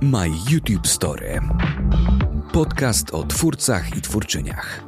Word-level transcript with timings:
My 0.00 0.28
YouTube 0.50 0.86
Story. 0.86 1.40
Podcast 2.52 3.14
o 3.14 3.22
twórcach 3.22 3.96
i 3.96 4.00
twórczyniach. 4.00 4.84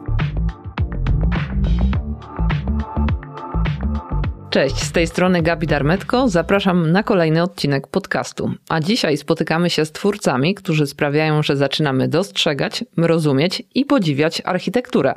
Cześć, 4.51 4.77
z 4.77 4.93
tej 4.93 5.07
strony 5.07 5.43
Gabi 5.43 5.67
Darmetko. 5.67 6.29
Zapraszam 6.29 6.93
na 6.93 7.03
kolejny 7.03 7.43
odcinek 7.43 7.87
podcastu. 7.87 8.51
A 8.69 8.81
dzisiaj 8.81 9.17
spotykamy 9.17 9.71
się 9.71 9.85
z 9.85 9.93
twórcami, 9.93 10.55
którzy 10.55 10.87
sprawiają, 10.87 11.43
że 11.43 11.57
zaczynamy 11.57 12.09
dostrzegać, 12.09 12.85
rozumieć 12.97 13.63
i 13.75 13.85
podziwiać 13.85 14.43
architekturę. 14.45 15.15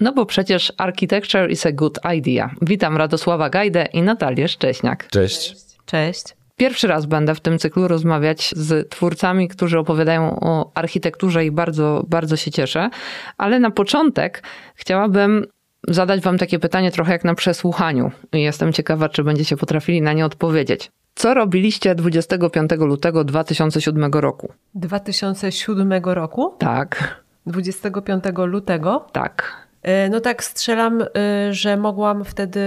No 0.00 0.12
bo 0.12 0.26
przecież 0.26 0.72
architecture 0.78 1.50
is 1.50 1.66
a 1.66 1.72
good 1.72 1.98
idea. 2.18 2.50
Witam 2.62 2.96
Radosława 2.96 3.50
Gajdę 3.50 3.88
i 3.92 4.02
Natalię 4.02 4.48
Szcześniak. 4.48 5.08
Cześć. 5.10 5.56
Cześć. 5.86 6.45
Pierwszy 6.56 6.88
raz 6.88 7.06
będę 7.06 7.34
w 7.34 7.40
tym 7.40 7.58
cyklu 7.58 7.88
rozmawiać 7.88 8.54
z 8.56 8.90
twórcami, 8.90 9.48
którzy 9.48 9.78
opowiadają 9.78 10.40
o 10.40 10.70
architekturze 10.74 11.44
i 11.44 11.50
bardzo, 11.50 12.04
bardzo 12.08 12.36
się 12.36 12.50
cieszę. 12.50 12.90
Ale 13.38 13.60
na 13.60 13.70
początek 13.70 14.42
chciałabym 14.74 15.46
zadać 15.88 16.20
Wam 16.20 16.38
takie 16.38 16.58
pytanie 16.58 16.92
trochę 16.92 17.12
jak 17.12 17.24
na 17.24 17.34
przesłuchaniu. 17.34 18.10
Jestem 18.32 18.72
ciekawa, 18.72 19.08
czy 19.08 19.24
będziecie 19.24 19.56
potrafili 19.56 20.02
na 20.02 20.12
nie 20.12 20.26
odpowiedzieć. 20.26 20.90
Co 21.14 21.34
robiliście 21.34 21.94
25 21.94 22.70
lutego 22.78 23.24
2007 23.24 24.12
roku? 24.12 24.52
2007 24.74 25.92
roku? 26.04 26.54
Tak. 26.58 27.20
25 27.46 28.24
lutego? 28.36 29.06
Tak. 29.12 29.66
E, 29.82 30.08
no 30.08 30.20
tak 30.20 30.44
strzelam, 30.44 31.02
e, 31.02 31.06
że 31.54 31.76
mogłam 31.76 32.24
wtedy 32.24 32.60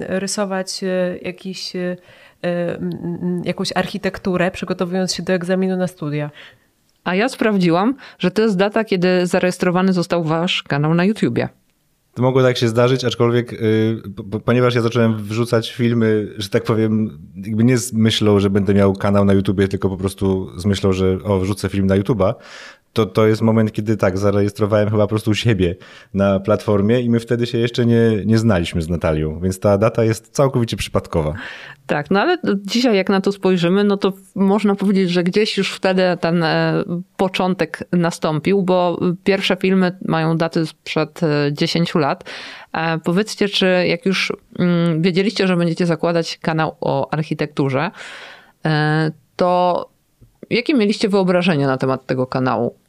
rysować 0.00 0.84
e, 0.84 1.18
jakiś, 1.22 1.72
jakąś 3.44 3.72
architekturę, 3.74 4.50
przygotowując 4.50 5.14
się 5.14 5.22
do 5.22 5.32
egzaminu 5.32 5.76
na 5.76 5.86
studia. 5.86 6.30
A 7.04 7.14
ja 7.14 7.28
sprawdziłam, 7.28 7.94
że 8.18 8.30
to 8.30 8.42
jest 8.42 8.56
data, 8.56 8.84
kiedy 8.84 9.26
zarejestrowany 9.26 9.92
został 9.92 10.24
wasz 10.24 10.62
kanał 10.62 10.94
na 10.94 11.04
YouTubie. 11.04 11.48
To 12.14 12.22
mogło 12.22 12.42
tak 12.42 12.56
się 12.56 12.68
zdarzyć, 12.68 13.04
aczkolwiek 13.04 13.52
yy, 13.52 14.40
ponieważ 14.44 14.74
ja 14.74 14.80
zacząłem 14.80 15.16
wrzucać 15.16 15.72
filmy, 15.72 16.34
że 16.36 16.48
tak 16.48 16.62
powiem, 16.62 17.18
jakby 17.36 17.64
nie 17.64 17.78
z 17.78 17.92
myślą, 17.92 18.38
że 18.38 18.50
będę 18.50 18.74
miał 18.74 18.92
kanał 18.92 19.24
na 19.24 19.32
YouTubie, 19.32 19.68
tylko 19.68 19.88
po 19.88 19.96
prostu 19.96 20.50
z 20.60 20.66
myślą, 20.66 20.92
że 20.92 21.18
o, 21.24 21.38
wrzucę 21.38 21.68
film 21.68 21.86
na 21.86 21.96
YouTuba, 21.96 22.34
to, 22.92 23.06
to 23.06 23.26
jest 23.26 23.42
moment, 23.42 23.72
kiedy 23.72 23.96
tak, 23.96 24.18
zarejestrowałem 24.18 24.90
chyba 24.90 25.02
po 25.02 25.08
prostu 25.08 25.34
siebie 25.34 25.76
na 26.14 26.40
platformie 26.40 27.00
i 27.00 27.10
my 27.10 27.20
wtedy 27.20 27.46
się 27.46 27.58
jeszcze 27.58 27.86
nie, 27.86 28.10
nie 28.26 28.38
znaliśmy 28.38 28.82
z 28.82 28.88
Natalią, 28.88 29.40
więc 29.40 29.60
ta 29.60 29.78
data 29.78 30.04
jest 30.04 30.30
całkowicie 30.30 30.76
przypadkowa. 30.76 31.34
Tak, 31.86 32.10
no 32.10 32.20
ale 32.20 32.38
dzisiaj 32.56 32.96
jak 32.96 33.08
na 33.08 33.20
to 33.20 33.32
spojrzymy, 33.32 33.84
no 33.84 33.96
to 33.96 34.12
można 34.34 34.74
powiedzieć, 34.74 35.10
że 35.10 35.22
gdzieś 35.24 35.58
już 35.58 35.72
wtedy 35.72 36.02
ten 36.20 36.42
e, 36.42 36.84
początek 37.16 37.88
nastąpił, 37.92 38.62
bo 38.62 39.00
pierwsze 39.24 39.56
filmy 39.56 39.98
mają 40.04 40.36
daty 40.36 40.66
sprzed 40.66 41.20
10 41.52 41.96
e, 41.96 41.98
lat. 41.98 42.24
E, 42.72 42.98
powiedzcie, 42.98 43.48
czy 43.48 43.66
jak 43.86 44.06
już 44.06 44.32
mm, 44.58 45.02
wiedzieliście, 45.02 45.46
że 45.46 45.56
będziecie 45.56 45.86
zakładać 45.86 46.38
kanał 46.38 46.76
o 46.80 47.12
architekturze, 47.12 47.90
to 49.36 49.88
jakie 50.50 50.74
mieliście 50.74 51.08
wyobrażenie 51.08 51.66
na 51.66 51.76
temat 51.76 52.06
tego 52.06 52.26
kanału? 52.26 52.79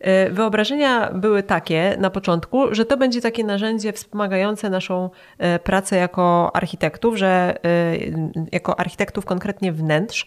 E, 0.00 0.30
wyobrażenia 0.30 1.10
były 1.14 1.42
takie 1.42 1.96
na 1.98 2.10
początku, 2.10 2.74
że 2.74 2.84
to 2.84 2.96
będzie 2.96 3.20
takie 3.20 3.44
narzędzie 3.44 3.92
wspomagające 3.92 4.70
naszą 4.70 5.10
e, 5.38 5.58
pracę 5.58 5.96
jako 5.96 6.50
architektów, 6.56 7.16
że 7.16 7.54
e, 7.64 7.96
jako 8.52 8.80
architektów 8.80 9.24
konkretnie 9.24 9.72
wnętrz 9.72 10.26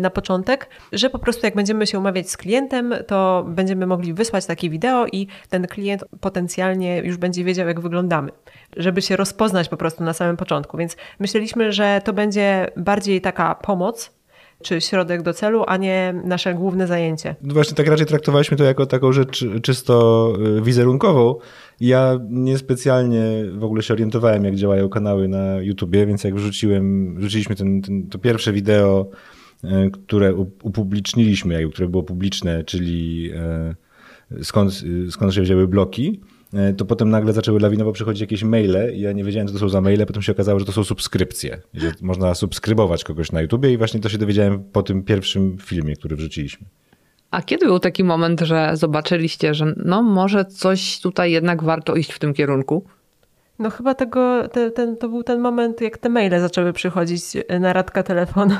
na 0.00 0.10
początek, 0.10 0.68
że 0.92 1.10
po 1.10 1.18
prostu 1.18 1.46
jak 1.46 1.54
będziemy 1.54 1.86
się 1.86 1.98
umawiać 1.98 2.30
z 2.30 2.36
klientem, 2.36 2.94
to 3.06 3.44
będziemy 3.48 3.86
mogli 3.86 4.14
wysłać 4.14 4.46
takie 4.46 4.70
wideo 4.70 5.06
i 5.12 5.26
ten 5.48 5.66
klient 5.66 6.04
potencjalnie 6.20 6.98
już 6.98 7.16
będzie 7.16 7.44
wiedział, 7.44 7.68
jak 7.68 7.80
wyglądamy, 7.80 8.30
żeby 8.76 9.02
się 9.02 9.16
rozpoznać 9.16 9.68
po 9.68 9.76
prostu 9.76 10.04
na 10.04 10.12
samym 10.12 10.36
początku. 10.36 10.76
Więc 10.76 10.96
myśleliśmy, 11.18 11.72
że 11.72 12.00
to 12.04 12.12
będzie 12.12 12.70
bardziej 12.76 13.20
taka 13.20 13.54
pomoc 13.54 14.16
czy 14.62 14.80
środek 14.80 15.22
do 15.22 15.32
celu, 15.32 15.64
a 15.66 15.76
nie 15.76 16.14
nasze 16.24 16.54
główne 16.54 16.86
zajęcie. 16.86 17.36
No 17.42 17.54
właśnie 17.54 17.74
tak 17.74 17.86
raczej 17.86 18.06
traktowaliśmy 18.06 18.56
to 18.56 18.64
jako 18.64 18.86
taką 18.86 19.12
rzecz 19.12 19.44
czysto 19.62 20.32
y, 20.58 20.62
wizerunkową. 20.62 21.34
Ja 21.80 22.18
niespecjalnie 22.30 23.22
w 23.52 23.64
ogóle 23.64 23.82
się 23.82 23.94
orientowałem, 23.94 24.44
jak 24.44 24.54
działają 24.54 24.88
kanały 24.88 25.28
na 25.28 25.60
YouTubie, 25.60 26.06
więc 26.06 26.24
jak 26.24 26.34
wrzuciłem, 26.34 27.14
wrzuciliśmy 27.16 27.56
ten, 27.56 27.82
ten, 27.82 28.08
to 28.08 28.18
pierwsze 28.18 28.52
wideo, 28.52 29.10
y, 29.64 29.90
które 29.90 30.34
upubliczniliśmy, 30.62 31.68
które 31.68 31.88
było 31.88 32.02
publiczne, 32.02 32.64
czyli 32.64 33.30
y, 34.32 34.44
skąd, 34.44 34.82
skąd 35.10 35.34
się 35.34 35.42
wzięły 35.42 35.68
bloki, 35.68 36.20
to 36.76 36.84
potem 36.84 37.10
nagle 37.10 37.32
zaczęły 37.32 37.60
lawinowo 37.60 37.92
przychodzić 37.92 38.20
jakieś 38.20 38.44
maile 38.44 38.94
i 38.94 39.00
ja 39.00 39.12
nie 39.12 39.24
wiedziałem, 39.24 39.48
co 39.48 39.54
to 39.54 39.60
są 39.60 39.68
za 39.68 39.80
maile, 39.80 40.06
potem 40.06 40.22
się 40.22 40.32
okazało, 40.32 40.58
że 40.58 40.64
to 40.64 40.72
są 40.72 40.84
subskrypcje, 40.84 41.60
że 41.74 41.92
można 42.00 42.34
subskrybować 42.34 43.04
kogoś 43.04 43.32
na 43.32 43.42
YouTubie 43.42 43.72
i 43.72 43.76
właśnie 43.76 44.00
to 44.00 44.08
się 44.08 44.18
dowiedziałem 44.18 44.64
po 44.64 44.82
tym 44.82 45.02
pierwszym 45.02 45.56
filmie, 45.58 45.96
który 45.96 46.16
wrzuciliśmy. 46.16 46.66
A 47.30 47.42
kiedy 47.42 47.66
był 47.66 47.78
taki 47.78 48.04
moment, 48.04 48.40
że 48.40 48.70
zobaczyliście, 48.74 49.54
że 49.54 49.74
no 49.76 50.02
może 50.02 50.44
coś 50.44 51.00
tutaj 51.00 51.32
jednak 51.32 51.62
warto 51.62 51.94
iść 51.94 52.12
w 52.12 52.18
tym 52.18 52.34
kierunku? 52.34 52.84
No 53.58 53.70
chyba 53.70 53.94
tego, 53.94 54.48
te, 54.48 54.70
ten, 54.70 54.96
to 54.96 55.08
był 55.08 55.22
ten 55.22 55.40
moment, 55.40 55.80
jak 55.80 55.98
te 55.98 56.08
maile 56.08 56.40
zaczęły 56.40 56.72
przychodzić 56.72 57.22
na 57.60 57.72
radka 57.72 58.02
telefonu. 58.02 58.54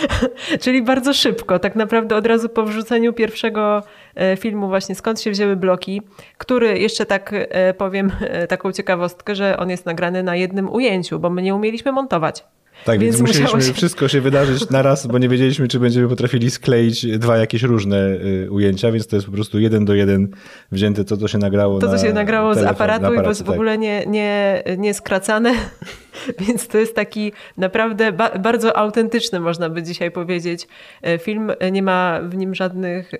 Czyli 0.62 0.82
bardzo 0.82 1.14
szybko, 1.14 1.58
tak 1.58 1.76
naprawdę 1.76 2.16
od 2.16 2.26
razu 2.26 2.48
po 2.48 2.62
wrzuceniu 2.62 3.12
pierwszego 3.12 3.82
e, 4.14 4.36
filmu 4.36 4.68
właśnie 4.68 4.94
skąd 4.94 5.20
się 5.20 5.30
wzięły 5.30 5.56
bloki, 5.56 6.02
który 6.38 6.78
jeszcze 6.78 7.06
tak 7.06 7.30
e, 7.32 7.74
powiem 7.74 8.12
e, 8.20 8.46
taką 8.46 8.72
ciekawostkę, 8.72 9.34
że 9.34 9.56
on 9.56 9.70
jest 9.70 9.86
nagrany 9.86 10.22
na 10.22 10.36
jednym 10.36 10.72
ujęciu, 10.72 11.18
bo 11.18 11.30
my 11.30 11.42
nie 11.42 11.54
umieliśmy 11.54 11.92
montować. 11.92 12.44
Tak, 12.84 12.98
więc, 12.98 13.16
więc 13.16 13.28
musieliśmy 13.28 13.62
się... 13.62 13.72
wszystko 13.72 14.08
się 14.08 14.20
wydarzyć 14.20 14.70
na 14.70 14.82
raz, 14.82 15.06
bo 15.06 15.18
nie 15.18 15.28
wiedzieliśmy, 15.28 15.68
czy 15.68 15.80
będziemy 15.80 16.08
potrafili 16.08 16.50
skleić 16.50 17.06
dwa 17.18 17.36
jakieś 17.36 17.62
różne 17.62 17.96
y, 17.96 18.48
ujęcia, 18.50 18.92
więc 18.92 19.06
to 19.06 19.16
jest 19.16 19.26
po 19.26 19.32
prostu 19.32 19.58
jeden 19.58 19.84
do 19.84 19.94
jeden 19.94 20.28
wzięte 20.72 21.04
to, 21.04 21.16
co 21.16 21.28
się 21.28 21.38
nagrało 21.38 21.78
To, 21.78 21.88
co 21.88 22.06
się 22.06 22.12
nagrało 22.12 22.54
telefon, 22.54 22.76
z 22.76 22.80
aparatu 22.80 23.14
i 23.14 23.34
w, 23.34 23.42
w 23.42 23.50
ogóle 23.50 23.72
tak. 23.72 23.80
nie, 23.80 24.06
nie, 24.06 24.62
nie 24.78 24.94
skracane, 24.94 25.54
więc 26.48 26.68
to 26.68 26.78
jest 26.78 26.94
taki 26.96 27.32
naprawdę 27.56 28.12
ba 28.12 28.38
bardzo 28.38 28.76
autentyczny, 28.76 29.40
można 29.40 29.70
by 29.70 29.82
dzisiaj 29.82 30.10
powiedzieć. 30.10 30.68
E, 31.02 31.18
film 31.18 31.52
nie 31.72 31.82
ma 31.82 32.20
w 32.22 32.36
nim 32.36 32.54
żadnych, 32.54 33.12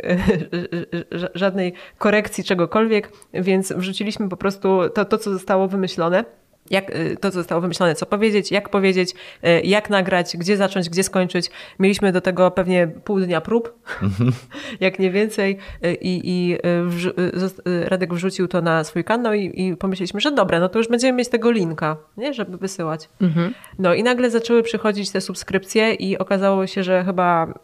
żadnej 1.35 1.73
korekcji 1.99 2.45
czegokolwiek, 2.45 3.13
więc 3.35 3.73
wrzuciliśmy 3.73 4.29
po 4.29 4.37
prostu 4.37 4.81
to, 4.95 5.05
to 5.05 5.19
co 5.19 5.31
zostało 5.31 5.69
wymyślone 5.69 6.25
jak, 6.71 6.97
y, 6.97 7.17
to, 7.21 7.31
co 7.31 7.35
zostało 7.35 7.61
wymyślone, 7.61 7.95
co 7.95 8.07
powiedzieć, 8.07 8.51
jak 8.51 8.69
powiedzieć, 8.69 9.15
y, 9.45 9.61
jak 9.61 9.91
nagrać, 9.91 10.37
gdzie 10.37 10.57
zacząć, 10.57 10.89
gdzie 10.89 11.03
skończyć. 11.03 11.51
Mieliśmy 11.79 12.13
do 12.13 12.21
tego 12.21 12.51
pewnie 12.51 12.87
pół 13.05 13.21
dnia 13.21 13.41
prób, 13.41 13.75
jak 14.81 14.99
nie 14.99 15.11
więcej. 15.11 15.59
Y, 15.85 15.95
I, 15.95 16.21
i 16.25 16.59
Radek 17.85 18.15
wrzucił 18.15 18.49
to 18.49 18.63
na 18.63 18.85
swój 18.85 19.05
kanał 19.05 19.35
i, 19.35 19.63
i, 19.67 19.77
pomyśleliśmy, 19.77 20.21
że 20.21 20.33
dobra, 20.33 20.61
no 20.61 20.69
to 20.69 20.79
już 20.79 20.89
będziemy 20.89 21.19
mieć 21.19 21.29
tego 21.29 21.51
linka, 21.51 21.97
nie? 22.17 22.35
żeby 22.35 22.59
wysyłać. 22.59 23.09
Mhm. 23.21 23.55
No 23.79 23.95
i 23.95 24.03
nagle 24.03 24.31
zaczęły 24.31 24.63
przychodzić 24.63 25.11
te 25.11 25.21
subskrypcje 25.21 25.95
i 25.95 26.19
okazało 26.19 26.67
się, 26.67 26.83
że 26.83 27.05
chyba, 27.05 27.55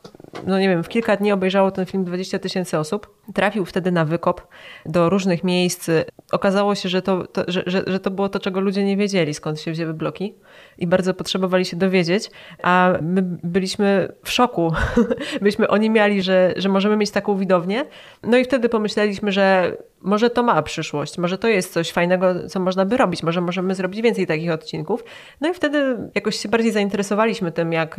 no 0.46 0.58
nie 0.58 0.68
wiem, 0.68 0.82
w 0.82 0.88
kilka 0.88 1.16
dni 1.16 1.32
obejrzało 1.32 1.70
ten 1.70 1.86
film 1.86 2.04
20 2.04 2.38
tysięcy 2.38 2.78
osób. 2.78 3.14
Trafił 3.34 3.64
wtedy 3.64 3.92
na 3.92 4.04
wykop 4.04 4.40
do 4.86 5.10
różnych 5.10 5.44
miejsc. 5.44 5.90
Okazało 6.32 6.74
się, 6.74 6.88
że 6.88 7.02
to, 7.02 7.26
to 7.26 7.44
że, 7.48 7.62
że, 7.66 7.84
że 7.86 8.00
to 8.00 8.10
było 8.10 8.28
to, 8.28 8.40
czego 8.40 8.60
ludzie 8.60 8.84
nie 8.84 8.96
wiedzieli, 8.96 9.34
skąd 9.34 9.60
się 9.60 9.72
wzięły 9.72 9.94
bloki 9.94 10.34
i 10.78 10.86
bardzo 10.86 11.14
potrzebowali 11.14 11.64
się 11.64 11.76
dowiedzieć, 11.76 12.30
a 12.62 12.92
my 13.02 13.22
byliśmy 13.42 14.12
w 14.24 14.30
szoku. 14.30 14.72
Byliśmy 15.40 15.68
oni 15.68 15.90
mieli, 15.90 16.22
że, 16.22 16.54
że 16.56 16.68
możemy 16.68 16.96
mieć 16.96 17.10
taką 17.10 17.36
widownię. 17.36 17.84
No 18.22 18.36
i 18.36 18.44
wtedy 18.44 18.68
pomyśleliśmy, 18.68 19.32
że 19.32 19.76
może 20.04 20.30
to 20.30 20.42
ma 20.42 20.62
przyszłość, 20.62 21.18
może 21.18 21.38
to 21.38 21.48
jest 21.48 21.72
coś 21.72 21.92
fajnego, 21.92 22.48
co 22.48 22.60
można 22.60 22.84
by 22.84 22.96
robić, 22.96 23.22
może 23.22 23.40
możemy 23.40 23.74
zrobić 23.74 24.02
więcej 24.02 24.26
takich 24.26 24.50
odcinków. 24.50 25.04
No 25.40 25.50
i 25.50 25.54
wtedy 25.54 25.96
jakoś 26.14 26.36
się 26.36 26.48
bardziej 26.48 26.72
zainteresowaliśmy 26.72 27.52
tym, 27.52 27.72
jak, 27.72 27.96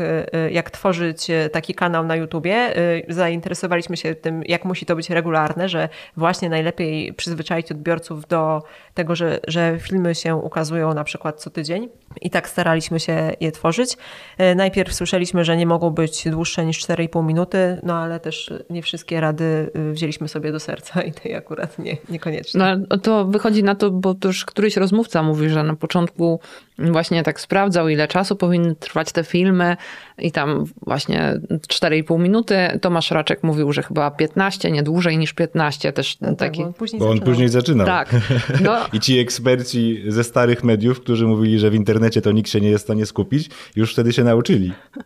jak 0.52 0.72
tworzyć 0.72 1.28
taki 1.52 1.74
kanał 1.74 2.06
na 2.06 2.16
YouTubie. 2.16 2.74
Zainteresowaliśmy 3.10 3.98
się 3.98 4.16
tym, 4.16 4.44
jak 4.44 4.66
musi 4.66 4.86
to 4.86 4.96
być 4.96 5.10
regularne, 5.10 5.70
że 5.70 5.90
właśnie 6.18 6.50
najlepiej 6.50 7.14
przyzwyczaić 7.14 7.72
odbiorców 7.72 8.28
do 8.28 8.64
tego, 8.94 9.16
że, 9.16 9.40
że 9.48 9.78
filmy 9.80 10.16
się 10.16 10.36
ukazują 10.36 10.94
na 10.94 11.04
przykład 11.04 11.42
co 11.42 11.50
tydzień. 11.50 11.90
I 12.22 12.30
tak 12.30 12.50
staraliśmy 12.50 12.65
się 12.98 13.32
je 13.40 13.52
tworzyć. 13.52 13.98
E, 14.38 14.56
najpierw 14.56 14.94
słyszeliśmy, 14.94 15.46
że 15.46 15.58
nie 15.58 15.66
mogą 15.66 15.90
być 15.90 16.30
dłuższe 16.30 16.66
niż 16.66 16.80
4,5 16.80 17.26
minuty, 17.26 17.80
no 17.84 17.94
ale 17.94 18.20
też 18.20 18.54
nie 18.70 18.82
wszystkie 18.82 19.22
rady 19.22 19.72
y, 19.76 19.94
wzięliśmy 19.94 20.28
sobie 20.28 20.52
do 20.52 20.60
serca 20.60 21.02
i 21.10 21.12
tej 21.12 21.36
akurat 21.36 21.80
nie 21.80 21.86
Nie, 21.86 21.98
niekoniecznie. 22.10 22.78
No, 22.90 22.98
to 22.98 23.26
wychodzi 23.26 23.64
na 23.64 23.76
to, 23.76 23.92
bo 23.92 24.14
to 24.14 24.28
już 24.28 24.46
któryś 24.46 24.78
rozmówca 24.78 25.24
mówi, 25.24 25.50
że 25.50 25.64
na 25.64 25.76
początku 25.76 26.40
właśnie 26.78 27.24
tak 27.24 27.42
sprawdzał, 27.42 27.90
ile 27.90 28.08
czasu 28.08 28.36
powinny 28.36 28.76
trwać 28.76 29.12
te 29.12 29.24
filmy 29.24 29.78
i 30.18 30.32
tam 30.32 30.66
właśnie 30.82 31.40
4,5 31.50 32.20
minuty. 32.20 32.56
Tomasz 32.82 33.12
Raczek 33.12 33.44
mówił, 33.44 33.72
że 33.72 33.84
chyba 33.84 34.12
15, 34.12 34.72
nie 34.72 34.84
dłużej 34.84 35.18
niż 35.18 35.34
15 35.34 35.94
też 35.94 36.20
no, 36.22 36.36
taki. 36.36 36.58
Tak, 36.58 36.66
bo 36.66 36.68
on 36.68 36.74
później, 36.74 37.00
bo 37.00 37.10
on 37.10 37.20
później 37.20 37.50
zaczynał. 37.50 37.88
Tak. 37.88 38.16
No. 38.62 38.78
I 38.94 39.00
ci 39.00 39.20
eksperci 39.20 40.04
ze 40.08 40.24
starych 40.24 40.64
mediów, 40.64 41.00
którzy 41.00 41.28
mówili, 41.28 41.60
że 41.60 41.70
w 41.70 41.76
internecie 41.76 42.22
to 42.22 42.32
nikt 42.32 42.50
się 42.50 42.55
nie 42.62 42.70
jest 42.70 42.84
w 42.84 42.88
stanie 42.88 43.06
skupić, 43.06 43.50
już 43.76 43.94
wtedy 43.94 44.14
się 44.14 44.24
nauczyli. 44.24 44.74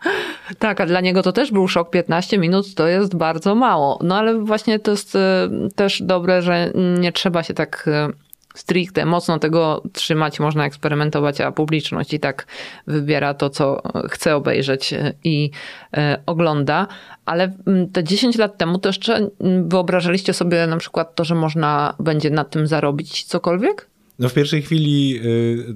Tak, 0.60 0.82
a 0.82 0.86
dla 0.86 1.02
niego 1.02 1.24
to 1.24 1.32
też 1.32 1.52
był 1.52 1.68
szok. 1.68 1.90
15 1.90 2.38
minut 2.38 2.76
to 2.76 2.88
jest 2.88 3.16
bardzo 3.16 3.56
mało. 3.56 4.00
No 4.04 4.18
ale 4.18 4.40
właśnie 4.40 4.80
to 4.80 4.92
jest 4.92 5.16
e, 5.16 5.50
też 5.76 6.02
dobre, 6.02 6.42
że 6.42 6.72
nie 7.00 7.12
trzeba 7.12 7.44
się 7.44 7.54
tak 7.54 7.86
e, 7.88 8.10
stricte 8.56 9.06
mocno 9.06 9.40
tego 9.40 9.84
trzymać, 9.94 10.40
można 10.40 10.66
eksperymentować, 10.66 11.42
a 11.42 11.52
publiczność 11.52 12.14
i 12.14 12.20
tak 12.20 12.48
wybiera 12.88 13.34
to, 13.34 13.50
co 13.50 13.82
chce 14.10 14.36
obejrzeć 14.36 14.94
i 15.24 15.52
e, 15.98 16.20
ogląda. 16.26 16.88
Ale 17.26 17.52
mm, 17.68 17.90
te 17.90 18.04
10 18.04 18.38
lat 18.38 18.58
temu 18.58 18.78
to 18.80 18.90
jeszcze 18.90 19.16
mm, 19.16 19.70
wyobrażaliście 19.70 20.34
sobie 20.34 20.68
na 20.68 20.78
przykład 20.78 21.16
to, 21.16 21.24
że 21.24 21.36
można 21.36 21.96
będzie 22.00 22.30
na 22.30 22.44
tym 22.44 22.68
zarobić 22.68 23.24
cokolwiek? 23.24 23.90
No 24.20 24.30
w 24.30 24.34
pierwszej 24.34 24.62
chwili, 24.62 25.20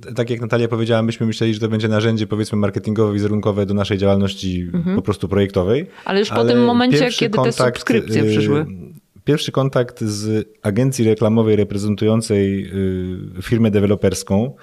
y, 0.09 0.13
tak 0.15 0.29
jak 0.29 0.41
Natalia 0.41 0.67
powiedziała, 0.67 1.01
myśmy 1.01 1.25
myśleli, 1.25 1.53
że 1.53 1.59
to 1.59 1.69
będzie 1.69 1.87
narzędzie 1.87 2.27
powiedzmy 2.27 2.57
marketingowe, 2.57 3.13
wizerunkowe 3.13 3.65
do 3.65 3.73
naszej 3.73 3.97
działalności 3.97 4.69
mhm. 4.73 4.95
po 4.95 5.01
prostu 5.01 5.27
projektowej. 5.27 5.87
Ale 6.05 6.19
już 6.19 6.29
po 6.29 6.45
tym 6.45 6.65
momencie, 6.65 7.09
kiedy 7.09 7.35
kontakt, 7.35 7.57
te 7.57 7.65
subskrypcje 7.65 8.23
przyszły. 8.23 8.65
Pierwszy 9.23 9.51
kontakt 9.51 10.01
z 10.01 10.49
agencji 10.61 11.05
reklamowej 11.05 11.55
reprezentującej 11.55 12.65
y, 13.37 13.41
firmę 13.41 13.71
deweloperską 13.71 14.55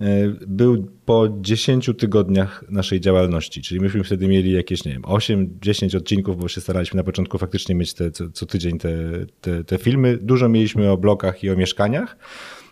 y, 0.00 0.04
był 0.46 0.88
po 1.04 1.28
10 1.40 1.90
tygodniach 1.98 2.64
naszej 2.68 3.00
działalności, 3.00 3.62
czyli 3.62 3.80
myśmy 3.80 4.04
wtedy 4.04 4.28
mieli 4.28 4.52
jakieś, 4.52 4.84
nie 4.84 4.92
wiem, 4.92 5.02
8-10 5.02 5.96
odcinków, 5.96 6.36
bo 6.36 6.48
się 6.48 6.60
staraliśmy 6.60 6.96
na 6.96 7.04
początku 7.04 7.38
faktycznie 7.38 7.74
mieć 7.74 7.94
te, 7.94 8.10
co, 8.10 8.30
co 8.30 8.46
tydzień 8.46 8.78
te, 8.78 8.96
te, 9.40 9.64
te 9.64 9.78
filmy. 9.78 10.18
Dużo 10.22 10.48
mieliśmy 10.48 10.90
o 10.90 10.96
blokach 10.96 11.44
i 11.44 11.50
o 11.50 11.56
mieszkaniach. 11.56 12.16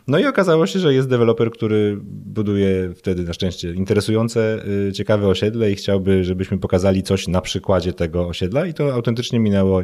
No 0.06 0.18
i 0.18 0.26
okazało 0.26 0.66
się, 0.66 0.78
że 0.78 0.94
jest 0.94 1.08
deweloper, 1.08 1.50
który 1.50 1.98
buduje 2.04 2.94
wtedy 2.94 3.22
na 3.22 3.32
szczęście 3.32 3.74
interesujące, 3.74 4.62
y, 4.88 4.92
ciekawe 4.92 5.28
osiedle 5.28 5.70
i 5.70 5.74
chciałby, 5.74 6.24
żebyśmy 6.24 6.58
pokazali 6.58 7.02
coś 7.02 7.28
na 7.28 7.40
przykładzie 7.40 7.92
tego 7.92 8.28
osiedla 8.28 8.66
i 8.66 8.74
to 8.74 8.94
autentycznie 8.94 9.40
minęło, 9.40 9.82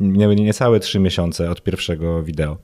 minęły 0.00 0.36
niecałe 0.36 0.80
trzy 0.80 1.00
miesiące 1.00 1.50
od 1.50 1.62
pierwszego 1.62 2.22
wideo. 2.22 2.56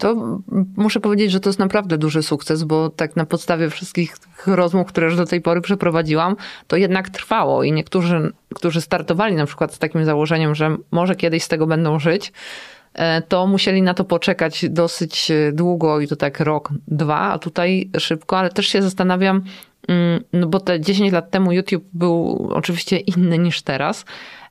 To 0.00 0.40
muszę 0.76 1.00
powiedzieć, 1.00 1.30
że 1.30 1.40
to 1.40 1.48
jest 1.48 1.58
naprawdę 1.58 1.98
duży 1.98 2.22
sukces, 2.22 2.64
bo 2.64 2.90
tak 2.90 3.16
na 3.16 3.26
podstawie 3.26 3.70
wszystkich 3.70 4.16
rozmów, 4.46 4.86
które 4.86 5.06
już 5.06 5.16
do 5.16 5.24
tej 5.24 5.40
pory 5.40 5.60
przeprowadziłam, 5.60 6.36
to 6.66 6.76
jednak 6.76 7.10
trwało 7.10 7.62
i 7.62 7.72
niektórzy, 7.72 8.32
którzy 8.54 8.80
startowali 8.80 9.34
na 9.34 9.46
przykład 9.46 9.74
z 9.74 9.78
takim 9.78 10.04
założeniem, 10.04 10.54
że 10.54 10.76
może 10.90 11.16
kiedyś 11.16 11.42
z 11.42 11.48
tego 11.48 11.66
będą 11.66 11.98
żyć, 11.98 12.32
to 13.28 13.46
musieli 13.46 13.82
na 13.82 13.94
to 13.94 14.04
poczekać 14.04 14.64
dosyć 14.70 15.30
e, 15.30 15.52
długo 15.52 16.00
i 16.00 16.08
to 16.08 16.16
tak 16.16 16.40
rok, 16.40 16.70
dwa, 16.88 17.20
a 17.20 17.38
tutaj 17.38 17.90
szybko, 17.98 18.38
ale 18.38 18.50
też 18.50 18.66
się 18.66 18.82
zastanawiam, 18.82 19.42
mm, 19.88 20.24
no 20.32 20.46
bo 20.46 20.60
te 20.60 20.80
10 20.80 21.12
lat 21.12 21.30
temu 21.30 21.52
YouTube 21.52 21.84
był 21.92 22.48
oczywiście 22.52 22.96
inny 22.96 23.38
niż 23.38 23.62
teraz 23.62 24.04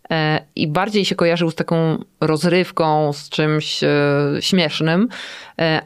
e, 0.10 0.46
i 0.56 0.68
bardziej 0.68 1.06
się 1.06 1.16
kojarzył 1.16 1.52
z 1.52 1.56
taką 1.56 2.04
rozrywką, 2.22 3.14
z 3.14 3.30
czymś 3.30 3.80
śmiesznym, 4.40 5.08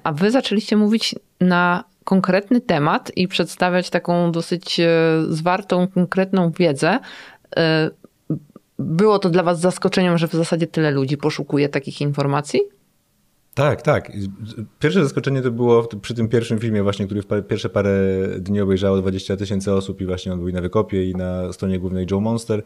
a 0.03 0.11
wy 0.11 0.31
zaczęliście 0.31 0.77
mówić 0.77 1.15
na 1.41 1.83
konkretny 2.03 2.61
temat 2.61 3.11
i 3.15 3.27
przedstawiać 3.27 3.89
taką 3.89 4.31
dosyć 4.31 4.81
zwartą, 5.29 5.87
konkretną 5.87 6.51
wiedzę 6.51 6.99
było 8.81 9.19
to 9.19 9.29
dla 9.29 9.43
Was 9.43 9.59
zaskoczeniem, 9.59 10.17
że 10.17 10.27
w 10.27 10.31
zasadzie 10.31 10.67
tyle 10.67 10.91
ludzi 10.91 11.17
poszukuje 11.17 11.69
takich 11.69 12.01
informacji? 12.01 12.61
Tak, 13.53 13.81
tak. 13.81 14.11
Pierwsze 14.79 15.03
zaskoczenie 15.03 15.41
to 15.41 15.51
było 15.51 15.87
przy 16.01 16.13
tym 16.13 16.27
pierwszym 16.27 16.59
filmie 16.59 16.83
właśnie, 16.83 17.05
który 17.05 17.21
w 17.21 17.47
pierwsze 17.47 17.69
parę 17.69 17.91
dni 18.39 18.61
obejrzało 18.61 18.97
20 18.97 19.37
tysięcy 19.37 19.73
osób 19.73 20.01
i 20.01 20.05
właśnie 20.05 20.33
on 20.33 20.39
był 20.39 20.47
i 20.47 20.53
na 20.53 20.61
Wykopie 20.61 21.09
i 21.09 21.15
na 21.15 21.53
stronie 21.53 21.79
głównej 21.79 22.07
Joe 22.11 22.19
Monster 22.19 22.63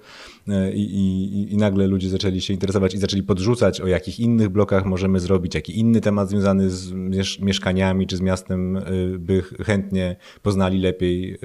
e, 0.47 0.71
I, 0.71 0.81
i, 0.81 1.53
i, 1.53 1.57
nagle 1.57 1.87
ludzie 1.87 2.09
zaczęli 2.09 2.41
się 2.41 2.53
interesować 2.53 2.93
i 2.93 2.97
zaczęli 2.97 3.23
podrzucać 3.23 3.81
o 3.81 3.87
jakich 3.87 4.19
innych 4.19 4.49
blokach 4.49 4.85
możemy 4.85 5.19
zrobić, 5.19 5.55
jaki 5.55 5.79
inny 5.79 6.01
temat 6.01 6.29
związany 6.29 6.69
z 6.69 6.91
mieszkaniami 7.39 8.07
czy 8.07 8.17
z 8.17 8.21
miastem 8.21 8.77
e, 8.77 8.81
by 9.17 9.41
chętnie 9.41 10.15
poznali 10.41 10.81
lepiej 10.81 11.37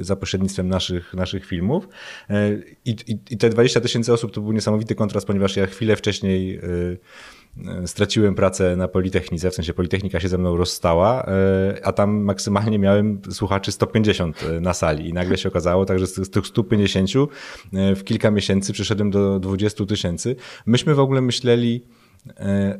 e, 0.00 0.04
za 0.04 0.16
pośrednictwem 0.16 0.68
naszych, 0.68 1.14
naszych 1.14 1.46
filmów. 1.46 1.88
I, 2.84 2.96
i, 3.06 3.18
I 3.30 3.36
te 3.36 3.50
20 3.50 3.80
tysięcy 3.80 4.12
osób 4.12 4.32
to 4.32 4.40
był 4.40 4.52
niesamowity 4.52 4.94
kontrast, 4.94 5.26
ponieważ 5.26 5.56
ja 5.56 5.66
chwilę 5.66 5.96
wcześniej 5.96 6.60
straciłem 7.86 8.34
pracę 8.34 8.76
na 8.76 8.88
Politechnice, 8.88 9.50
w 9.50 9.54
sensie 9.54 9.74
Politechnika 9.74 10.20
się 10.20 10.28
ze 10.28 10.38
mną 10.38 10.56
rozstała, 10.56 11.26
e, 11.26 11.86
a 11.86 11.92
tam 11.92 12.16
maksymalnie 12.16 12.78
miałem 12.78 13.20
słuchaczy 13.30 13.72
150 13.72 14.42
e, 14.42 14.60
na 14.60 14.74
sali 14.74 15.08
i 15.08 15.12
nagle 15.12 15.38
się 15.38 15.48
okazało, 15.48 15.84
także 15.84 16.06
z 16.06 16.30
tych 16.30 16.46
150 16.46 17.10
e, 17.72 17.94
w 17.94 18.04
kilka 18.04 18.30
miesięcy 18.30 18.72
przyszedłem 18.72 19.10
do 19.10 19.40
20 19.40 19.86
tysięcy. 19.86 20.36
Myśmy 20.66 20.94
w 20.94 21.00
ogóle 21.00 21.20
myśleli, 21.20 21.82
E, 21.82 22.05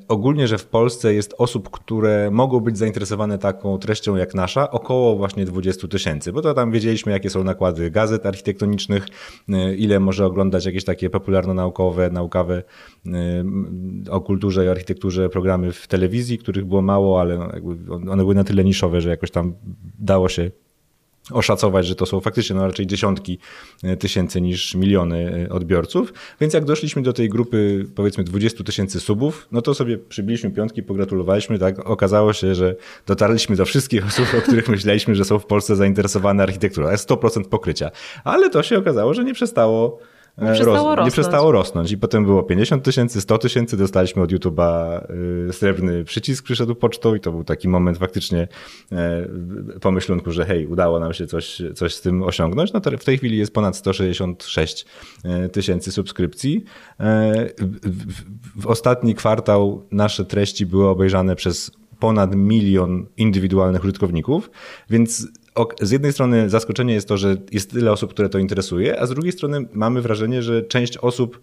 ogólnie, 0.08 0.48
że 0.48 0.58
w 0.58 0.66
Polsce 0.66 1.14
jest 1.14 1.34
osób, 1.38 1.70
które 1.70 2.30
mogą 2.30 2.60
być 2.60 2.78
zainteresowane 2.78 3.38
taką 3.38 3.78
treścią 3.78 4.16
jak 4.16 4.34
nasza, 4.34 4.70
około 4.70 5.16
właśnie 5.16 5.44
20 5.44 5.88
tysięcy, 5.88 6.32
bo 6.32 6.42
to 6.42 6.54
tam 6.54 6.70
wiedzieliśmy, 6.70 7.12
jakie 7.12 7.30
są 7.30 7.44
nakłady 7.44 7.90
gazet 7.90 8.26
architektonicznych, 8.26 9.06
e, 9.48 9.74
ile 9.74 10.00
może 10.00 10.26
oglądać 10.26 10.66
jakieś 10.66 10.84
takie 10.84 11.10
popularno-naukowe, 11.10 12.10
naukowe 12.10 12.62
e, 13.06 13.12
o 14.10 14.20
kulturze 14.20 14.64
i 14.64 14.68
architekturze 14.68 15.28
programy 15.28 15.72
w 15.72 15.86
telewizji, 15.86 16.38
których 16.38 16.64
było 16.64 16.82
mało, 16.82 17.20
ale 17.20 17.48
one 18.10 18.22
były 18.22 18.34
na 18.34 18.44
tyle 18.44 18.64
niszowe, 18.64 19.00
że 19.00 19.10
jakoś 19.10 19.30
tam 19.30 19.54
dało 19.98 20.28
się 20.28 20.50
oszacować, 21.30 21.86
że 21.86 21.94
to 21.94 22.06
są 22.06 22.20
faktycznie 22.20 22.56
no 22.56 22.66
raczej 22.66 22.86
dziesiątki 22.86 23.38
e, 23.82 23.96
tysięcy 23.96 24.40
niż 24.40 24.74
miliony 24.74 25.46
e, 25.50 25.52
odbiorców. 25.52 26.12
Więc 26.40 26.54
jak 26.54 26.64
doszliśmy 26.64 27.02
do 27.02 27.12
tej 27.12 27.28
grupy 27.28 27.86
powiedzmy 27.94 28.24
20 28.24 28.64
tysięcy 28.64 29.00
subów, 29.00 29.48
no 29.52 29.62
to 29.62 29.74
sobie 29.74 29.98
przybiliśmy 29.98 30.50
piątki, 30.50 30.82
pogratulowaliśmy, 30.82 31.58
tak 31.58 31.90
okazało 31.90 32.32
się, 32.32 32.54
że 32.54 32.76
dotarliśmy 33.06 33.56
do 33.56 33.64
wszystkich 33.64 34.06
osób, 34.08 34.26
o 34.38 34.40
których 34.40 34.68
myśleliśmy, 34.68 35.14
że 35.14 35.24
są 35.24 35.38
w 35.38 35.46
Polsce 35.46 35.76
zainteresowane 35.76 36.42
architekturą. 36.42 36.90
Jest 36.90 37.10
100% 37.10 37.44
pokrycia. 37.44 37.90
Ale 38.24 38.50
to 38.50 38.62
się 38.62 38.78
okazało, 38.78 39.14
że 39.14 39.24
nie 39.24 39.34
przestało 39.34 39.98
nie 40.38 40.52
przestało, 40.52 41.04
nie 41.04 41.10
przestało 41.10 41.52
rosnąć. 41.52 41.92
I 41.92 41.98
potem 41.98 42.24
było 42.24 42.42
50 42.42 42.84
tysięcy, 42.84 43.20
100 43.20 43.38
tysięcy, 43.38 43.76
dostaliśmy 43.76 44.22
od 44.22 44.32
YouTube'a 44.32 45.00
y, 45.48 45.52
srebrny 45.52 46.04
przycisk, 46.04 46.44
przyszedł 46.44 46.74
pocztą 46.74 47.14
i 47.14 47.20
to 47.20 47.32
był 47.32 47.44
taki 47.44 47.68
moment 47.68 47.98
faktycznie 47.98 48.48
y, 48.92 49.80
pomyślunku, 49.80 50.32
że 50.32 50.46
hej, 50.46 50.66
udało 50.66 51.00
nam 51.00 51.12
się 51.12 51.26
coś, 51.26 51.62
coś 51.74 51.94
z 51.94 52.00
tym 52.00 52.22
osiągnąć. 52.22 52.72
No 52.72 52.80
to 52.80 52.98
w 52.98 53.04
tej 53.04 53.18
chwili 53.18 53.38
jest 53.38 53.54
ponad 53.54 53.76
166 53.76 54.86
y, 55.24 55.48
tysięcy 55.48 55.92
subskrypcji. 55.92 56.64
W, 57.58 58.22
w 58.62 58.66
ostatni 58.66 59.14
kwartał 59.14 59.86
nasze 59.90 60.24
treści 60.24 60.66
były 60.66 60.88
obejrzane 60.88 61.36
przez 61.36 61.70
ponad 61.98 62.34
milion 62.34 63.06
indywidualnych 63.16 63.84
użytkowników, 63.84 64.50
więc 64.90 65.28
z 65.80 65.90
jednej 65.90 66.12
strony 66.12 66.50
zaskoczenie 66.50 66.94
jest 66.94 67.08
to, 67.08 67.16
że 67.16 67.36
jest 67.52 67.70
tyle 67.70 67.92
osób, 67.92 68.10
które 68.10 68.28
to 68.28 68.38
interesuje, 68.38 69.00
a 69.00 69.06
z 69.06 69.10
drugiej 69.10 69.32
strony 69.32 69.68
mamy 69.72 70.02
wrażenie, 70.02 70.42
że 70.42 70.62
część 70.62 70.96
osób, 70.96 71.40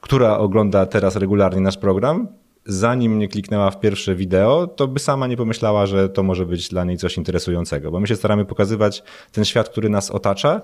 która 0.00 0.38
ogląda 0.38 0.86
teraz 0.86 1.16
regularnie 1.16 1.60
nasz 1.60 1.76
program, 1.76 2.28
zanim 2.66 3.18
nie 3.18 3.28
kliknęła 3.28 3.70
w 3.70 3.80
pierwsze 3.80 4.14
wideo, 4.14 4.66
to 4.66 4.88
by 4.88 5.00
sama 5.00 5.26
nie 5.26 5.36
pomyślała, 5.36 5.86
że 5.86 6.08
to 6.08 6.22
może 6.22 6.46
być 6.46 6.68
dla 6.68 6.84
niej 6.84 6.96
coś 6.96 7.16
interesującego, 7.16 7.90
bo 7.90 8.00
my 8.00 8.06
się 8.06 8.16
staramy 8.16 8.44
pokazywać 8.44 9.02
ten 9.32 9.44
świat, 9.44 9.68
który 9.68 9.88
nas 9.88 10.10
otacza, 10.10 10.62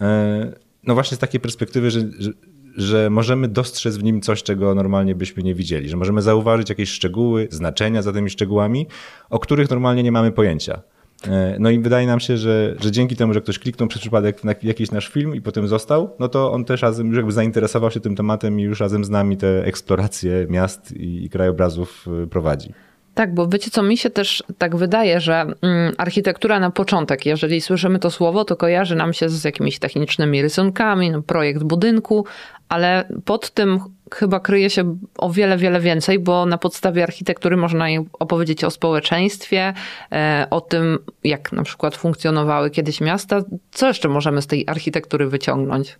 e, 0.00 0.52
no 0.82 0.94
właśnie 0.94 1.16
z 1.16 1.20
takiej 1.20 1.40
perspektywy, 1.40 1.90
że, 1.90 2.00
że, 2.18 2.30
że 2.76 3.10
możemy 3.10 3.48
dostrzec 3.48 3.96
w 3.96 4.02
nim 4.02 4.20
coś, 4.20 4.42
czego 4.42 4.74
normalnie 4.74 5.14
byśmy 5.14 5.42
nie 5.42 5.54
widzieli, 5.54 5.88
że 5.88 5.96
możemy 5.96 6.22
zauważyć 6.22 6.68
jakieś 6.68 6.90
szczegóły, 6.90 7.48
znaczenia 7.50 8.02
za 8.02 8.12
tymi 8.12 8.30
szczegółami, 8.30 8.86
o 9.30 9.38
których 9.38 9.70
normalnie 9.70 10.02
nie 10.02 10.12
mamy 10.12 10.32
pojęcia. 10.32 10.82
E, 11.28 11.56
no 11.58 11.70
i 11.70 11.78
wydaje 11.78 12.06
nam 12.06 12.20
się, 12.20 12.36
że, 12.36 12.74
że 12.80 12.90
dzięki 12.90 13.16
temu, 13.16 13.32
że 13.34 13.40
ktoś 13.40 13.58
kliknął 13.58 13.88
przez 13.88 14.00
przypadek 14.00 14.44
na 14.44 14.54
jakiś 14.62 14.90
nasz 14.90 15.08
film 15.08 15.34
i 15.34 15.40
potem 15.40 15.68
został, 15.68 16.10
no 16.18 16.28
to 16.28 16.52
on 16.52 16.64
też 16.64 16.82
razem 16.82 17.14
jakby 17.14 17.32
zainteresował 17.32 17.90
się 17.90 18.00
tym 18.00 18.16
tematem 18.16 18.60
i 18.60 18.62
już 18.62 18.80
razem 18.80 19.04
z 19.04 19.10
nami 19.10 19.36
te 19.36 19.64
eksploracje 19.64 20.46
miast 20.50 20.92
i, 20.92 21.24
i 21.24 21.30
krajobrazów 21.30 22.06
e, 22.22 22.26
prowadzi. 22.26 22.72
Tak, 23.14 23.34
bo 23.34 23.48
wiecie 23.48 23.70
co, 23.70 23.82
mi 23.82 23.96
się 23.96 24.10
też 24.10 24.42
tak 24.58 24.76
wydaje, 24.76 25.20
że 25.20 25.46
mm, 25.62 25.94
architektura 25.98 26.60
na 26.60 26.70
początek, 26.70 27.26
jeżeli 27.26 27.60
słyszymy 27.60 27.98
to 27.98 28.10
słowo, 28.10 28.44
to 28.44 28.56
kojarzy 28.56 28.96
nam 28.96 29.12
się 29.12 29.28
z 29.28 29.44
jakimiś 29.44 29.78
technicznymi 29.78 30.42
rysunkami, 30.42 31.10
no, 31.10 31.22
projekt 31.22 31.62
budynku, 31.62 32.24
ale 32.68 33.08
pod 33.24 33.50
tym 33.50 33.80
chyba 34.14 34.40
kryje 34.40 34.70
się 34.70 34.96
o 35.18 35.30
wiele, 35.30 35.56
wiele 35.56 35.80
więcej, 35.80 36.18
bo 36.18 36.46
na 36.46 36.58
podstawie 36.58 37.02
architektury 37.02 37.56
można 37.56 37.86
opowiedzieć 38.12 38.64
o 38.64 38.70
społeczeństwie, 38.70 39.74
e, 40.12 40.46
o 40.50 40.60
tym, 40.60 40.98
jak 41.24 41.52
na 41.52 41.62
przykład 41.62 41.96
funkcjonowały 41.96 42.70
kiedyś 42.70 43.00
miasta. 43.00 43.40
Co 43.70 43.88
jeszcze 43.88 44.08
możemy 44.08 44.42
z 44.42 44.46
tej 44.46 44.64
architektury 44.68 45.28
wyciągnąć? 45.28 45.98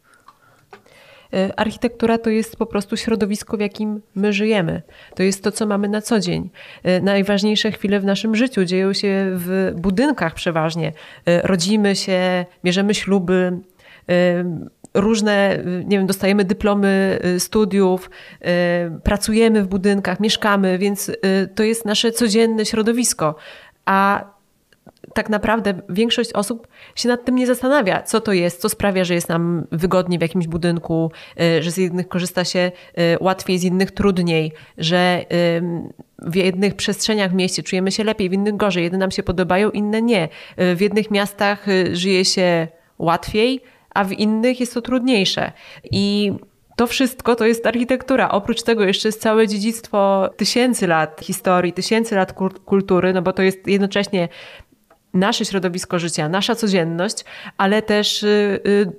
E, 1.35 1.61
architektura 1.61 2.19
to 2.19 2.31
jest 2.31 2.57
po 2.57 2.67
prostu 2.67 2.97
środowisko, 2.97 3.57
w 3.57 3.61
jakim 3.61 4.01
my 4.15 4.33
żyjemy. 4.33 4.83
To 5.15 5.23
jest 5.23 5.45
to, 5.45 5.53
co 5.53 5.67
mamy 5.67 5.89
na 5.89 6.03
co 6.03 6.21
dzień. 6.21 6.51
E, 6.83 7.01
najważniejsze 7.01 7.73
chwile 7.73 8.01
w 8.01 8.05
naszym 8.05 8.37
życiu 8.37 8.65
dzieją 8.65 8.93
się 8.93 9.31
w 9.35 9.73
budynkach 9.77 10.35
przeważnie. 10.35 10.93
Rodzimy 11.27 11.97
się, 11.97 12.45
bierzemy 12.65 12.95
śluby, 12.95 13.61
różne, 14.97 15.59
nie 15.85 15.99
wiem, 15.99 16.07
dostajemy 16.07 16.45
dyplomy 16.45 17.19
y, 17.25 17.41
studiów, 17.41 18.11
y, 18.41 18.47
pracujemy 19.01 19.63
w 19.63 19.67
budynkach, 19.67 20.21
mieszkamy, 20.21 20.79
więc 20.79 21.09
y, 21.09 21.15
to 21.55 21.63
jest 21.63 21.85
nasze 21.85 22.13
codzienne 22.13 22.67
środowisko. 22.67 23.35
A 23.85 24.25
tak 25.15 25.31
naprawdę 25.31 25.75
większość 25.89 26.33
osób 26.33 26.69
się 26.95 27.09
nad 27.09 27.25
tym 27.25 27.35
nie 27.35 27.47
zastanawia, 27.47 28.03
co 28.03 28.21
to 28.21 28.33
jest, 28.33 28.61
co 28.61 28.69
sprawia, 28.69 29.05
że 29.05 29.15
jest 29.15 29.29
nam 29.29 29.67
wygodniej 29.73 30.19
w 30.19 30.23
jakimś 30.23 30.47
budynku, 30.47 31.11
że 31.61 31.71
z 31.71 31.77
jednych 31.77 32.09
korzysta 32.09 32.45
się 32.45 32.73
łatwiej, 33.21 33.59
z 33.59 33.65
innych 33.65 33.91
trudniej, 33.91 34.53
że 34.79 35.25
w 36.19 36.35
jednych 36.35 36.75
przestrzeniach 36.75 37.31
w 37.31 37.35
mieście 37.35 37.63
czujemy 37.63 37.93
się 37.93 38.05
lepiej, 38.05 38.31
w 38.31 38.33
innych 38.33 38.57
gorzej, 38.57 38.85
jedne 38.85 38.99
nam 38.99 39.11
się 39.11 39.23
podobają, 39.23 39.71
inne 39.71 40.03
nie. 40.03 40.29
W 40.57 40.81
jednych 40.81 41.11
miastach 41.11 41.67
żyje 41.93 42.25
się 42.25 42.69
łatwiej, 42.99 43.63
a 43.97 44.05
w 44.05 44.13
innych 44.13 44.61
jest 44.61 44.75
to 44.75 44.83
trudniejsze. 44.83 45.53
I 45.91 46.33
to 46.77 46.87
wszystko 46.87 47.37
to 47.37 47.47
jest 47.47 47.67
architektura. 47.67 48.29
Oprócz 48.29 48.63
tego 48.63 48.85
jeszcze 48.85 49.09
jest 49.09 49.21
całe 49.21 49.49
dziedzictwo 49.49 50.31
tysięcy 50.37 50.87
lat 50.87 51.21
historii, 51.23 51.73
tysięcy 51.73 52.15
lat 52.15 52.33
kultury, 52.65 53.13
no 53.13 53.23
bo 53.23 53.33
to 53.33 53.43
jest 53.43 53.67
jednocześnie 53.67 54.29
nasze 55.15 55.45
środowisko 55.45 55.99
życia, 55.99 56.29
nasza 56.29 56.55
codzienność, 56.55 57.25
ale 57.57 57.83
też 57.83 58.23
y, 58.23 58.61
y, 58.67 58.93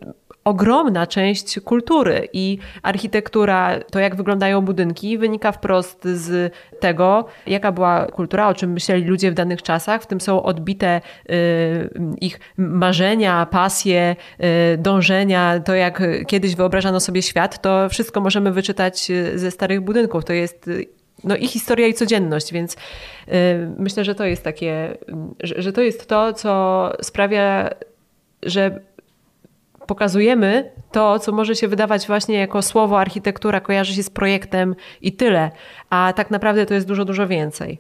ogromna 0.47 1.07
część 1.07 1.59
kultury 1.59 2.27
i 2.33 2.57
architektura, 2.83 3.79
to 3.91 3.99
jak 3.99 4.15
wyglądają 4.15 4.61
budynki, 4.61 5.17
wynika 5.17 5.51
wprost 5.51 6.05
z 6.05 6.53
tego, 6.79 7.25
jaka 7.47 7.71
była 7.71 8.05
kultura, 8.05 8.47
o 8.47 8.53
czym 8.53 8.71
myśleli 8.71 9.05
ludzie 9.05 9.31
w 9.31 9.33
danych 9.33 9.61
czasach. 9.61 10.03
W 10.03 10.07
tym 10.07 10.21
są 10.21 10.43
odbite 10.43 11.01
y, 11.29 11.89
ich 12.21 12.39
marzenia, 12.57 13.45
pasje, 13.45 14.15
y, 14.73 14.77
dążenia, 14.77 15.59
to 15.59 15.75
jak 15.75 16.03
kiedyś 16.27 16.55
wyobrażano 16.55 16.99
sobie 16.99 17.21
świat, 17.21 17.61
to 17.61 17.89
wszystko 17.89 18.21
możemy 18.21 18.51
wyczytać 18.51 19.11
y, 19.11 19.39
ze 19.39 19.51
starych 19.51 19.81
budynków. 19.81 20.25
To 20.25 20.33
jest 20.33 20.69
no 21.23 21.35
i 21.35 21.47
historia 21.47 21.87
i 21.87 21.93
codzienność, 21.93 22.53
więc 22.53 22.77
myślę, 23.77 24.03
że 24.03 24.15
to 24.15 24.25
jest 24.25 24.43
takie, 24.43 24.97
że, 25.39 25.61
że 25.61 25.73
to 25.73 25.81
jest 25.81 26.09
to, 26.09 26.33
co 26.33 26.91
sprawia, 27.01 27.69
że 28.43 28.79
pokazujemy 29.88 30.72
to, 30.91 31.20
co 31.20 31.32
może 31.32 31.56
się 31.56 31.67
wydawać 31.67 32.08
właśnie 32.08 32.39
jako 32.39 32.62
słowo 32.62 33.00
architektura, 33.00 33.60
kojarzy 33.60 33.94
się 33.94 34.03
z 34.03 34.10
projektem 34.10 34.75
i 35.01 35.13
tyle, 35.13 35.51
a 35.89 36.13
tak 36.15 36.32
naprawdę 36.32 36.65
to 36.65 36.74
jest 36.74 36.88
dużo, 36.88 37.06
dużo 37.06 37.27
więcej. 37.27 37.79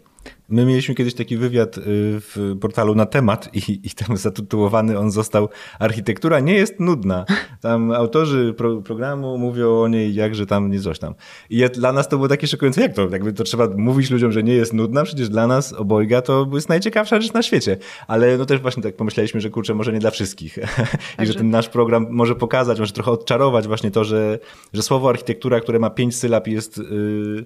My 0.49 0.65
mieliśmy 0.65 0.95
kiedyś 0.95 1.13
taki 1.13 1.37
wywiad 1.37 1.77
y, 1.77 1.81
w 2.19 2.55
portalu 2.61 2.95
na 2.95 3.05
temat 3.05 3.49
i, 3.53 3.79
i 3.83 3.89
tam 3.89 4.17
zatytułowany 4.17 4.99
on 4.99 5.11
został 5.11 5.49
Architektura 5.79 6.39
nie 6.39 6.53
jest 6.53 6.79
nudna. 6.79 7.25
Tam 7.61 7.91
autorzy 7.91 8.53
pro, 8.57 8.81
programu 8.81 9.37
mówią 9.37 9.81
o 9.81 9.87
niej 9.87 10.15
jakże 10.15 10.45
tam 10.45 10.71
nie 10.71 10.79
coś 10.79 10.99
tam. 10.99 11.13
I 11.49 11.63
dla 11.73 11.93
nas 11.93 12.07
to 12.07 12.17
było 12.17 12.27
takie 12.27 12.47
szokujące, 12.47 12.81
jak 12.81 12.93
to? 12.93 13.09
Jakby 13.09 13.33
to 13.33 13.43
trzeba 13.43 13.67
mówić 13.77 14.11
ludziom, 14.11 14.31
że 14.31 14.43
nie 14.43 14.53
jest 14.53 14.73
nudna, 14.73 15.03
przecież 15.03 15.29
dla 15.29 15.47
nas 15.47 15.73
obojga 15.73 16.21
to 16.21 16.47
jest 16.53 16.69
najciekawsza 16.69 17.21
rzecz 17.21 17.33
na 17.33 17.43
świecie. 17.43 17.77
Ale 18.07 18.37
no 18.37 18.45
też 18.45 18.61
właśnie 18.61 18.83
tak 18.83 18.95
pomyśleliśmy, 18.95 19.41
że 19.41 19.49
kurczę, 19.49 19.73
może 19.73 19.93
nie 19.93 19.99
dla 19.99 20.11
wszystkich. 20.11 20.57
I 21.23 21.25
że 21.25 21.33
ten 21.33 21.49
nasz 21.49 21.69
program 21.69 22.07
może 22.09 22.35
pokazać, 22.35 22.79
może 22.79 22.93
trochę 22.93 23.11
odczarować 23.11 23.67
właśnie 23.67 23.91
to, 23.91 24.03
że, 24.03 24.39
że 24.73 24.83
słowo 24.83 25.09
architektura, 25.09 25.59
które 25.59 25.79
ma 25.79 25.89
pięć 25.89 26.15
sylab 26.15 26.47
jest... 26.47 26.77
Yy, 26.77 27.45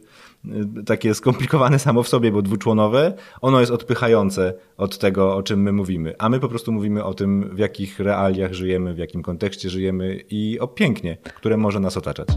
takie 0.85 1.13
skomplikowane 1.13 1.79
samo 1.79 2.03
w 2.03 2.07
sobie, 2.07 2.31
bo 2.31 2.41
dwuczłonowe, 2.41 3.13
ono 3.41 3.59
jest 3.59 3.71
odpychające 3.71 4.53
od 4.77 4.97
tego, 4.97 5.35
o 5.35 5.43
czym 5.43 5.61
my 5.61 5.71
mówimy. 5.71 6.15
A 6.19 6.29
my 6.29 6.39
po 6.39 6.49
prostu 6.49 6.71
mówimy 6.71 7.03
o 7.03 7.13
tym, 7.13 7.55
w 7.55 7.57
jakich 7.59 7.99
realiach 7.99 8.53
żyjemy, 8.53 8.93
w 8.93 8.97
jakim 8.97 9.21
kontekście 9.21 9.69
żyjemy 9.69 10.23
i 10.29 10.59
o 10.59 10.67
pięknie, 10.67 11.17
które 11.35 11.57
może 11.57 11.79
nas 11.79 11.97
otaczać. 11.97 12.27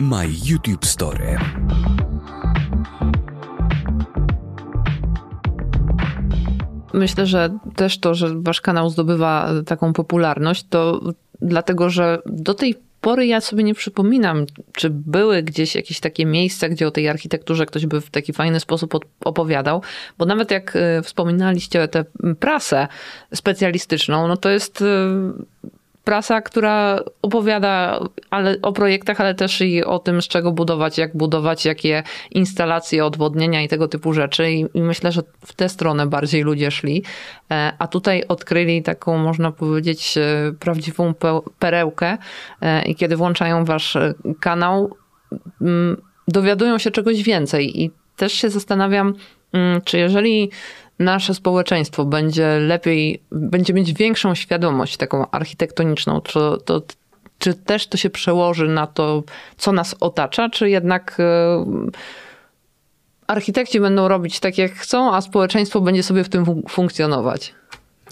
My 0.00 0.26
YouTube 0.44 0.86
Story. 0.86 1.38
Myślę, 6.94 7.26
że 7.26 7.58
też 7.76 7.98
to, 7.98 8.14
że 8.14 8.42
wasz 8.42 8.60
kanał 8.60 8.90
zdobywa 8.90 9.50
taką 9.66 9.92
popularność, 9.92 10.66
to 10.68 11.00
dlatego, 11.42 11.90
że 11.90 12.22
do 12.26 12.54
tej 12.54 12.74
pory 13.00 13.26
ja 13.26 13.40
sobie 13.40 13.64
nie 13.64 13.74
przypominam, 13.74 14.46
czy 14.72 14.90
były 14.90 15.42
gdzieś 15.42 15.74
jakieś 15.74 16.00
takie 16.00 16.26
miejsca, 16.26 16.68
gdzie 16.68 16.86
o 16.86 16.90
tej 16.90 17.08
architekturze 17.08 17.66
ktoś 17.66 17.86
by 17.86 18.00
w 18.00 18.10
taki 18.10 18.32
fajny 18.32 18.60
sposób 18.60 18.94
opowiadał, 19.24 19.82
bo 20.18 20.24
nawet 20.24 20.50
jak 20.50 20.76
e, 20.76 21.02
wspominaliście 21.02 21.88
tę 21.88 22.04
prasę 22.40 22.88
specjalistyczną, 23.34 24.28
no 24.28 24.36
to 24.36 24.50
jest 24.50 24.82
e, 24.82 24.86
prasa, 26.04 26.40
która 26.40 27.00
opowiada 27.22 28.00
ale, 28.30 28.56
o 28.62 28.72
projektach, 28.72 29.20
ale 29.20 29.34
też 29.34 29.60
i 29.60 29.84
o 29.84 29.98
tym, 29.98 30.22
z 30.22 30.28
czego 30.28 30.52
budować, 30.52 30.98
jak 30.98 31.16
budować, 31.16 31.64
jakie 31.64 32.02
instalacje, 32.30 33.04
odwodnienia 33.04 33.62
i 33.62 33.68
tego 33.68 33.88
typu 33.88 34.12
rzeczy. 34.12 34.52
I, 34.52 34.66
I, 34.74 34.82
myślę, 34.82 35.12
że 35.12 35.22
w 35.46 35.52
tę 35.52 35.68
stronę 35.68 36.06
bardziej 36.06 36.42
ludzie 36.42 36.70
szli. 36.70 37.02
E, 37.50 37.72
a 37.78 37.86
tutaj 37.86 38.24
odkryli 38.28 38.82
taką, 38.82 39.18
można 39.18 39.52
powiedzieć, 39.52 40.18
e, 40.18 40.52
prawdziwą 40.60 41.14
perełkę. 41.58 42.18
E, 42.62 42.82
I 42.82 42.94
kiedy 42.94 43.16
włączają 43.16 43.64
wasz 43.64 43.96
kanał, 44.40 44.96
mm, 45.60 46.02
dowiadują 46.28 46.78
się 46.78 46.90
czegoś 46.90 47.22
więcej. 47.22 47.82
I 47.82 47.90
też 48.16 48.32
się 48.32 48.50
zastanawiam, 48.50 49.14
mm, 49.52 49.80
czy 49.84 49.98
jeżeli 49.98 50.50
nasze 51.00 51.34
społeczeństwo 51.34 52.04
będzie 52.04 52.58
lepiej, 52.58 53.22
będzie 53.32 53.74
mieć 53.74 53.92
większą 53.92 54.34
świadomość 54.34 54.96
taką 54.96 55.30
architektoniczną, 55.30 56.20
to, 56.20 56.56
to 56.56 56.82
czy 57.38 57.54
też 57.54 57.86
to 57.86 57.96
się 57.96 58.10
przełoży 58.10 58.68
na 58.68 58.86
to, 58.86 59.22
co 59.56 59.72
nas 59.72 59.96
otacza, 60.00 60.50
czy 60.50 60.70
jednak 60.70 61.16
e, 61.20 61.64
architekci 63.26 63.80
będą 63.80 64.08
robić 64.08 64.40
tak, 64.40 64.58
jak 64.58 64.72
chcą, 64.72 65.14
a 65.14 65.20
społeczeństwo 65.20 65.80
będzie 65.80 66.02
sobie 66.02 66.24
w 66.24 66.28
tym 66.28 66.62
funkcjonować? 66.68 67.54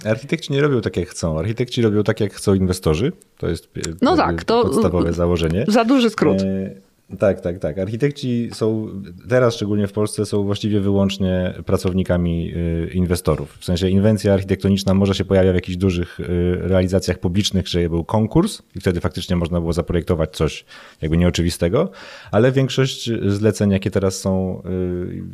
Architekci 0.04 0.52
nie 0.52 0.61
robią 0.61 0.80
tak, 0.80 0.97
jak 0.97 1.09
chcą. 1.09 1.38
Architekci 1.38 1.83
robią 1.83 2.02
tak, 2.02 2.21
jak 2.21 2.35
chcą 2.35 2.54
inwestorzy. 2.54 3.12
To 3.38 3.49
jest 3.49 3.68
no 4.02 4.16
tak, 4.16 4.45
to 4.45 4.62
podstawowe 4.62 5.12
założenie. 5.12 5.64
Za 5.68 5.85
duży 5.85 6.11
skrót. 6.11 6.42
E 6.42 6.88
tak, 7.17 7.41
tak, 7.41 7.59
tak. 7.59 7.79
Architekci 7.79 8.50
są, 8.53 8.88
teraz 9.29 9.55
szczególnie 9.55 9.87
w 9.87 9.93
Polsce, 9.93 10.27
są 10.27 10.43
właściwie 10.45 10.81
wyłącznie 10.81 11.55
pracownikami 11.67 12.53
y, 12.55 12.91
inwestorów. 12.95 13.57
W 13.61 13.65
sensie 13.65 13.88
inwencja 13.88 14.35
architektoniczna 14.35 14.95
może 14.95 15.15
się 15.15 15.25
pojawia 15.25 15.53
w 15.53 15.55
jakichś 15.55 15.77
dużych 15.77 16.21
y, 16.21 16.25
realizacjach 16.61 17.19
publicznych, 17.19 17.69
że 17.69 17.88
był 17.88 18.05
konkurs 18.05 18.62
i 18.77 18.81
wtedy 18.81 19.00
faktycznie 19.00 19.37
można 19.37 19.61
było 19.61 19.73
zaprojektować 19.73 20.37
coś 20.37 20.65
jakby 21.03 21.17
nieoczywistego, 21.17 21.91
ale 22.31 22.53
większość 22.53 23.11
zleceń, 23.27 23.71
jakie 23.71 23.91
teraz 23.91 24.21
są 24.21 24.62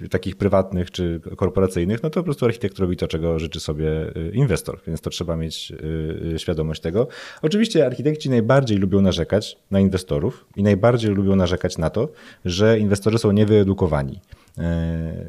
y, 0.04 0.08
takich 0.08 0.36
prywatnych 0.36 0.90
czy 0.90 1.20
korporacyjnych, 1.36 2.02
no 2.02 2.10
to 2.10 2.20
po 2.20 2.24
prostu 2.24 2.44
architekt 2.44 2.78
robi 2.78 2.96
to, 2.96 3.08
czego 3.08 3.38
życzy 3.38 3.60
sobie 3.60 3.90
inwestor, 4.32 4.80
więc 4.86 5.00
to 5.00 5.10
trzeba 5.10 5.36
mieć 5.36 5.72
świadomość 6.36 6.80
tego. 6.80 7.08
Oczywiście 7.42 7.86
architekci 7.86 8.30
najbardziej 8.30 8.78
lubią 8.78 9.00
narzekać 9.00 9.56
na 9.70 9.80
inwestorów 9.80 10.46
i 10.56 10.62
najbardziej 10.62 11.10
lubią 11.10 11.36
narzekać 11.36 11.63
na 11.78 11.90
to, 11.90 12.08
że 12.44 12.78
inwestorzy 12.78 13.18
są 13.18 13.32
niewyedukowani 13.32 14.20
e, 14.58 15.26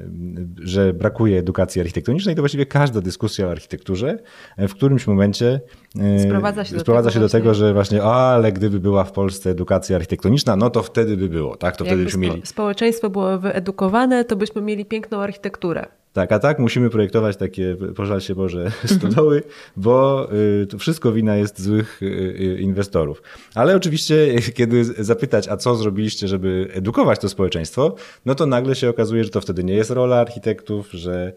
że 0.58 0.94
brakuje 0.94 1.40
edukacji 1.40 1.82
architektonicznej, 1.82 2.36
to 2.36 2.42
właściwie 2.42 2.66
każda 2.66 3.02
dyskusja 3.02 3.48
o 3.48 3.52
architekturze 3.52 4.18
w 4.58 4.74
którymś 4.74 5.08
momencie 5.08 5.60
e, 6.00 6.20
sprowadza 6.20 6.66
się, 6.66 6.80
sprowadza 6.80 7.10
do, 7.10 7.14
tego, 7.14 7.14
się 7.14 7.20
do 7.20 7.30
tego, 7.30 7.54
że 7.54 7.74
właśnie, 7.74 8.04
ale 8.04 8.52
gdyby 8.52 8.80
była 8.80 9.04
w 9.04 9.12
Polsce 9.12 9.50
edukacja 9.50 9.96
architektoniczna, 9.96 10.56
no 10.56 10.70
to 10.70 10.84
wtedy 10.84 11.18
by 11.18 11.30
było, 11.30 11.56
tak? 11.56 11.78
To 11.78 11.86
wtedy 11.86 12.04
byśmy 12.04 12.20
mieli. 12.20 12.42
Społeczeństwo 12.46 13.10
było 13.10 13.40
wyedukowane, 13.40 14.26
to 14.26 14.36
byśmy 14.36 14.62
mieli 14.62 14.86
piękną 14.86 15.22
architekturę. 15.22 15.88
Tak, 16.16 16.32
a 16.32 16.40
tak 16.40 16.60
musimy 16.60 16.90
projektować 16.90 17.38
takie, 17.38 17.76
pożal 17.96 18.22
się 18.22 18.36
Boże, 18.36 18.72
stodoły, 18.98 19.44
bo 19.78 20.28
y, 20.62 20.68
to 20.68 20.78
wszystko 20.78 21.12
wina 21.12 21.36
jest 21.36 21.62
złych 21.62 22.04
y, 22.04 22.06
y, 22.06 22.60
inwestorów. 22.62 23.22
Ale 23.56 23.76
oczywiście, 23.76 24.42
kiedy 24.54 24.84
zapytać, 24.84 25.48
a 25.48 25.58
co 25.58 25.76
zrobiliście, 25.76 26.28
żeby 26.28 26.68
edukować 26.74 27.20
to 27.20 27.30
społeczeństwo, 27.30 27.96
no 28.26 28.36
to 28.36 28.46
nagle 28.46 28.76
się 28.76 28.90
okazuje, 28.90 29.24
że 29.24 29.30
to 29.30 29.42
wtedy 29.42 29.64
nie 29.64 29.74
jest 29.74 29.90
rola 29.90 30.20
architektów, 30.20 30.92
że 30.92 31.34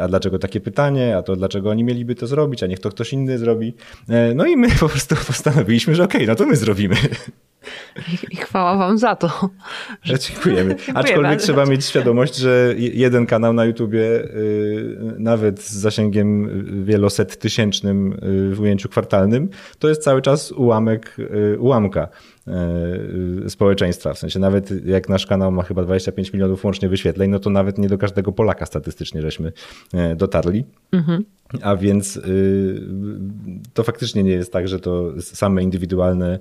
a 0.00 0.08
dlaczego 0.08 0.38
takie 0.38 0.60
pytanie, 0.60 1.16
a 1.16 1.22
to 1.22 1.36
dlaczego 1.36 1.70
oni 1.70 1.84
mieliby 1.84 2.14
to 2.14 2.26
zrobić, 2.26 2.62
a 2.62 2.66
niech 2.66 2.80
to 2.80 2.90
ktoś 2.90 3.12
inny 3.12 3.38
zrobi. 3.38 3.74
No 4.34 4.46
i 4.46 4.56
my 4.56 4.68
po 4.80 4.88
prostu 4.88 5.16
postanowiliśmy, 5.26 5.94
że 5.94 6.04
okej, 6.04 6.20
okay, 6.20 6.26
no 6.26 6.34
to 6.34 6.46
my 6.46 6.56
zrobimy. 6.56 6.96
I 8.30 8.36
chwała 8.36 8.76
wam 8.76 8.98
za 8.98 9.16
to. 9.16 9.50
Że... 10.02 10.18
Dziękujemy. 10.18 10.76
Aczkolwiek 10.94 11.40
trzeba 11.40 11.66
mieć 11.66 11.84
świadomość, 11.84 12.36
że 12.36 12.74
jeden 12.76 13.26
kanał 13.26 13.52
na 13.52 13.64
YouTubie, 13.64 14.00
y, 14.00 14.96
nawet 15.18 15.60
z 15.62 15.72
zasięgiem 15.72 16.50
wieloset 16.84 17.38
tysięcznym 17.38 18.12
y, 18.12 18.54
w 18.54 18.60
ujęciu 18.60 18.88
kwartalnym, 18.88 19.48
to 19.78 19.88
jest 19.88 20.02
cały 20.02 20.22
czas 20.22 20.52
ułamek 20.52 21.16
y, 21.18 21.58
ułamka 21.58 22.08
społeczeństwa. 23.48 24.14
W 24.14 24.18
sensie 24.18 24.38
nawet 24.38 24.86
jak 24.86 25.08
nasz 25.08 25.26
kanał 25.26 25.52
ma 25.52 25.62
chyba 25.62 25.82
25 25.82 26.32
milionów 26.32 26.64
łącznie 26.64 26.88
wyświetleń, 26.88 27.30
no 27.30 27.38
to 27.38 27.50
nawet 27.50 27.78
nie 27.78 27.88
do 27.88 27.98
każdego 27.98 28.32
Polaka 28.32 28.66
statystycznie 28.66 29.22
żeśmy 29.22 29.52
dotarli. 30.16 30.64
Mhm. 30.92 31.24
A 31.62 31.76
więc 31.76 32.20
to 33.74 33.82
faktycznie 33.82 34.22
nie 34.22 34.30
jest 34.30 34.52
tak, 34.52 34.68
że 34.68 34.80
to 34.80 35.12
same 35.20 35.62
indywidualne 35.62 36.38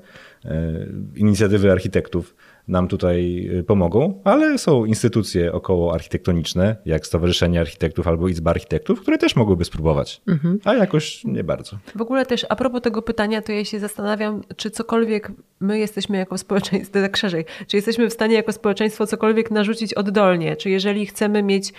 inicjatywy 1.16 1.72
architektów 1.72 2.36
nam 2.68 2.88
tutaj 2.88 3.48
y, 3.60 3.64
pomogą, 3.64 4.22
ale 4.24 4.58
są 4.58 4.86
instytucje 4.86 5.54
około 5.54 5.94
architektoniczne, 5.94 6.76
jak 6.86 7.08
Stowarzyszenie 7.08 7.62
Architektów 7.62 8.08
albo 8.08 8.28
Izba 8.28 8.52
Architektów, 8.52 9.02
które 9.02 9.18
też 9.18 9.36
mogłyby 9.36 9.66
spróbować, 9.66 10.22
mhm. 10.28 10.60
a 10.64 10.74
jakoś 10.74 11.24
nie 11.24 11.44
bardzo. 11.44 11.78
W 11.96 12.02
ogóle 12.02 12.26
też 12.26 12.46
a 12.50 12.56
propos 12.56 12.82
tego 12.82 13.02
pytania, 13.02 13.42
to 13.42 13.52
ja 13.52 13.66
się 13.66 13.80
zastanawiam, 13.80 14.42
czy 14.56 14.72
cokolwiek 14.72 15.32
my 15.60 15.80
jesteśmy 15.80 16.18
jako 16.18 16.38
społeczeństwo, 16.38 17.02
tak 17.02 17.18
szerzej, 17.18 17.46
czy 17.68 17.78
jesteśmy 17.78 18.10
w 18.10 18.14
stanie 18.14 18.36
jako 18.36 18.52
społeczeństwo 18.52 19.08
cokolwiek 19.08 19.52
narzucić 19.52 19.94
oddolnie, 19.94 20.56
czy 20.56 20.70
jeżeli 20.70 21.06
chcemy 21.06 21.44
mieć, 21.44 21.70
y, 21.70 21.74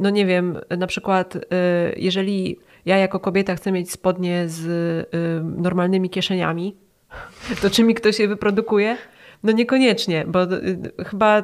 no 0.00 0.10
nie 0.10 0.26
wiem, 0.26 0.58
na 0.78 0.86
przykład 0.86 1.38
jeżeli 1.96 2.58
ja 2.84 2.96
jako 2.96 3.20
kobieta 3.20 3.54
chcę 3.54 3.72
mieć 3.72 3.90
spodnie 3.90 4.48
z 4.48 5.08
normalnymi 5.42 6.10
kieszeniami, 6.10 6.76
to 7.62 7.70
czy 7.70 7.84
mi 7.84 7.94
ktoś 7.94 8.18
je 8.18 8.28
wyprodukuje? 8.28 8.96
No 9.42 9.52
niekoniecznie, 9.52 10.24
bo 10.26 10.42
y, 10.42 10.78
chyba 11.06 11.42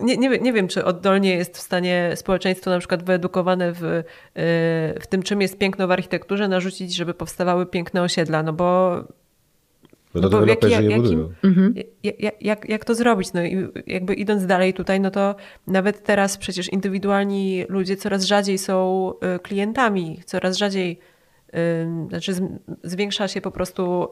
nie, 0.00 0.16
nie, 0.16 0.28
nie 0.38 0.52
wiem, 0.52 0.68
czy 0.68 0.84
oddolnie 0.84 1.36
jest 1.36 1.56
w 1.56 1.60
stanie 1.60 2.12
społeczeństwo 2.14 2.70
na 2.70 2.78
przykład 2.78 3.02
wyedukowane 3.02 3.72
w, 3.72 3.82
y, 3.84 4.04
w 5.00 5.06
tym, 5.08 5.22
czym 5.22 5.40
jest 5.40 5.58
piękno 5.58 5.88
w 5.88 5.90
architekturze, 5.90 6.48
narzucić, 6.48 6.94
żeby 6.94 7.14
powstawały 7.14 7.66
piękne 7.66 8.02
osiedla, 8.02 8.42
no 8.42 8.52
bo 8.52 8.98
bo 10.14 10.20
no 10.20 10.28
bo 10.30 10.46
jak, 10.46 10.62
jak, 10.62 10.84
jakim, 10.84 11.34
mhm. 11.44 11.74
jak, 12.02 12.42
jak, 12.42 12.68
jak 12.68 12.84
to 12.84 12.94
zrobić? 12.94 13.32
No 13.32 13.44
i 13.44 13.68
jakby 13.86 14.14
idąc 14.14 14.46
dalej 14.46 14.74
tutaj, 14.74 15.00
no 15.00 15.10
to 15.10 15.34
nawet 15.66 16.02
teraz 16.02 16.38
przecież 16.38 16.72
indywidualni 16.72 17.64
ludzie 17.68 17.96
coraz 17.96 18.24
rzadziej 18.24 18.58
są 18.58 19.12
y, 19.36 19.38
klientami, 19.38 20.20
coraz 20.24 20.56
rzadziej 20.56 20.98
znaczy 22.08 22.32
zwiększa 22.82 23.28
się 23.28 23.40
po 23.40 23.50
prostu 23.50 24.08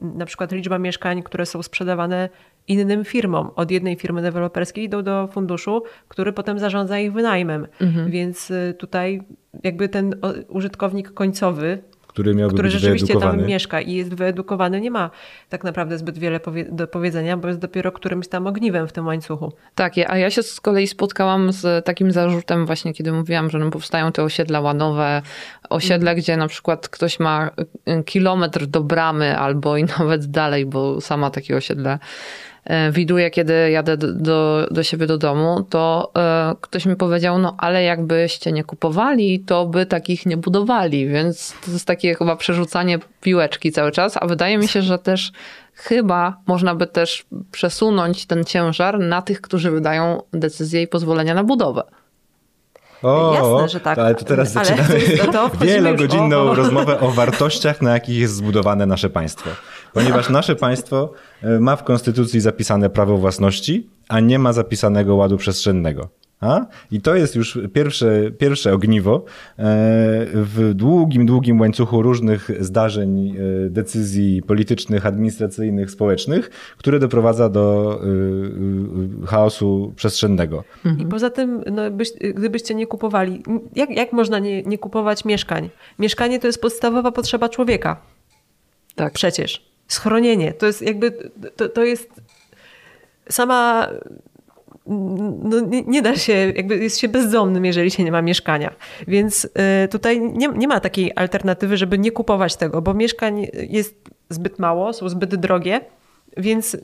na 0.00 0.26
przykład 0.26 0.52
liczba 0.52 0.78
mieszkań, 0.78 1.22
które 1.22 1.46
są 1.46 1.62
sprzedawane 1.62 2.28
innym 2.68 3.04
firmom. 3.04 3.50
Od 3.56 3.70
jednej 3.70 3.96
firmy 3.96 4.22
deweloperskiej 4.22 4.84
idą 4.84 5.02
do 5.02 5.28
funduszu, 5.32 5.82
który 6.08 6.32
potem 6.32 6.58
zarządza 6.58 6.98
ich 6.98 7.12
wynajmem. 7.12 7.66
Mhm. 7.80 8.10
Więc 8.10 8.50
y, 8.50 8.74
tutaj 8.78 9.22
jakby 9.62 9.88
ten 9.88 10.14
użytkownik 10.48 11.10
końcowy 11.10 11.82
który 12.14 12.34
miałby 12.34 12.54
który 12.54 12.68
być 12.68 12.80
rzeczywiście 12.80 13.16
tam 13.16 13.46
mieszka 13.46 13.80
i 13.80 13.92
jest 13.92 14.14
wyedukowany, 14.14 14.80
nie 14.80 14.90
ma 14.90 15.10
tak 15.48 15.64
naprawdę 15.64 15.98
zbyt 15.98 16.18
wiele 16.18 16.40
powie 16.40 16.64
do 16.64 16.86
powiedzenia, 16.86 17.36
bo 17.36 17.48
jest 17.48 17.60
dopiero 17.60 17.92
którymś 17.92 18.28
tam 18.28 18.46
ogniwem 18.46 18.88
w 18.88 18.92
tym 18.92 19.06
łańcuchu. 19.06 19.52
Tak, 19.74 19.92
a 20.06 20.18
ja 20.18 20.30
się 20.30 20.42
z 20.42 20.60
kolei 20.60 20.86
spotkałam 20.86 21.52
z 21.52 21.84
takim 21.84 22.12
zarzutem 22.12 22.66
właśnie, 22.66 22.94
kiedy 22.94 23.12
mówiłam, 23.12 23.50
że 23.50 23.58
no 23.58 23.70
powstają 23.70 24.12
te 24.12 24.22
osiedla 24.22 24.60
łanowe, 24.60 25.22
osiedle, 25.70 26.10
mm. 26.10 26.22
gdzie 26.22 26.36
na 26.36 26.48
przykład 26.48 26.88
ktoś 26.88 27.20
ma 27.20 27.50
y, 27.88 28.04
kilometr 28.04 28.66
do 28.66 28.82
bramy 28.82 29.38
albo 29.38 29.76
i 29.76 29.84
nawet 29.98 30.26
dalej, 30.26 30.66
bo 30.66 31.00
sama 31.00 31.30
takie 31.30 31.56
osiedle 31.56 31.98
widuję, 32.92 33.30
kiedy 33.30 33.70
jadę 33.70 33.96
do, 33.96 34.66
do 34.70 34.82
siebie 34.82 35.06
do 35.06 35.18
domu, 35.18 35.66
to 35.70 36.12
e, 36.16 36.54
ktoś 36.60 36.86
mi 36.86 36.96
powiedział, 36.96 37.38
no 37.38 37.54
ale 37.58 37.82
jakbyście 37.82 38.52
nie 38.52 38.64
kupowali, 38.64 39.40
to 39.40 39.66
by 39.66 39.86
takich 39.86 40.26
nie 40.26 40.36
budowali, 40.36 41.08
więc 41.08 41.54
to 41.64 41.70
jest 41.70 41.86
takie 41.86 42.14
chyba 42.14 42.36
przerzucanie 42.36 42.98
piłeczki 43.20 43.72
cały 43.72 43.92
czas, 43.92 44.16
a 44.20 44.26
wydaje 44.26 44.58
mi 44.58 44.68
się, 44.68 44.82
że 44.82 44.98
też 44.98 45.32
chyba 45.74 46.40
można 46.46 46.74
by 46.74 46.86
też 46.86 47.26
przesunąć 47.52 48.26
ten 48.26 48.44
ciężar 48.44 48.98
na 48.98 49.22
tych, 49.22 49.40
którzy 49.40 49.70
wydają 49.70 50.22
decyzję 50.32 50.82
i 50.82 50.88
pozwolenia 50.88 51.34
na 51.34 51.44
budowę. 51.44 51.82
O, 53.04 53.34
Jasne, 53.34 53.68
że 53.68 53.80
tak. 53.80 53.98
Ale 53.98 54.14
to 54.14 54.24
teraz 54.24 54.56
ale 54.56 54.66
zaczynamy 54.66 55.00
to, 55.32 55.50
wielogodzinną 55.60 56.36
o... 56.36 56.54
rozmowę 56.54 57.00
o 57.00 57.10
wartościach, 57.10 57.82
na 57.82 57.92
jakich 57.92 58.18
jest 58.18 58.34
zbudowane 58.34 58.86
nasze 58.86 59.10
państwo. 59.10 59.50
Ponieważ 59.92 60.28
nasze 60.28 60.56
państwo 60.56 61.12
e, 61.42 61.60
ma 61.60 61.76
w 61.76 61.84
konstytucji 61.84 62.40
zapisane 62.40 62.90
prawo 62.90 63.16
własności, 63.16 63.90
a 64.08 64.20
nie 64.20 64.38
ma 64.38 64.52
zapisanego 64.52 65.14
ładu 65.14 65.36
przestrzennego. 65.36 66.08
A? 66.40 66.66
I 66.90 67.00
to 67.00 67.14
jest 67.14 67.36
już 67.36 67.58
pierwsze, 67.72 68.30
pierwsze 68.38 68.72
ogniwo 68.72 69.16
e, 69.16 69.62
w 70.34 70.72
długim, 70.74 71.26
długim 71.26 71.60
łańcuchu 71.60 72.02
różnych 72.02 72.50
zdarzeń, 72.60 73.36
e, 73.66 73.70
decyzji 73.70 74.42
politycznych, 74.42 75.06
administracyjnych, 75.06 75.90
społecznych, 75.90 76.50
które 76.78 76.98
doprowadza 76.98 77.48
do 77.48 78.00
chaosu 79.26 79.92
przestrzennego. 79.96 80.64
I 80.98 81.06
poza 81.06 81.30
tym, 81.30 81.64
no, 81.72 81.90
byś, 81.90 82.12
gdybyście 82.34 82.74
nie 82.74 82.86
kupowali, 82.86 83.42
jak, 83.76 83.90
jak 83.90 84.12
można 84.12 84.38
nie, 84.38 84.62
nie 84.62 84.78
kupować 84.78 85.24
mieszkań? 85.24 85.70
Mieszkanie 85.98 86.38
to 86.38 86.46
jest 86.46 86.60
podstawowa 86.60 87.12
potrzeba 87.12 87.48
człowieka. 87.48 88.00
Tak. 88.94 89.12
Przecież 89.12 89.74
schronienie. 89.88 90.52
To 90.52 90.66
jest 90.66 90.82
jakby, 90.82 91.30
to, 91.56 91.68
to 91.68 91.84
jest 91.84 92.10
sama, 93.28 93.88
no 94.86 95.60
nie, 95.60 95.82
nie, 95.82 96.02
da 96.02 96.16
się, 96.16 96.32
jakby 96.32 96.76
jest 96.76 96.98
się 96.98 97.08
bezdomnym, 97.08 97.64
jeżeli 97.64 97.90
się 97.90 98.04
nie 98.04 98.12
ma 98.12 98.22
mieszkania. 98.22 98.74
Więc 99.08 99.44
y, 99.84 99.88
tutaj 99.88 100.20
nie, 100.20 100.48
nie 100.48 100.68
ma 100.68 100.80
takiej 100.80 101.12
alternatywy, 101.16 101.76
żeby 101.76 101.98
nie 101.98 102.10
kupować 102.10 102.56
tego, 102.56 102.82
bo 102.82 102.94
mieszkań 102.94 103.46
jest 103.68 104.10
zbyt 104.28 104.58
mało, 104.58 104.92
są 104.92 105.08
zbyt 105.08 105.34
drogie. 105.34 105.80
Więc 106.36 106.76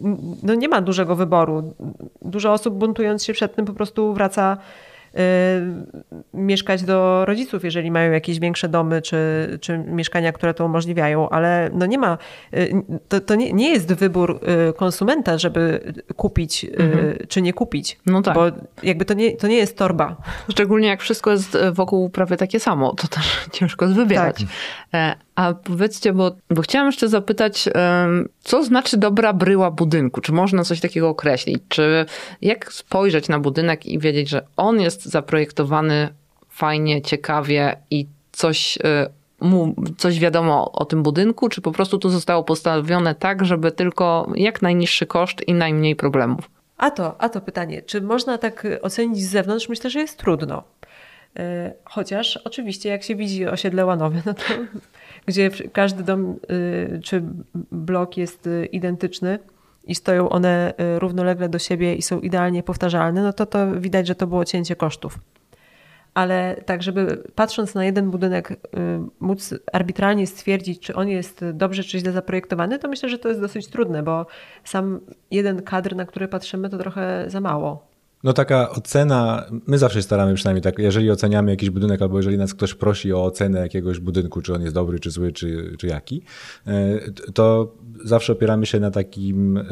no 0.43 0.55
nie 0.55 0.69
ma 0.69 0.81
dużego 0.81 1.17
wyboru. 1.17 1.75
Dużo 2.23 2.53
osób 2.53 2.75
buntując 2.75 3.25
się 3.25 3.33
przed 3.33 3.55
tym 3.55 3.65
po 3.65 3.73
prostu 3.73 4.15
wraca 4.15 4.59
mieszkać 6.35 6.83
do 6.83 7.25
rodziców, 7.25 7.65
jeżeli 7.65 7.91
mają 7.91 8.13
jakieś 8.13 8.41
większe 8.41 8.69
domy 8.69 9.03
czy, 9.03 9.17
czy 9.61 9.79
mieszkania, 9.79 10.33
które 10.33 10.55
to 10.55 10.65
umożliwiają, 10.65 11.29
ale 11.29 11.71
no 11.73 11.87
nie 11.87 11.99
ma, 11.99 12.19
y, 12.55 12.83
to, 13.09 13.21
to 13.21 13.35
nie, 13.35 13.53
nie 13.53 13.71
jest 13.71 13.95
wybór 13.95 14.41
y, 14.71 14.73
konsumenta, 14.73 15.39
żeby 15.39 15.93
kupić 16.17 16.65
mhm. 16.65 17.15
czy 17.29 17.43
nie 17.43 17.53
kupić, 17.53 17.99
no 18.07 18.23
tak. 18.23 18.35
bo 18.35 18.45
jakby 18.83 19.05
to 19.05 19.15
nie, 19.15 19.37
to 19.37 19.47
nie 19.47 19.57
jest 19.57 19.79
torba. 19.79 20.17
Szczególnie 20.51 20.89
jak 20.89 21.01
wszystko 21.01 21.31
jest 21.31 21.59
wokół 21.73 22.11
prawie 22.11 22.37
takie 22.37 22.61
samo, 22.61 22.95
to 22.95 23.09
też 23.09 23.41
ciężko 23.53 23.85
jest 23.85 23.97
wybierać. 23.97 24.37
Tak. 24.91 25.19
A 25.41 25.55
powiedzcie, 25.55 26.13
bo, 26.13 26.31
bo 26.51 26.63
chciałam 26.63 26.89
jeszcze 26.89 27.09
zapytać, 27.09 27.69
co 28.41 28.65
znaczy 28.65 28.97
dobra 28.97 29.33
bryła 29.33 29.71
budynku? 29.71 30.21
Czy 30.21 30.33
można 30.33 30.65
coś 30.65 30.81
takiego 30.81 31.09
określić? 31.09 31.63
Czy 31.69 32.07
jak 32.43 32.73
spojrzeć 32.73 33.29
na 33.29 33.39
budynek 33.39 33.87
i 33.87 33.99
wiedzieć, 33.99 34.29
że 34.29 34.47
on 34.57 34.81
jest 34.81 35.05
zaprojektowany 35.05 36.09
fajnie, 36.49 37.03
ciekawie 37.03 37.77
i 37.91 38.07
coś 38.33 38.79
e, 38.85 39.11
mu 39.41 39.75
coś 39.99 40.19
wiadomo 40.19 40.73
o 40.73 40.85
tym 40.85 41.03
budynku, 41.03 41.49
czy 41.49 41.61
po 41.61 41.73
prostu 41.73 41.99
to 41.99 42.11
zostało 42.11 42.45
postawione 42.45 43.15
tak, 43.15 43.45
żeby 43.45 43.73
tylko 43.73 44.33
jak 44.35 44.63
najniższy 44.63 45.07
koszt 45.07 45.49
i 45.49 45.55
najmniej 45.55 45.97
problemów? 45.97 46.51
A 46.77 46.91
to, 46.91 47.21
a 47.21 47.29
to 47.29 47.41
pytanie, 47.41 47.83
czy 47.83 48.01
można 48.01 48.39
tak 48.39 48.67
ocenić 48.83 49.23
z 49.23 49.31
zewnątrz? 49.31 49.69
Myślę, 49.69 49.91
że 49.91 50.01
jest 50.01 50.19
trudno. 50.19 50.63
E, 51.39 51.73
chociaż 51.85 52.37
oczywiście 52.37 52.89
jak 52.89 53.03
się 53.03 53.17
widzi 53.17 53.47
osiedle 53.47 53.87
łanowe, 53.87 54.23
no 54.27 54.35
to 54.35 54.43
gdzie 55.27 55.51
każdy 55.51 56.03
dom 56.03 56.37
y, 56.51 57.01
czy 57.05 57.23
blok 57.73 58.17
jest 58.17 58.47
y, 58.47 58.67
identyczny 58.67 59.39
i 59.85 59.95
stoją 59.95 60.29
one 60.29 60.75
y, 60.97 60.99
równolegle 60.99 61.49
do 61.49 61.59
siebie 61.59 61.95
i 61.95 62.03
są 62.03 62.21
idealnie 62.21 62.63
powtarzalne, 62.63 63.23
no 63.23 63.33
to 63.33 63.47
to 63.47 63.81
widać, 63.81 64.07
że 64.07 64.15
to 64.15 64.27
było 64.27 64.45
cięcie 64.45 64.77
kosztów. 64.77 65.19
Ale 66.15 66.57
tak, 66.67 66.83
żeby 66.83 67.23
patrząc 67.35 67.75
na 67.75 67.85
jeden 67.85 68.11
budynek 68.11 68.57
móc 69.21 69.55
arbitralnie 69.73 70.27
stwierdzić, 70.27 70.81
czy 70.81 70.95
on 70.95 71.09
jest 71.09 71.45
dobrze 71.53 71.85
czy 71.85 71.99
źle 71.99 72.13
zaprojektowany, 72.13 72.79
to 72.79 72.89
myślę, 72.89 73.09
że 73.09 73.19
to 73.19 73.29
jest 73.29 73.41
dosyć 73.41 73.67
trudne, 73.67 74.03
bo 74.03 74.27
sam 74.65 75.01
jeden 75.31 75.63
kadr, 75.63 75.97
na 75.97 76.05
który 76.05 76.29
patrzymy, 76.29 76.71
to 76.71 76.79
trochę 76.79 77.25
za 77.29 77.41
mało. 77.41 77.90
No 78.25 78.33
taka 78.33 78.71
ocena, 78.71 79.45
my 79.67 79.79
zawsze 79.79 80.03
staramy 80.03 80.35
przynajmniej 80.35 80.63
tak, 80.63 80.79
jeżeli 80.79 81.11
oceniamy 81.11 81.51
jakiś 81.51 81.71
budynek 81.71 82.03
albo 82.03 82.17
jeżeli 82.17 82.39
nas 82.39 82.55
ktoś 82.55 82.75
prosi 82.75 83.13
o 83.13 83.25
ocenę 83.25 83.61
jakiegoś 83.61 84.01
budynku, 84.01 84.43
czy 84.43 84.55
on 84.55 84.63
jest 84.63 84.75
dobry, 84.75 85.01
czy 85.01 85.11
zły, 85.11 85.33
czy, 85.33 85.77
czy 85.79 85.87
jaki, 85.87 86.23
e, 86.67 87.01
to 87.35 87.75
zawsze 88.05 88.33
opieramy 88.33 88.67
się 88.67 88.81
na 88.81 88.91
takim 88.91 89.57
e, 89.57 89.63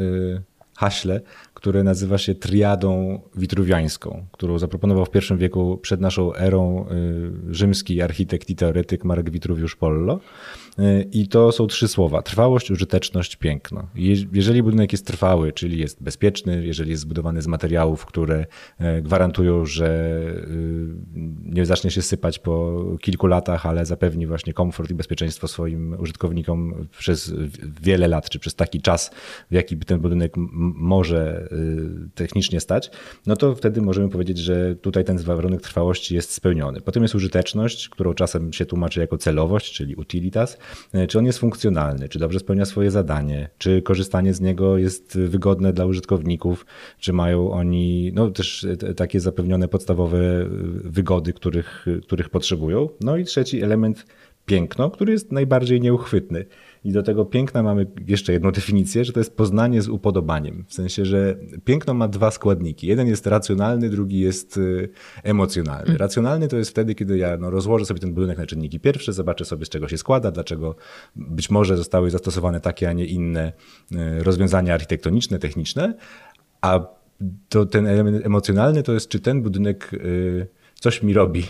haśle, 0.79 1.21
które 1.55 1.83
nazywa 1.83 2.19
się 2.19 2.35
triadą 2.35 3.21
witruwiańską, 3.37 4.27
którą 4.33 4.59
zaproponował 4.59 5.05
w 5.05 5.33
I 5.35 5.37
wieku 5.37 5.79
przed 5.83 6.01
naszą 6.01 6.35
erą 6.35 6.87
e, 6.89 6.95
rzymski 7.55 8.03
architekt 8.03 8.51
i 8.51 8.57
teoretyk 8.57 9.05
Marek 9.05 9.31
Vitruviusz 9.31 9.77
Pollo. 9.77 10.21
I 11.13 11.29
to 11.29 11.53
są 11.53 11.67
trzy 11.67 11.89
słowa: 11.89 12.23
trwałość, 12.23 12.71
użyteczność, 12.71 13.37
piękno. 13.37 13.87
Jeżeli 14.33 14.63
budynek 14.63 14.93
jest 14.93 15.07
trwały, 15.07 15.53
czyli 15.53 15.79
jest 15.79 16.03
bezpieczny, 16.03 16.67
jeżeli 16.67 16.91
jest 16.91 17.03
zbudowany 17.03 17.43
z 17.43 17.47
materiałów, 17.47 18.07
które 18.07 18.47
e, 18.79 19.03
gwarantują, 19.03 19.67
że 19.67 20.21
y, 20.47 21.29
nie 21.45 21.67
zacznie 21.67 21.91
się 21.91 22.03
sypać 22.03 22.39
po 22.39 22.85
kilku 23.01 23.27
latach, 23.27 23.67
ale 23.67 23.87
zapewni 23.87 24.27
właśnie 24.27 24.53
komfort 24.53 24.91
i 24.91 24.95
bezpieczeństwo 24.95 25.49
swoim 25.49 25.97
użytkownikom 25.99 26.89
przez 26.99 27.35
wiele 27.83 28.09
lat, 28.09 28.31
czy 28.31 28.39
przez 28.39 28.55
taki 28.55 28.81
czas, 28.81 29.11
w 29.51 29.55
jaki 29.55 29.77
ten 29.77 30.01
budynek 30.01 30.33
może 30.75 31.49
technicznie 32.15 32.61
stać, 32.61 32.91
no 33.27 33.37
to 33.37 33.55
wtedy 33.55 33.83
możemy 33.83 34.09
powiedzieć, 34.09 34.39
że 34.39 34.77
tutaj 34.77 35.05
ten 35.05 35.19
warunek 35.19 35.61
trwałości 35.61 36.15
jest 36.15 36.33
spełniony. 36.33 36.81
Potem 36.81 37.03
jest 37.03 37.15
użyteczność, 37.15 37.89
którą 37.89 38.15
czasem 38.15 38.53
się 38.53 38.67
tłumaczy 38.67 39.01
jako 39.01 39.19
celowość, 39.19 39.73
czyli 39.73 39.95
utilitas. 39.95 40.59
E, 40.93 41.07
czy 41.07 41.19
on 41.19 41.27
jest 41.27 41.39
funkcjonalny, 41.39 42.09
czy 42.09 42.19
dobrze 42.19 42.39
spełnia 42.39 42.65
swoje 42.65 42.91
zadanie, 42.91 43.49
czy 43.59 43.83
korzystanie 43.83 44.35
z 44.35 44.41
niego 44.41 44.79
jest 44.79 45.19
wygodne 45.19 45.73
dla 45.73 45.87
użytkowników, 45.87 46.67
czy 46.99 47.13
mają 47.13 47.51
oni 47.51 48.13
no, 48.15 48.31
też 48.31 48.67
takie 48.97 49.21
zapewnione 49.21 49.69
podstawowe 49.69 50.47
wygody, 50.85 51.33
których, 51.33 51.87
których 52.03 52.31
potrzebują. 52.31 52.89
No 53.01 53.17
i 53.17 53.25
trzeci 53.25 53.63
element 53.63 54.07
piękno, 54.47 54.91
który 54.91 55.13
jest 55.13 55.33
najbardziej 55.33 55.81
nieuchwytny. 55.81 56.45
I 56.85 56.93
do 56.93 57.03
tego 57.03 57.25
piękna 57.25 57.63
mamy 57.63 57.87
jeszcze 58.07 58.33
jedną 58.33 58.51
definicję, 58.51 59.05
że 59.05 59.13
to 59.13 59.21
jest 59.21 59.37
poznanie 59.37 59.83
z 59.83 59.89
upodobaniem. 59.89 60.65
W 60.69 60.75
sensie, 60.75 61.05
że 61.05 61.37
piękno 61.65 61.95
ma 61.95 62.09
dwa 62.09 62.31
składniki. 62.31 62.87
Jeden 62.87 63.07
jest 63.07 63.27
racjonalny, 63.27 63.91
drugi 63.91 64.21
jest 64.21 64.57
y, 64.57 64.89
emocjonalny. 65.23 65.87
Mm. 65.87 65.97
Racjonalny 65.97 66.49
to 66.49 66.57
jest 66.57 66.71
wtedy, 66.71 66.95
kiedy 66.95 67.19
ja 67.19 67.37
no, 67.37 67.51
rozłożę 67.51 67.85
sobie 67.85 68.01
ten 68.01 68.15
budynek 68.15 68.39
na 68.39 68.47
czynniki 68.47 68.81
pierwsze, 68.81 69.13
zobaczę 69.13 69.45
sobie 69.45 69.65
z 69.65 69.69
czego 69.69 69.89
się 69.89 69.99
składa, 69.99 70.31
dlaczego 70.31 70.75
być 71.17 71.51
może 71.51 71.77
zostały 71.77 72.11
zastosowane 72.11 72.61
takie, 72.61 72.89
a 72.89 72.93
nie 72.93 73.07
inne 73.07 73.53
y, 73.93 74.23
rozwiązania 74.23 74.75
architektoniczne, 74.75 75.39
techniczne, 75.39 75.95
a 76.61 76.81
to 77.49 77.67
ten 77.67 77.87
element 77.87 78.27
emocjonalny 78.27 78.83
to 78.83 78.93
jest, 78.93 79.09
czy 79.09 79.21
ten 79.21 79.43
budynek 79.43 79.91
y, 79.95 80.58
coś 80.81 81.03
mi 81.03 81.13
robi 81.13 81.41
e, 81.41 81.45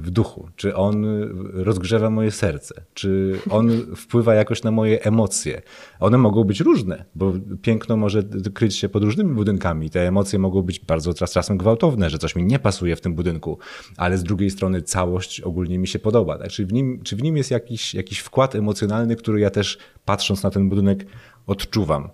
w 0.00 0.10
duchu, 0.10 0.48
czy 0.56 0.76
on 0.76 1.06
rozgrzewa 1.52 2.10
moje 2.10 2.30
serce, 2.30 2.84
czy 2.94 3.38
on 3.50 3.70
wpływa 3.96 4.34
jakoś 4.34 4.62
na 4.62 4.70
moje 4.70 5.04
emocje. 5.04 5.62
One 6.00 6.18
mogą 6.18 6.44
być 6.44 6.60
różne, 6.60 7.04
bo 7.14 7.32
piękno 7.62 7.96
może 7.96 8.22
kryć 8.54 8.76
się 8.76 8.88
pod 8.88 9.04
różnymi 9.04 9.34
budynkami. 9.34 9.90
Te 9.90 10.08
emocje 10.08 10.38
mogą 10.38 10.62
być 10.62 10.80
bardzo 10.80 11.14
czasem 11.14 11.58
gwałtowne, 11.58 12.10
że 12.10 12.18
coś 12.18 12.36
mi 12.36 12.44
nie 12.44 12.58
pasuje 12.58 12.96
w 12.96 13.00
tym 13.00 13.14
budynku, 13.14 13.58
ale 13.96 14.18
z 14.18 14.22
drugiej 14.22 14.50
strony 14.50 14.82
całość 14.82 15.40
ogólnie 15.40 15.78
mi 15.78 15.88
się 15.88 15.98
podoba. 15.98 16.38
Tak? 16.38 16.48
Czy, 16.48 16.66
w 16.66 16.72
nim, 16.72 17.02
czy 17.02 17.16
w 17.16 17.22
nim 17.22 17.36
jest 17.36 17.50
jakiś, 17.50 17.94
jakiś 17.94 18.18
wkład 18.18 18.54
emocjonalny, 18.54 19.16
który 19.16 19.40
ja 19.40 19.50
też 19.50 19.78
patrząc 20.04 20.42
na 20.42 20.50
ten 20.50 20.68
budynek 20.68 21.06
odczuwam? 21.46 22.08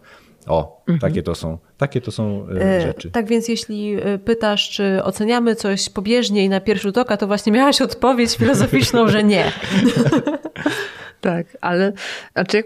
O, 0.51 0.83
mhm. 0.89 0.99
takie 0.99 1.23
to 1.23 1.35
są, 1.35 1.59
takie 1.79 2.01
to 2.01 2.13
są 2.13 2.47
e, 2.49 2.63
e, 2.63 2.81
rzeczy. 2.81 3.11
Tak 3.11 3.27
więc 3.27 3.49
jeśli 3.49 3.95
e, 3.95 4.19
pytasz, 4.19 4.71
czy 4.71 5.05
oceniamy 5.05 5.55
coś 5.55 5.89
pobieżnie 5.89 6.45
i 6.45 6.49
na 6.49 6.61
pierwszy 6.61 6.83
rzut 6.83 6.99
oka, 6.99 7.17
to 7.17 7.27
właśnie 7.27 7.53
miałaś 7.53 7.81
odpowiedź 7.83 8.37
filozoficzną, 8.37 9.09
że 9.09 9.25
nie. 9.25 9.53
tak, 11.21 11.47
ale 11.61 11.93
znaczy 12.33 12.65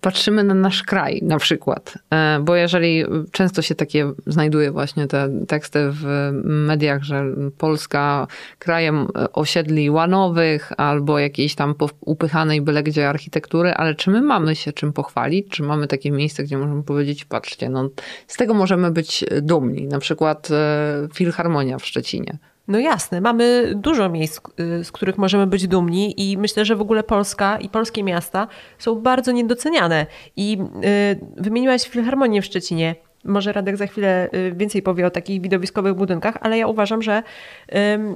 patrzymy 0.00 0.44
na 0.44 0.54
nasz 0.54 0.82
kraj 0.82 1.20
na 1.22 1.38
przykład, 1.38 1.98
e, 2.10 2.40
bo 2.42 2.56
jeżeli 2.56 3.04
często 3.32 3.62
się 3.62 3.74
takie 3.74 4.12
znajduje 4.26 4.70
właśnie 4.70 5.06
te 5.06 5.28
teksty 5.48 5.78
w 5.90 6.30
mediach, 6.44 7.02
że 7.02 7.24
Polska 7.58 8.26
krajem 8.58 9.06
osiedli 9.32 9.90
łanowych 9.90 10.72
albo 10.76 11.18
jakiejś 11.18 11.54
tam 11.54 11.74
upychanej 12.00 12.60
byle 12.60 12.82
gdzie 12.82 13.08
architektury, 13.08 13.74
ale 13.74 13.94
czy 13.94 14.10
my 14.10 14.22
mamy 14.22 14.56
się 14.56 14.72
czym 14.72 14.92
pochwalić? 14.92 15.48
Czy 15.48 15.62
mamy 15.62 15.86
takie 15.86 16.10
miejsce, 16.10 16.44
gdzie 16.44 16.58
możemy 16.58 16.82
powiedzieć, 16.82 17.24
patrzcie, 17.24 17.68
no 17.68 17.88
z 18.26 18.36
tego 18.36 18.54
możemy 18.54 18.90
być 18.90 19.24
dumni, 19.42 19.86
na 19.86 19.98
przykład 19.98 20.48
e, 20.50 21.08
Filharmonia 21.14 21.78
w 21.78 21.86
Szczecinie. 21.86 22.38
No 22.68 22.78
jasne, 22.78 23.20
mamy 23.20 23.72
dużo 23.74 24.08
miejsc, 24.08 24.40
y, 24.80 24.84
z 24.84 24.92
których 24.92 25.18
możemy 25.18 25.46
być 25.46 25.68
dumni 25.68 26.30
i 26.30 26.38
myślę, 26.38 26.64
że 26.64 26.76
w 26.76 26.80
ogóle 26.80 27.02
Polska 27.02 27.58
i 27.58 27.68
polskie 27.68 28.02
miasta 28.02 28.48
są 28.78 28.94
bardzo 28.94 29.32
niedoceniane. 29.32 30.06
I 30.36 30.58
y, 30.84 31.42
wymieniłaś 31.42 31.88
Filharmonię 31.88 32.42
w 32.42 32.44
Szczecinie. 32.44 32.94
Może 33.24 33.52
Radek 33.52 33.76
za 33.76 33.86
chwilę 33.86 34.28
y, 34.34 34.52
więcej 34.56 34.82
powie 34.82 35.06
o 35.06 35.10
takich 35.10 35.40
widowiskowych 35.40 35.94
budynkach, 35.94 36.38
ale 36.40 36.58
ja 36.58 36.66
uważam, 36.66 37.02
że 37.02 37.22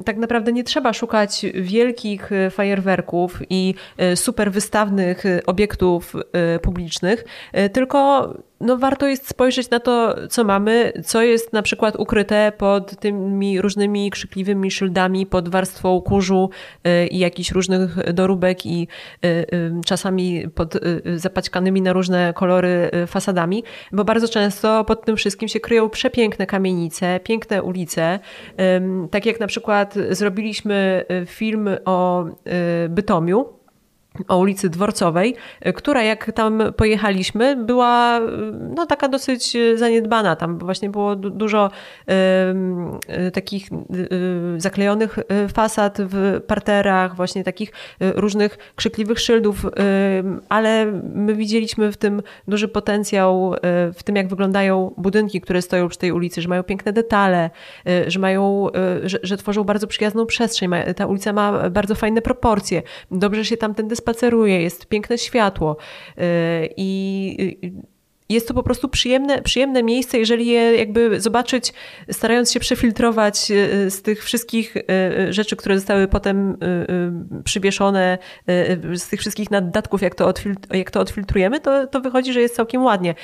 tak 0.05 0.17
naprawdę 0.17 0.53
nie 0.53 0.65
trzeba 0.65 0.93
szukać 0.93 1.47
wielkich 1.55 2.31
fajerwerków 2.51 3.43
i 3.51 3.75
super 4.15 4.53
wystawnych 4.53 5.25
obiektów 5.47 6.15
publicznych, 6.63 7.25
tylko 7.73 8.29
no 8.61 8.77
warto 8.77 9.07
jest 9.07 9.29
spojrzeć 9.29 9.71
na 9.71 9.81
to, 9.81 10.17
co 10.29 10.45
mamy, 10.45 10.93
co 11.05 11.23
jest 11.23 11.53
na 11.53 11.63
przykład 11.63 11.97
ukryte 11.97 12.53
pod 12.59 13.01
tymi 13.01 13.61
różnymi 13.61 14.11
krzykliwymi 14.11 14.71
szyldami, 14.71 15.27
pod 15.27 15.49
warstwą 15.49 16.01
kurzu 16.01 16.51
y, 16.87 17.07
i 17.07 17.19
jakichś 17.19 17.51
różnych 17.51 18.13
doróbek 18.13 18.67
i 18.67 18.89
y, 19.25 19.29
y, 19.29 19.73
czasami 19.87 20.49
pod 20.55 20.75
zapaćkanymi 21.17 21.83
na 21.83 21.93
różne 21.93 22.33
kolory 22.37 22.91
fasadami, 23.07 23.65
bo 23.93 24.05
bardzo 24.05 24.29
często 24.29 24.85
pod 24.85 25.05
tym 25.05 25.17
wszystkim 25.17 25.49
się 25.49 25.61
kryją 25.61 25.91
przepiękne 25.91 26.47
kamienice, 26.47 27.21
piękne 27.21 27.63
ulice. 27.63 28.19
Tak 29.11 29.27
jak 29.27 29.41
na 29.41 29.47
przykład 29.47 29.95
zrobiliśmy 30.11 31.05
film 31.27 31.69
o 31.85 32.25
Bytomiu, 32.89 33.60
o 34.29 34.39
ulicy 34.39 34.71
Dworcowej, 34.71 35.37
która 35.75 36.03
jak 36.03 36.33
tam 36.33 36.63
pojechaliśmy, 36.77 37.57
była 37.57 38.21
no, 38.77 38.87
taka 38.87 39.09
dosyć 39.09 39.57
zaniedbana. 39.75 40.37
Tam 40.37 40.59
właśnie 40.59 40.91
było 40.91 41.17
dużo 41.17 41.71
y, 43.27 43.31
takich 43.31 43.69
y, 43.73 44.61
zaklejonych 44.61 45.19
fasad 45.53 45.99
w 46.01 46.41
parterach, 46.47 47.17
właśnie 47.17 47.45
takich 47.45 47.73
różnych 48.01 48.59
krzykliwych 48.77 49.21
szyldów, 49.21 49.65
y, 49.65 49.71
ale 50.49 50.87
my 51.15 51.35
widzieliśmy 51.35 51.93
w 51.93 51.97
tym 51.97 52.23
duży 52.49 52.69
potencjał, 52.69 53.55
w 53.95 54.03
tym 54.03 54.17
jak 54.17 54.29
wyglądają 54.29 54.95
budynki, 54.97 55.41
które 55.41 55.63
stoją 55.63 55.89
przy 55.89 55.99
tej 55.99 56.13
ulicy, 56.13 56.43
że 56.43 56.49
mają 56.49 56.63
piękne 56.63 56.93
detale, 56.93 57.51
że 58.07 58.21
mają, 58.21 58.67
że, 59.03 59.19
że 59.23 59.37
tworzą 59.37 59.65
bardzo 59.65 59.87
przyjazną 59.87 60.27
przestrzeń. 60.27 60.71
Ta 60.97 61.07
ulica 61.07 61.33
ma 61.33 61.71
bardzo 61.71 61.95
fajne 61.95 62.23
proporcje. 62.23 62.83
Dobrze 63.11 63.45
się 63.45 63.57
tam 63.57 63.75
tędy 63.75 63.97
spaceruje, 64.11 64.63
jest 64.63 64.87
piękne 64.87 65.19
światło 65.19 65.77
y, 66.19 66.23
i 66.77 67.59
jest 68.31 68.49
to 68.49 68.55
po 68.55 68.63
prostu 68.63 68.89
przyjemne, 68.89 69.43
przyjemne 69.43 69.83
miejsce, 69.83 70.19
jeżeli 70.19 70.47
je 70.47 70.77
jakby 70.77 71.21
zobaczyć, 71.21 71.73
starając 72.11 72.53
się 72.53 72.61
przefiltrować 72.61 73.51
e, 73.51 73.91
z 73.91 74.03
tych 74.03 74.25
wszystkich 74.25 74.77
e, 74.77 74.83
e, 74.89 75.33
rzeczy, 75.33 75.57
które 75.57 75.79
zostały 75.79 76.09
potem 76.09 76.57
przywieszone, 77.45 78.19
z 78.95 79.09
tych 79.09 79.21
wszystkich 79.21 79.51
naddatków, 79.51 80.03
jak 80.03 80.15
to, 80.15 80.33
jak 80.73 80.91
to 80.91 81.01
odfiltrujemy, 81.01 81.61
to, 81.61 81.87
to 81.87 82.01
wychodzi, 82.01 82.33
że 82.33 82.41
jest 82.41 82.57
całkiem 82.57 82.83
ładnie. 82.83 83.15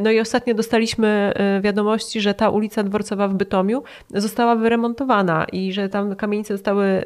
No 0.00 0.10
i 0.10 0.20
ostatnio 0.20 0.54
dostaliśmy 0.54 1.32
wiadomości, 1.60 2.20
że 2.20 2.34
ta 2.34 2.50
ulica 2.50 2.82
Dworcowa 2.82 3.28
w 3.28 3.34
Bytomiu 3.34 3.82
została 4.14 4.56
wyremontowana 4.56 5.46
i 5.52 5.72
że 5.72 5.88
tam 5.88 6.16
kamienice 6.16 6.54
zostały 6.54 7.04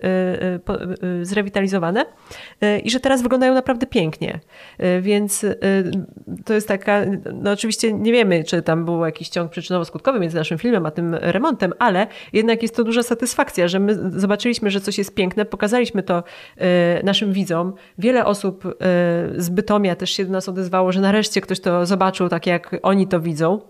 zrewitalizowane 1.22 2.06
i 2.84 2.90
że 2.90 3.00
teraz 3.00 3.22
wyglądają 3.22 3.54
naprawdę 3.54 3.86
pięknie. 3.86 4.40
Więc 5.00 5.46
to 6.44 6.54
jest 6.54 6.68
taka 6.68 7.00
no 7.32 7.49
no 7.50 7.54
oczywiście 7.54 7.92
nie 7.92 8.12
wiemy, 8.12 8.44
czy 8.44 8.62
tam 8.62 8.84
był 8.84 9.04
jakiś 9.04 9.28
ciąg 9.28 9.52
przyczynowo-skutkowy 9.52 10.20
między 10.20 10.36
naszym 10.36 10.58
filmem 10.58 10.86
a 10.86 10.90
tym 10.90 11.14
remontem, 11.14 11.72
ale 11.78 12.06
jednak 12.32 12.62
jest 12.62 12.76
to 12.76 12.84
duża 12.84 13.02
satysfakcja, 13.02 13.68
że 13.68 13.80
my 13.80 14.20
zobaczyliśmy, 14.20 14.70
że 14.70 14.80
coś 14.80 14.98
jest 14.98 15.14
piękne, 15.14 15.44
pokazaliśmy 15.44 16.02
to 16.02 16.22
e, 16.56 17.02
naszym 17.02 17.32
widzom. 17.32 17.72
Wiele 17.98 18.24
osób 18.24 18.66
e, 18.66 18.70
z 19.36 19.48
Bytomia 19.48 19.96
też 19.96 20.10
się 20.10 20.24
do 20.24 20.32
nas 20.32 20.48
odezwało, 20.48 20.92
że 20.92 21.00
nareszcie 21.00 21.40
ktoś 21.40 21.60
to 21.60 21.86
zobaczył 21.86 22.28
tak, 22.28 22.46
jak 22.46 22.76
oni 22.82 23.06
to 23.06 23.20
widzą. 23.20 23.60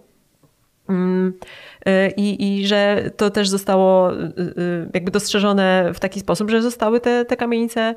Y, 1.89 2.13
I, 2.17 2.59
I 2.59 2.67
że 2.67 3.11
to 3.17 3.31
też 3.31 3.49
zostało 3.49 4.13
y, 4.13 4.17
y, 4.17 4.91
jakby 4.95 5.11
dostrzeżone 5.11 5.91
w 5.95 6.01
taki 6.01 6.21
sposób, 6.21 6.51
że 6.51 6.63
zostały 6.63 7.01
te, 7.01 7.25
te 7.25 7.37
kamienice 7.37 7.95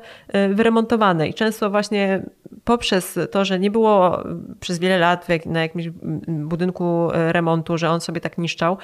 wyremontowane. 0.50 1.28
I 1.28 1.34
często 1.34 1.70
właśnie 1.70 2.22
poprzez 2.64 3.18
to, 3.30 3.44
że 3.44 3.58
nie 3.58 3.70
było 3.70 4.22
przez 4.60 4.78
wiele 4.78 4.98
lat 4.98 5.28
na 5.46 5.62
jakimś 5.62 5.88
budynku 6.28 7.08
remontu, 7.12 7.78
że 7.78 7.90
on 7.90 8.00
sobie 8.00 8.20
tak 8.20 8.38
niszczał, 8.38 8.78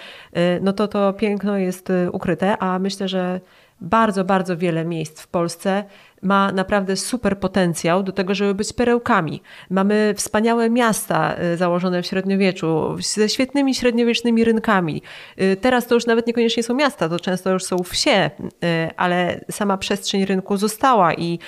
no 0.61 0.73
to 0.73 0.89
to 0.89 1.13
piękno 1.13 1.59
jest 1.59 1.89
ukryte, 2.13 2.59
a 2.59 2.79
myślę, 2.79 3.09
że 3.09 3.41
bardzo, 3.81 4.25
bardzo 4.25 4.57
wiele 4.57 4.85
miejsc 4.85 5.21
w 5.21 5.29
Polsce 5.29 5.85
ma 6.23 6.53
naprawdę 6.53 6.97
super 6.97 7.39
potencjał 7.39 8.03
do 8.03 8.13
tego, 8.13 8.35
żeby 8.35 8.55
być 8.55 8.73
perełkami. 8.73 9.43
Mamy 9.71 10.15
wspaniałe 10.17 10.71
miasta 10.71 11.37
y, 11.53 11.57
założone 11.57 12.03
w 12.03 12.07
średniowieczu, 12.07 12.97
ze 13.01 13.29
świetnymi 13.29 13.75
średniowiecznymi 13.75 14.45
rynkami. 14.45 15.03
Y, 15.41 15.57
teraz 15.57 15.87
to 15.87 15.95
już 15.95 16.07
nawet 16.07 16.27
niekoniecznie 16.27 16.63
są 16.63 16.75
miasta, 16.75 17.09
to 17.09 17.21
często 17.21 17.51
już 17.51 17.65
są 17.65 17.79
wsie, 17.79 18.31
y, 18.41 18.91
ale 18.97 19.45
sama 19.51 19.79
przestrzeń 19.79 20.25
rynku 20.25 20.57
została 20.57 21.15
i 21.15 21.39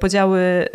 podziały 0.00 0.68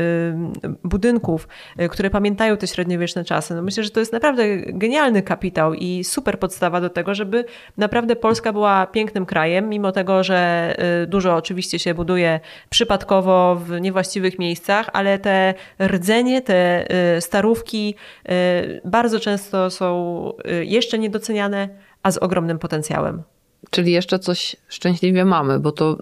budynków, 0.84 1.48
które 1.90 2.10
pamiętają 2.10 2.58
te 2.58 2.68
średniowieczne 2.68 3.24
czasy. 3.24 3.56
No 3.56 3.62
myślę, 3.62 3.84
że 3.84 3.90
to 3.90 4.00
jest 4.00 4.14
naprawdę 4.14 4.58
genialny 4.58 5.22
kapitał 5.22 5.74
i 5.74 6.04
super 6.04 6.40
podstawa 6.40 6.82
do 6.82 6.90
tego, 6.90 7.16
żeby 7.16 7.46
naprawdę 7.78 8.16
Polska 8.16 8.54
była 8.54 8.88
pięknym 8.88 9.26
krajem, 9.26 9.70
mimo 9.70 9.92
tego, 9.92 10.24
że 10.24 10.76
dużo 11.08 11.36
oczywiście 11.36 11.80
się 11.80 11.94
buduje 11.94 12.40
przypadkowo, 12.70 13.41
w 13.56 13.82
niewłaściwych 13.82 14.40
miejscach, 14.40 14.90
ale 14.94 15.20
te 15.20 15.54
rdzenie, 15.80 16.42
te 16.42 16.88
y, 17.18 17.22
starówki 17.22 17.96
y, 18.30 18.82
bardzo 18.86 19.20
często 19.20 19.70
są 19.70 20.34
y, 20.62 20.66
jeszcze 20.66 21.00
niedoceniane, 21.00 21.70
a 22.04 22.12
z 22.12 22.18
ogromnym 22.18 22.60
potencjałem. 22.60 23.24
Czyli 23.70 23.92
jeszcze 23.92 24.20
coś 24.20 24.56
szczęśliwie 24.68 25.26
mamy, 25.26 25.60
bo 25.60 25.72
to 25.72 25.98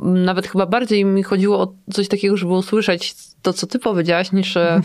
nawet 0.00 0.46
chyba 0.46 0.66
bardziej 0.66 1.04
mi 1.04 1.22
chodziło 1.22 1.60
o 1.60 1.72
coś 1.92 2.08
takiego, 2.08 2.36
żeby 2.36 2.52
usłyszeć 2.52 3.14
to, 3.42 3.52
co 3.52 3.66
ty 3.66 3.78
powiedziałaś, 3.78 4.32
niż 4.32 4.56
e, 4.56 4.80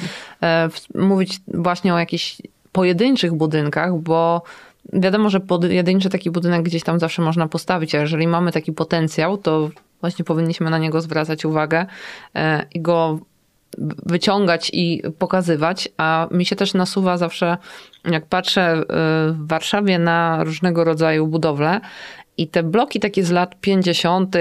mówić 0.95 1.39
właśnie 1.47 1.93
o 1.93 1.99
jakichś 1.99 2.37
pojedynczych 2.71 3.33
budynkach, 3.33 3.99
bo 3.99 4.41
wiadomo, 4.93 5.29
że 5.29 5.39
pojedynczy 5.39 6.09
taki 6.09 6.31
budynek 6.31 6.63
gdzieś 6.63 6.83
tam 6.83 6.99
zawsze 6.99 7.21
można 7.21 7.47
postawić, 7.47 7.95
a 7.95 7.99
jeżeli 7.99 8.27
mamy 8.27 8.51
taki 8.51 8.71
potencjał, 8.73 9.37
to 9.37 9.69
właśnie 10.03 10.25
powinniśmy 10.25 10.69
na 10.69 10.77
niego 10.77 11.01
zwracać 11.01 11.45
uwagę 11.45 11.85
e, 12.35 12.65
i 12.73 12.81
go 12.81 13.19
wyciągać 14.05 14.69
i 14.73 15.03
pokazywać, 15.19 15.89
a 15.97 16.27
mi 16.31 16.45
się 16.45 16.55
też 16.55 16.73
nasuwa 16.73 17.17
zawsze, 17.17 17.57
jak 18.11 18.25
patrzę 18.25 18.61
e, 18.61 18.83
w 19.31 19.47
Warszawie 19.47 19.99
na 19.99 20.43
różnego 20.43 20.83
rodzaju 20.83 21.27
budowle 21.27 21.81
i 22.37 22.47
te 22.47 22.63
bloki 22.63 22.99
takie 22.99 23.23
z 23.23 23.31
lat 23.31 23.55
50., 23.61 24.35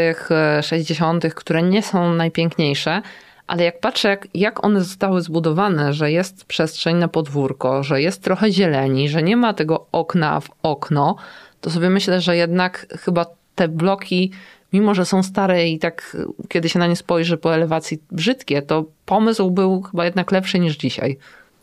60., 0.63 1.25
e, 1.25 1.31
które 1.31 1.63
nie 1.63 1.83
są 1.83 2.15
najpiękniejsze, 2.15 3.03
ale 3.47 3.65
jak 3.65 3.81
patrzę, 3.81 4.09
jak, 4.09 4.29
jak 4.35 4.65
one 4.65 4.81
zostały 4.81 5.23
zbudowane, 5.23 5.93
że 5.93 6.13
jest 6.13 6.45
przestrzeń 6.45 6.97
na 6.97 7.09
podwórko, 7.09 7.83
że 7.83 8.03
jest 8.03 8.23
trochę 8.23 8.53
zieleni, 8.53 9.09
że 9.09 9.23
nie 9.23 9.37
ma 9.37 9.55
tego 9.55 9.87
okna 9.93 10.41
w 10.41 10.49
okno, 10.63 11.17
to 11.61 11.71
sobie 11.71 11.91
myślę, 11.91 12.21
że 12.21 12.37
jednak 12.37 12.87
chyba 13.01 13.27
te 13.55 13.69
bloki 13.69 14.31
mimo 14.73 14.95
że 14.95 15.05
są 15.05 15.23
stare 15.23 15.69
i 15.69 15.79
tak 15.79 16.17
kiedy 16.49 16.69
się 16.69 16.79
na 16.79 16.87
nie 16.87 16.97
spojrzy 16.97 17.37
po 17.37 17.55
elewacji 17.55 18.03
brzydkie, 18.13 18.63
to 18.63 18.85
pomysł 19.05 19.51
był 19.51 19.83
chyba 19.83 20.05
jednak 20.05 20.33
lepszy 20.33 20.59
niż 20.59 20.77
dzisiaj. 20.77 21.19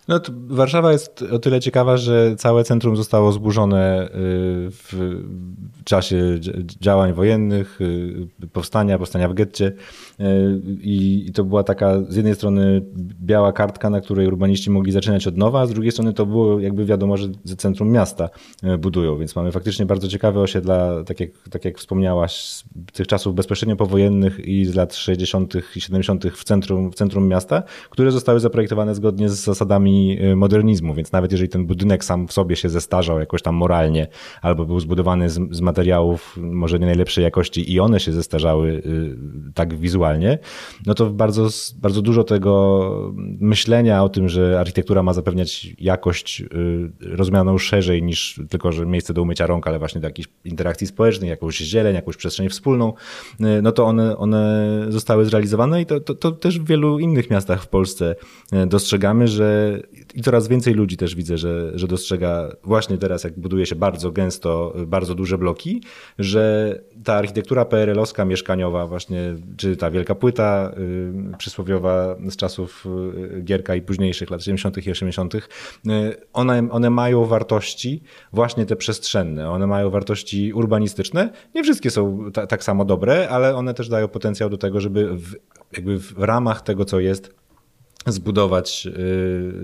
No 0.10 0.20
Warszawa 0.48 0.92
jest 0.92 1.22
o 1.22 1.40
tyle 1.40 1.60
ciekawa, 1.60 1.98
że 1.98 2.36
całe 2.36 2.64
centrum 2.64 2.96
zostało 2.96 3.32
zburzone 3.32 4.08
y, 4.08 4.10
w 4.72 4.94
czasie 5.84 6.40
działań 6.66 7.14
wojennych, 7.14 7.82
y, 7.82 8.48
powstania, 8.54 8.98
powstania 8.98 9.30
w 9.30 9.34
getcie 9.34 9.66
y, 9.66 9.74
i 10.82 11.32
to 11.34 11.44
była 11.44 11.64
taka 11.64 12.02
z 12.08 12.16
jednej 12.16 12.36
strony 12.36 12.82
biała 13.22 13.54
kartka, 13.54 13.90
na 13.90 14.02
której 14.02 14.28
urbaniści 14.28 14.72
mogli 14.72 14.92
zaczynać 14.92 15.28
od 15.28 15.38
nowa, 15.38 15.62
a 15.62 15.68
z 15.68 15.74
drugiej 15.74 15.92
strony 15.92 16.14
to 16.14 16.26
było 16.26 16.60
jakby 16.60 16.86
wiadomo, 16.86 17.18
że 17.18 17.28
centrum 17.58 17.92
miasta 17.92 18.30
budują, 18.80 19.18
więc 19.18 19.36
mamy 19.36 19.52
faktycznie 19.52 19.86
bardzo 19.86 20.08
ciekawe 20.08 20.40
osiedla, 20.40 21.04
tak 21.04 21.20
jak, 21.20 21.30
tak 21.52 21.66
jak 21.66 21.78
wspomniałaś, 21.78 22.42
z 22.42 22.64
tych 22.94 23.08
czasów 23.08 23.36
bezpośrednio 23.36 23.76
powojennych 23.76 24.40
i 24.40 24.66
z 24.66 24.76
lat 24.76 24.96
60. 24.96 25.54
i 25.76 25.82
70. 25.82 26.26
w 26.26 26.44
centrum, 26.44 26.92
w 26.92 26.96
centrum 26.96 27.28
miasta, 27.28 27.64
które 27.90 28.12
zostały 28.12 28.40
zaprojektowane 28.40 28.96
zgodnie 28.96 29.30
z 29.30 29.34
zasadami 29.34 29.99
Y, 30.08 30.36
modernizmu, 30.36 30.94
więc 30.94 31.12
nawet 31.12 31.32
jeżeli 31.32 31.50
ten 31.50 31.66
budynek 31.66 32.04
sam 32.04 32.28
w 32.28 32.34
sobie 32.34 32.56
się 32.56 32.70
zestarzał 32.70 33.20
jakoś 33.20 33.42
tam 33.42 33.56
moralnie, 33.56 34.08
albo 34.42 34.66
był 34.66 34.80
zbudowany 34.80 35.30
z, 35.30 35.40
z 35.52 35.62
materiałów 35.62 36.38
może 36.42 36.80
nie 36.80 36.86
najlepszej 36.86 37.24
jakości 37.24 37.74
i 37.74 37.80
one 37.80 38.00
się 38.00 38.12
zestarzały 38.12 38.70
y, 38.70 39.54
tak 39.54 39.78
wizualnie, 39.78 40.40
no 40.86 40.94
to 40.94 41.10
bardzo, 41.10 41.48
bardzo 41.82 42.02
dużo 42.02 42.24
tego 42.24 43.14
myślenia 43.40 44.04
o 44.04 44.10
tym, 44.10 44.30
że 44.30 44.60
architektura 44.60 45.04
ma 45.04 45.14
zapewniać 45.14 45.76
jakość 45.80 46.42
y, 46.42 46.46
rozumianą 47.02 47.58
szerzej 47.58 48.04
niż 48.04 48.42
tylko, 48.50 48.72
że 48.72 48.86
miejsce 48.86 49.14
do 49.14 49.22
umycia 49.22 49.48
rąk, 49.48 49.68
ale 49.68 49.80
właśnie 49.80 50.02
do 50.02 50.08
jakiejś 50.08 50.28
interakcji 50.46 50.88
społecznej, 50.88 51.30
jakąś 51.30 51.58
zieleń, 51.58 51.96
jakąś 51.96 52.18
przestrzeń 52.18 52.50
wspólną, 52.50 52.94
no 53.62 53.72
to 53.72 53.86
one, 53.86 54.18
one 54.18 54.70
zostały 54.90 55.26
zrealizowane 55.26 55.82
i 55.82 55.86
to, 55.86 56.00
to, 56.00 56.16
to 56.16 56.32
też 56.32 56.60
w 56.60 56.66
wielu 56.66 57.00
innych 57.00 57.30
miastach 57.30 57.64
w 57.64 57.68
Polsce 57.68 58.16
dostrzegamy, 58.68 59.28
że 59.28 59.80
i 60.16 60.22
coraz 60.22 60.48
więcej 60.48 60.74
ludzi 60.74 60.98
też 60.98 61.16
widzę, 61.16 61.38
że, 61.38 61.72
że 61.80 61.88
dostrzega 61.88 62.56
właśnie 62.64 62.98
teraz, 62.98 63.24
jak 63.24 63.40
buduje 63.40 63.66
się 63.66 63.76
bardzo 63.76 64.12
gęsto, 64.12 64.74
bardzo 64.88 65.16
duże 65.16 65.38
bloki, 65.38 65.82
że 66.20 66.76
ta 67.04 67.14
architektura 67.14 67.66
PRL-owska 67.66 68.26
mieszkaniowa 68.26 68.88
właśnie, 68.88 69.36
czy 69.58 69.78
ta 69.78 69.92
wielka 69.92 70.16
płyta 70.16 70.72
y, 71.34 71.38
przysłowiowa 71.38 72.16
z 72.30 72.36
czasów 72.36 72.88
y, 73.38 73.42
Gierka 73.42 73.76
i 73.76 73.82
późniejszych 73.82 74.30
lat 74.30 74.44
70. 74.44 74.88
i 74.88 74.92
80., 74.92 75.36
y, 75.36 75.40
one, 76.34 76.68
one 76.72 76.90
mają 76.90 77.26
wartości 77.26 78.04
właśnie 78.34 78.66
te 78.66 78.76
przestrzenne, 78.76 79.50
one 79.50 79.68
mają 79.68 79.90
wartości 79.90 80.54
urbanistyczne. 80.54 81.30
Nie 81.56 81.64
wszystkie 81.64 81.92
są 81.92 82.32
ta, 82.34 82.48
tak 82.48 82.64
samo 82.64 82.86
dobre, 82.86 83.30
ale 83.30 83.56
one 83.56 83.74
też 83.74 83.90
dają 83.90 84.08
potencjał 84.08 84.50
do 84.50 84.58
tego, 84.58 84.82
żeby 84.82 85.18
w, 85.18 85.36
jakby 85.74 86.00
w 86.00 86.18
ramach 86.18 86.62
tego, 86.62 86.86
co 86.86 87.00
jest, 87.00 87.39
zbudować 88.06 88.88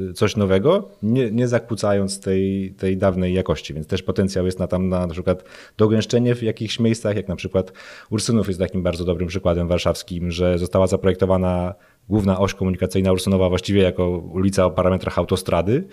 y, 0.10 0.14
coś 0.14 0.36
nowego, 0.36 0.90
nie, 1.04 1.32
nie 1.32 1.48
zakłócając 1.48 2.20
tej, 2.20 2.74
tej 2.78 2.98
dawnej 2.98 3.34
jakości, 3.34 3.74
więc 3.74 3.88
też 3.88 4.04
potencjał 4.04 4.46
jest 4.46 4.60
na 4.60 4.68
tam 4.68 4.90
na, 4.90 5.08
przykład 5.08 5.44
dogęszczenie 5.78 6.36
w 6.36 6.44
jakichś 6.44 6.80
miejscach, 6.80 7.16
jak 7.16 7.28
na 7.28 7.36
przykład 7.36 7.74
Ursynów 8.10 8.48
jest 8.48 8.60
takim 8.60 8.84
bardzo 8.84 9.06
dobrym 9.06 9.28
przykładem 9.28 9.68
warszawskim, 9.68 10.32
że 10.32 10.60
została 10.60 10.88
zaprojektowana 10.88 11.76
główna 12.10 12.40
oś 12.40 12.54
komunikacyjna 12.54 13.12
Ursynowa 13.12 13.50
właściwie 13.50 13.82
jako 13.82 14.10
ulica 14.10 14.66
o 14.66 14.72
parametrach 14.72 15.20
autostrady, 15.20 15.88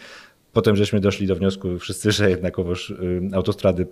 Potem 0.53 0.77
żeśmy 0.77 1.01
doszli 1.01 1.27
do 1.27 1.37
wniosku 1.37 1.79
wszyscy, 1.79 2.13
że 2.13 2.31
jednakowoż 2.31 2.91
y, 2.91 3.21
autostrady 3.33 3.87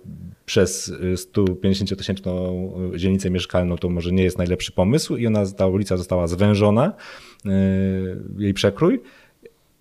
przez 0.45 0.93
150-tysięczną 1.15 2.97
dzielnicę 2.97 3.29
mieszkalną 3.29 3.77
to 3.77 3.89
może 3.89 4.11
nie 4.11 4.23
jest 4.23 4.37
najlepszy 4.37 4.71
pomysł 4.71 5.15
i 5.15 5.27
ona, 5.27 5.45
ta 5.45 5.67
ulica 5.67 5.97
została 5.97 6.27
zwężona, 6.27 6.93
y, 7.45 7.49
jej 8.37 8.53
przekrój. 8.53 9.01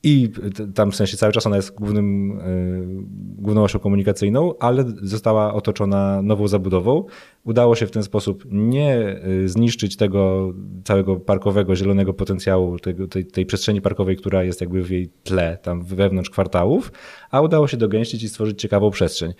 I 0.03 0.31
tam 0.75 0.91
w 0.91 0.97
sensie 0.97 1.17
cały 1.17 1.33
czas 1.33 1.47
ona 1.47 1.57
jest 1.57 1.75
głównym, 1.75 2.31
y, 2.41 3.43
główną 3.43 3.63
osią 3.65 3.79
komunikacyjną, 3.79 4.55
ale 4.59 4.85
została 5.03 5.55
otoczona 5.55 6.23
nową 6.23 6.49
zabudową, 6.49 7.05
Udało 7.45 7.77
się 7.77 7.87
w 7.87 7.91
ten 7.91 8.03
sposób 8.03 8.45
nie 8.51 9.21
y, 9.27 9.49
zniszczyć 9.49 9.97
tego 9.97 10.53
całego 10.85 11.17
parkowego, 11.17 11.77
zielonego 11.77 12.15
potencjału, 12.15 12.79
tej, 12.79 13.27
tej, 13.27 13.47
przestrzeni 13.47 13.81
parkowej, 13.81 14.17
która 14.17 14.45
jest 14.45 14.61
jakby 14.61 14.83
w 14.83 14.91
jej 14.91 15.11
tle, 15.25 15.59
tam 15.63 15.85
wewnątrz 15.85 16.31
kwartałów, 16.31 16.93
a 17.31 17.41
udało 17.41 17.69
się 17.69 17.77
dogęścić 17.77 18.23
i 18.23 18.29
stworzyć 18.29 18.61
ciekawą 18.61 18.91
przestrzeń 18.91 19.33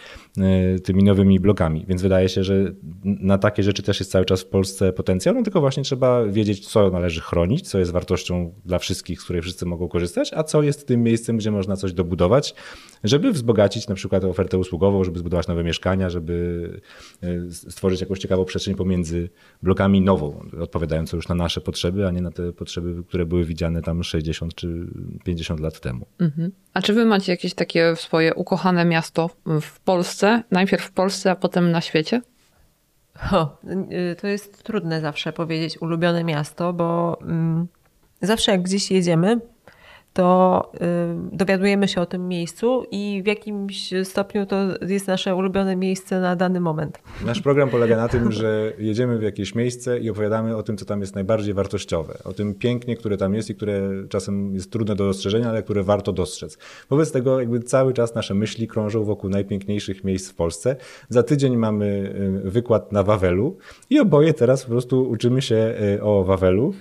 y, 0.77 0.81
tymi 0.81 1.05
nowymi 1.05 1.41
blokami. 1.41 1.85
Więc 1.89 2.03
wydaje 2.03 2.29
się, 2.29 2.45
że 2.45 2.73
na 3.05 3.39
takie 3.39 3.63
rzeczy 3.63 3.83
też 3.83 4.01
jest 4.01 4.13
cały 4.13 4.25
czas 4.25 4.41
w 4.41 4.47
Polsce 4.47 4.93
potencjał, 4.93 5.35
no 5.35 5.43
tylko 5.43 5.61
właśnie 5.61 5.83
trzeba 5.83 6.25
wiedzieć, 6.25 6.69
co 6.69 6.91
należy 6.91 7.21
chronić, 7.21 7.69
co 7.69 7.79
jest 7.79 7.91
wartością 7.91 8.55
dla 8.65 8.79
wszystkich, 8.79 9.21
z 9.21 9.25
której 9.25 9.43
wszyscy 9.43 9.67
mogą 9.67 9.89
korzystać, 9.89 10.31
a 10.35 10.45
co 10.45 10.63
jest 10.63 10.87
tym 10.87 11.03
miejscem, 11.03 11.37
gdzie 11.37 11.51
można 11.51 11.77
coś 11.77 11.93
dobudować, 11.93 12.55
żeby 13.05 13.33
wzbogacić 13.33 13.89
na 13.89 13.95
przykład 13.95 14.25
ofertę 14.25 14.59
usługową, 14.59 15.05
żeby 15.05 15.19
zbudować 15.19 15.49
nowe 15.49 15.65
mieszkania, 15.65 16.11
żeby 16.11 16.81
stworzyć 17.51 17.91
stworzyć 17.91 18.01
jakąś 18.01 18.19
ciekawą 18.19 18.45
przestrzeń 18.45 18.75
pomiędzy 18.75 19.29
blokami 19.63 20.01
nową, 20.01 20.45
odpowiadającą 20.61 21.17
już 21.17 21.29
na 21.29 21.35
nasze 21.35 21.61
potrzeby, 21.61 22.07
a 22.07 22.11
nie 22.11 22.23
na 22.23 22.31
te 22.31 22.53
potrzeby, 22.53 23.05
które 23.05 23.27
były 23.27 23.45
widziane 23.45 23.83
tam 23.83 24.05
60 24.05 24.55
czy 24.55 24.87
50 25.25 25.61
lat 25.61 25.81
temu. 25.81 26.07
Mhm. 26.19 26.53
A 26.75 26.83
czy 26.83 26.93
wy 26.93 27.05
macie 27.05 27.33
jakieś 27.33 27.55
takie 27.55 27.80
swoje 27.95 28.35
ukochane 28.35 28.85
miasto 28.85 29.31
w 29.61 29.81
Polsce? 29.81 30.43
Najpierw 30.51 30.85
w 30.85 30.93
Polsce, 30.93 31.31
a 31.31 31.37
potem 31.37 31.71
na 31.71 31.81
świecie? 31.81 32.23
O, 33.33 33.59
y, 33.93 34.17
to 34.21 34.27
jest 34.27 34.63
trudne 34.63 35.01
zawsze 35.01 35.33
powiedzieć 35.33 35.83
ulubione 35.83 36.25
miasto, 36.25 36.73
bo 36.73 37.19
mm, 37.23 37.67
zawsze 38.23 38.53
jak 38.53 38.63
gdzieś 38.63 38.91
jedziemy, 38.91 39.41
to 40.13 40.71
y, 40.75 40.79
dowiadujemy 41.37 41.89
się 41.89 42.01
o 42.01 42.07
tym 42.07 42.29
miejscu 42.29 42.85
i 42.91 43.23
w 43.25 43.27
jakimś 43.27 43.91
stopniu 44.05 44.47
to 44.47 44.57
jest 44.87 45.09
nasze 45.09 45.35
ulubione 45.35 45.77
miejsce 45.77 46.21
na 46.21 46.37
dany 46.37 46.61
moment. 46.61 46.99
Nasz 47.25 47.41
program 47.41 47.69
polega 47.69 47.97
na 47.97 48.09
tym, 48.09 48.33
że 48.33 48.73
jedziemy 48.79 49.19
w 49.19 49.23
jakieś 49.23 49.55
miejsce 49.55 49.99
i 49.99 50.11
opowiadamy 50.11 50.57
o 50.57 50.63
tym, 50.63 50.77
co 50.77 50.85
tam 50.85 51.01
jest 51.01 51.15
najbardziej 51.15 51.55
wartościowe, 51.55 52.19
o 52.25 52.33
tym 52.33 52.55
pięknie, 52.55 52.97
które 52.97 53.17
tam 53.17 53.35
jest 53.35 53.51
i 53.51 53.55
które 53.55 53.91
czasem 54.09 54.55
jest 54.55 54.71
trudne 54.71 54.95
do 54.95 55.05
dostrzeżenia, 55.05 55.49
ale 55.49 55.63
które 55.63 55.83
warto 55.83 56.13
dostrzec. 56.13 56.59
Wobec 56.91 57.13
tego 57.13 57.41
jakby 57.41 57.61
cały 57.61 57.93
czas 57.93 58.15
nasze 58.15 58.35
myśli 58.35 58.69
krążą 58.69 59.05
wokół 59.05 59.31
najpiękniejszych 59.31 60.05
miejsc 60.05 60.31
w 60.31 60.35
Polsce. 60.35 60.77
Za 61.09 61.23
tydzień 61.23 61.57
mamy 61.57 62.15
y, 62.47 62.51
wykład 62.51 62.93
na 62.93 63.03
Wawelu 63.03 63.57
i 63.91 64.01
oboje 64.01 64.35
teraz 64.35 64.65
po 64.65 64.71
prostu 64.71 65.11
uczymy 65.11 65.43
się 65.43 65.75
y, 65.97 66.03
o 66.03 66.25
Wawelu 66.25 66.75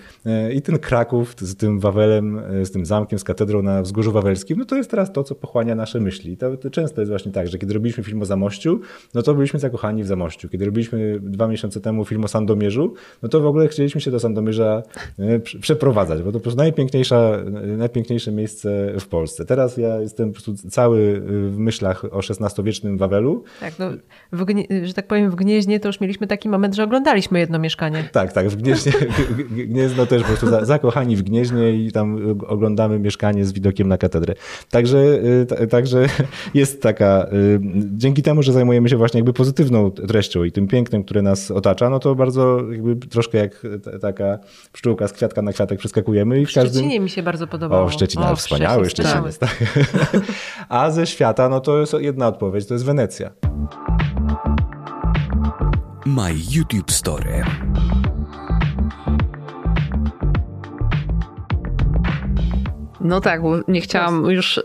i 0.54 0.62
ten 0.62 0.80
Kraków 0.80 1.36
z 1.38 1.56
tym 1.56 1.80
Wawelem, 1.80 2.42
z 2.64 2.72
tym 2.72 2.86
zamkiem, 2.86 3.19
z 3.20 3.24
katedrą 3.24 3.62
na 3.62 3.82
Wzgórzu 3.82 4.12
Wawelskim, 4.12 4.60
no 4.60 4.66
to 4.66 4.76
jest 4.76 4.92
teraz 4.92 5.14
to, 5.14 5.24
co 5.24 5.36
pochłania 5.36 5.76
nasze 5.76 6.00
myśli. 6.00 6.38
To, 6.38 6.58
to 6.58 6.70
często 6.70 7.02
jest 7.02 7.12
właśnie 7.12 7.32
tak, 7.32 7.48
że 7.48 7.58
kiedy 7.58 7.74
robiliśmy 7.74 8.04
film 8.04 8.22
o 8.22 8.26
Zamościu, 8.26 8.80
no 9.14 9.22
to 9.22 9.34
byliśmy 9.34 9.60
zakochani 9.60 10.04
w 10.04 10.08
Zamościu. 10.08 10.50
Kiedy 10.50 10.66
robiliśmy 10.66 11.20
dwa 11.22 11.48
miesiące 11.48 11.82
temu 11.82 12.06
film 12.06 12.24
o 12.24 12.28
Sandomierzu, 12.28 12.94
no 13.24 13.30
to 13.30 13.42
w 13.42 13.46
ogóle 13.46 13.68
chcieliśmy 13.68 14.02
się 14.02 14.12
do 14.12 14.20
Sandomierza 14.20 14.84
e, 15.20 15.40
przeprowadzać, 15.40 16.24
bo 16.24 16.32
to 16.32 16.40
po 16.40 16.44
prostu 16.44 16.58
najpiękniejsza, 16.58 17.32
najpiękniejsze 17.78 18.32
miejsce 18.32 18.94
w 19.00 19.08
Polsce. 19.08 19.46
Teraz 19.46 19.78
ja 19.78 20.02
jestem 20.02 20.30
po 20.30 20.34
prostu 20.34 20.70
cały 20.70 21.22
w 21.50 21.58
myślach 21.58 22.06
o 22.06 22.20
XVI-wiecznym 22.20 22.98
Wawelu. 22.98 23.44
Tak, 23.60 23.74
no, 23.80 23.92
że 24.84 24.94
tak 24.94 25.08
powiem 25.08 25.32
w 25.32 25.36
Gnieźnie 25.36 25.80
to 25.80 25.90
już 25.90 26.02
mieliśmy 26.02 26.28
taki 26.28 26.50
moment, 26.50 26.76
że 26.76 26.84
oglądaliśmy 26.84 27.40
jedno 27.40 27.60
mieszkanie. 27.60 28.10
Tak, 28.12 28.34
tak, 28.34 28.50
w 28.50 28.56
Gnieźnie, 28.56 28.92
Gniezno 29.68 30.06
też 30.06 30.22
po 30.22 30.28
prostu 30.28 30.66
zakochani 30.66 31.16
w 31.16 31.24
Gnieźnie 31.24 31.72
i 31.72 31.92
tam 31.92 32.38
oglądamy 32.48 33.00
mieszkanie 33.10 33.46
z 33.46 33.52
widokiem 33.52 33.88
na 33.88 33.98
katedrę. 33.98 34.34
Także, 34.70 34.98
y, 35.62 35.68
także 35.68 36.06
jest 36.54 36.82
taka, 36.82 37.28
y, 37.34 37.60
dzięki 37.98 38.24
temu, 38.24 38.44
że 38.44 38.54
zajmujemy 38.54 38.90
się 38.90 38.98
właśnie 38.98 39.18
jakby 39.18 39.34
pozytywną 39.34 39.92
treścią 39.92 40.44
i 40.44 40.52
tym 40.52 40.68
pięknem, 40.68 41.04
które 41.04 41.22
nas 41.22 41.52
otacza, 41.52 41.90
no 41.90 42.00
to 42.00 42.16
bardzo 42.16 42.62
jakby 42.72 42.96
troszkę 42.96 43.38
jak 43.38 43.62
taka 44.02 44.40
pszczółka 44.74 45.08
z 45.08 45.14
kwiatka 45.14 45.42
na 45.42 45.54
kwiatek 45.54 45.80
przeskakujemy. 45.80 46.42
I 46.42 46.46
w 46.46 46.54
każdym... 46.54 46.74
Szczecinie 46.74 47.00
mi 47.00 47.10
się 47.10 47.24
bardzo 47.24 47.48
podobało. 47.48 47.86
O, 47.86 47.90
Szczecin, 47.90 48.22
o, 48.22 48.36
wspaniały 48.36 48.90
Szczecin, 48.90 49.06
Szczecin 49.06 49.26
jest. 49.26 49.40
Tak. 49.40 49.58
A 50.70 50.92
ze 50.92 51.08
świata, 51.08 51.50
no 51.50 51.60
to 51.60 51.80
jest 51.80 51.94
jedna 52.00 52.28
odpowiedź, 52.28 52.66
to 52.66 52.74
jest 52.74 52.86
Wenecja. 52.86 53.32
My 56.06 56.34
YouTube 56.52 56.92
Story. 56.92 57.44
No 63.02 63.22
tak, 63.22 63.42
bo 63.42 63.56
nie 63.68 63.82
chciałam 63.82 64.26
już 64.26 64.58
y, 64.58 64.64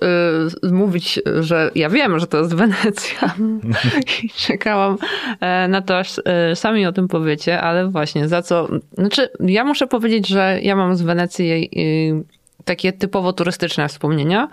mówić, 0.73 1.21
że 1.41 1.71
ja 1.75 1.89
wiem, 1.89 2.19
że 2.19 2.27
to 2.27 2.39
jest 2.39 2.55
Wenecja. 2.55 3.35
I 4.23 4.31
czekałam 4.31 4.99
e, 5.41 5.69
na 5.69 5.83
to, 5.83 5.99
aż 5.99 6.19
y, 6.19 6.23
sami 6.55 6.87
o 6.87 6.93
tym 6.93 7.09
powiecie, 7.09 7.61
ale 7.61 7.89
właśnie 7.89 8.29
za 8.29 8.43
co... 8.43 8.69
Znaczy, 8.99 9.29
ja 9.41 9.65
muszę 9.65 9.87
powiedzieć, 9.87 10.29
że 10.29 10.59
ja 10.63 10.77
mam 10.77 10.97
z 10.97 11.03
Wenecji 11.03 11.71
y, 11.77 12.65
takie 12.65 12.93
typowo 12.93 13.33
turystyczne 13.33 13.89
wspomnienia. 13.89 14.49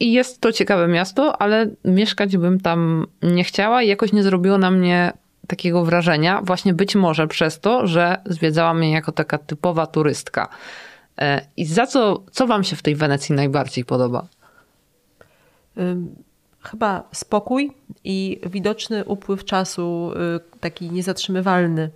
I 0.00 0.12
jest 0.12 0.40
to 0.40 0.52
ciekawe 0.52 0.88
miasto, 0.88 1.42
ale 1.42 1.70
mieszkać 1.84 2.36
bym 2.36 2.60
tam 2.60 3.06
nie 3.22 3.44
chciała. 3.44 3.82
I 3.82 3.88
jakoś 3.88 4.12
nie 4.12 4.22
zrobiło 4.22 4.58
na 4.58 4.70
mnie 4.70 5.12
takiego 5.46 5.84
wrażenia, 5.84 6.40
właśnie 6.42 6.74
być 6.74 6.94
może 6.94 7.26
przez 7.26 7.60
to, 7.60 7.86
że 7.86 8.20
zwiedzałam 8.26 8.78
mnie 8.78 8.92
jako 8.92 9.12
taka 9.12 9.38
typowa 9.38 9.86
turystka. 9.86 10.48
E, 11.20 11.46
I 11.56 11.64
za 11.64 11.86
co, 11.86 12.22
co 12.32 12.46
wam 12.46 12.64
się 12.64 12.76
w 12.76 12.82
tej 12.82 12.96
Wenecji 12.96 13.34
najbardziej 13.34 13.84
podoba? 13.84 14.28
Chyba 16.60 17.08
spokój 17.12 17.72
i 18.04 18.40
widoczny 18.46 19.04
upływ 19.04 19.44
czasu, 19.44 20.12
y, 20.36 20.58
taki 20.60 20.90
niezatrzymywalny. 20.90 21.90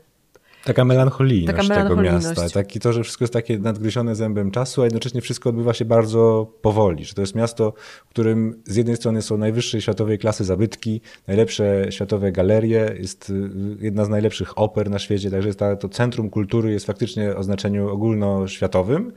Taka 0.64 0.85
melancholijność, 0.85 1.57
Taka 1.57 1.68
melancholijność 1.68 2.27
tego 2.27 2.40
miasta. 2.40 2.55
Taki 2.55 2.81
to, 2.81 2.92
że 2.92 3.03
wszystko 3.05 3.25
jest 3.25 3.33
takie 3.33 3.59
nadgryzione 3.59 4.14
zębem 4.14 4.51
czasu, 4.51 4.83
a 4.83 4.85
jednocześnie 4.85 5.20
wszystko 5.20 5.51
odbywa 5.51 5.75
się 5.75 5.85
bardzo 5.85 6.53
powoli. 6.62 7.05
Że 7.05 7.14
to 7.14 7.20
jest 7.20 7.35
miasto, 7.35 7.73
w 8.07 8.11
którym 8.11 8.62
z 8.66 8.77
jednej 8.77 8.96
strony 8.96 9.23
są 9.23 9.37
najwyższej 9.37 9.81
światowej 9.81 10.18
klasy 10.18 10.44
zabytki, 10.44 11.01
najlepsze 11.27 11.87
światowe 11.90 12.33
galerie, 12.33 12.94
jest 12.99 13.31
y, 13.31 13.51
jedna 13.81 14.05
z 14.05 14.09
najlepszych 14.09 14.59
oper 14.59 14.90
na 14.90 14.99
świecie, 14.99 15.31
także 15.31 15.49
jest 15.49 15.59
ta, 15.59 15.77
to 15.77 15.88
centrum 15.88 16.31
kultury 16.31 16.73
jest 16.73 16.87
faktycznie 16.87 17.37
o 17.37 17.42
znaczeniu 17.42 17.88
ogólnoświatowym, 17.88 19.12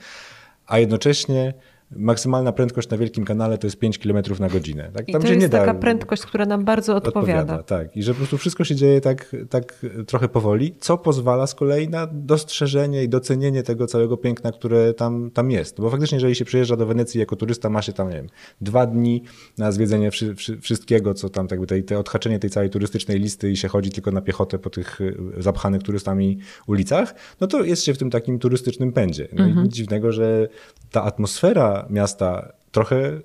a 0.67 0.79
jednocześnie 0.79 1.53
maksymalna 1.95 2.51
prędkość 2.51 2.89
na 2.89 2.97
wielkim 2.97 3.25
kanale 3.25 3.57
to 3.57 3.67
jest 3.67 3.79
5 3.79 3.99
km 3.99 4.17
na 4.39 4.49
godzinę. 4.49 4.83
Tak? 4.93 5.05
Tam 5.05 5.21
I 5.21 5.25
to 5.25 5.33
jest 5.33 5.51
taka 5.51 5.73
prędkość, 5.73 6.25
która 6.25 6.45
nam 6.45 6.65
bardzo 6.65 6.95
odpowiada. 6.95 7.41
odpowiada. 7.41 7.63
Tak, 7.63 7.97
i 7.97 8.03
że 8.03 8.13
po 8.13 8.17
prostu 8.17 8.37
wszystko 8.37 8.63
się 8.63 8.75
dzieje 8.75 9.01
tak, 9.01 9.35
tak 9.49 9.85
trochę 10.07 10.29
powoli, 10.29 10.75
co 10.79 10.97
pozwala 10.97 11.47
z 11.47 11.55
kolei 11.55 11.89
na 11.89 12.07
dostrzeżenie 12.11 13.03
i 13.03 13.09
docenienie 13.09 13.63
tego 13.63 13.87
całego 13.87 14.17
piękna, 14.17 14.51
które 14.51 14.93
tam, 14.93 15.31
tam 15.31 15.51
jest. 15.51 15.81
Bo 15.81 15.89
faktycznie, 15.89 16.15
jeżeli 16.15 16.35
się 16.35 16.45
przyjeżdża 16.45 16.75
do 16.75 16.85
Wenecji 16.85 17.19
jako 17.19 17.35
turysta, 17.35 17.69
ma 17.69 17.81
się 17.81 17.93
tam, 17.93 18.09
nie 18.09 18.15
wiem, 18.15 18.27
dwa 18.61 18.85
dni 18.85 19.23
na 19.57 19.71
zwiedzenie 19.71 20.11
wszy, 20.11 20.35
wszy, 20.35 20.57
wszystkiego, 20.57 21.13
co 21.13 21.29
tam, 21.29 21.47
jakby 21.51 21.67
tej, 21.67 21.83
te 21.83 21.99
odhaczenie 21.99 22.39
tej 22.39 22.49
całej 22.49 22.69
turystycznej 22.69 23.19
listy 23.19 23.51
i 23.51 23.57
się 23.57 23.67
chodzi 23.67 23.91
tylko 23.91 24.11
na 24.11 24.21
piechotę 24.21 24.59
po 24.59 24.69
tych 24.69 25.01
y, 25.01 25.15
zapchanych 25.37 25.83
turystami 25.83 26.39
ulicach, 26.67 27.15
no 27.41 27.47
to 27.47 27.63
jest 27.63 27.83
się 27.83 27.93
w 27.93 27.97
tym 27.97 28.09
takim 28.09 28.39
turystycznym 28.39 28.91
pędzie. 28.91 29.27
No 29.33 29.43
mhm. 29.43 29.59
i 29.59 29.63
nic 29.63 29.73
dziwnego, 29.73 30.11
że 30.11 30.47
ta 30.91 31.03
atmosfera 31.03 31.82
miasta 31.89 32.53
trochę 32.71 33.21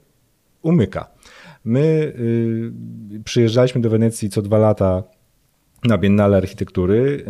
umyka. 0.62 1.10
My 1.64 2.12
y, 3.18 3.22
przyjeżdżaliśmy 3.24 3.80
do 3.80 3.90
Wenecji 3.90 4.30
co 4.30 4.42
dwa 4.42 4.58
lata 4.58 5.02
na 5.84 5.98
Biennale 5.98 6.36
Architektury. 6.36 7.24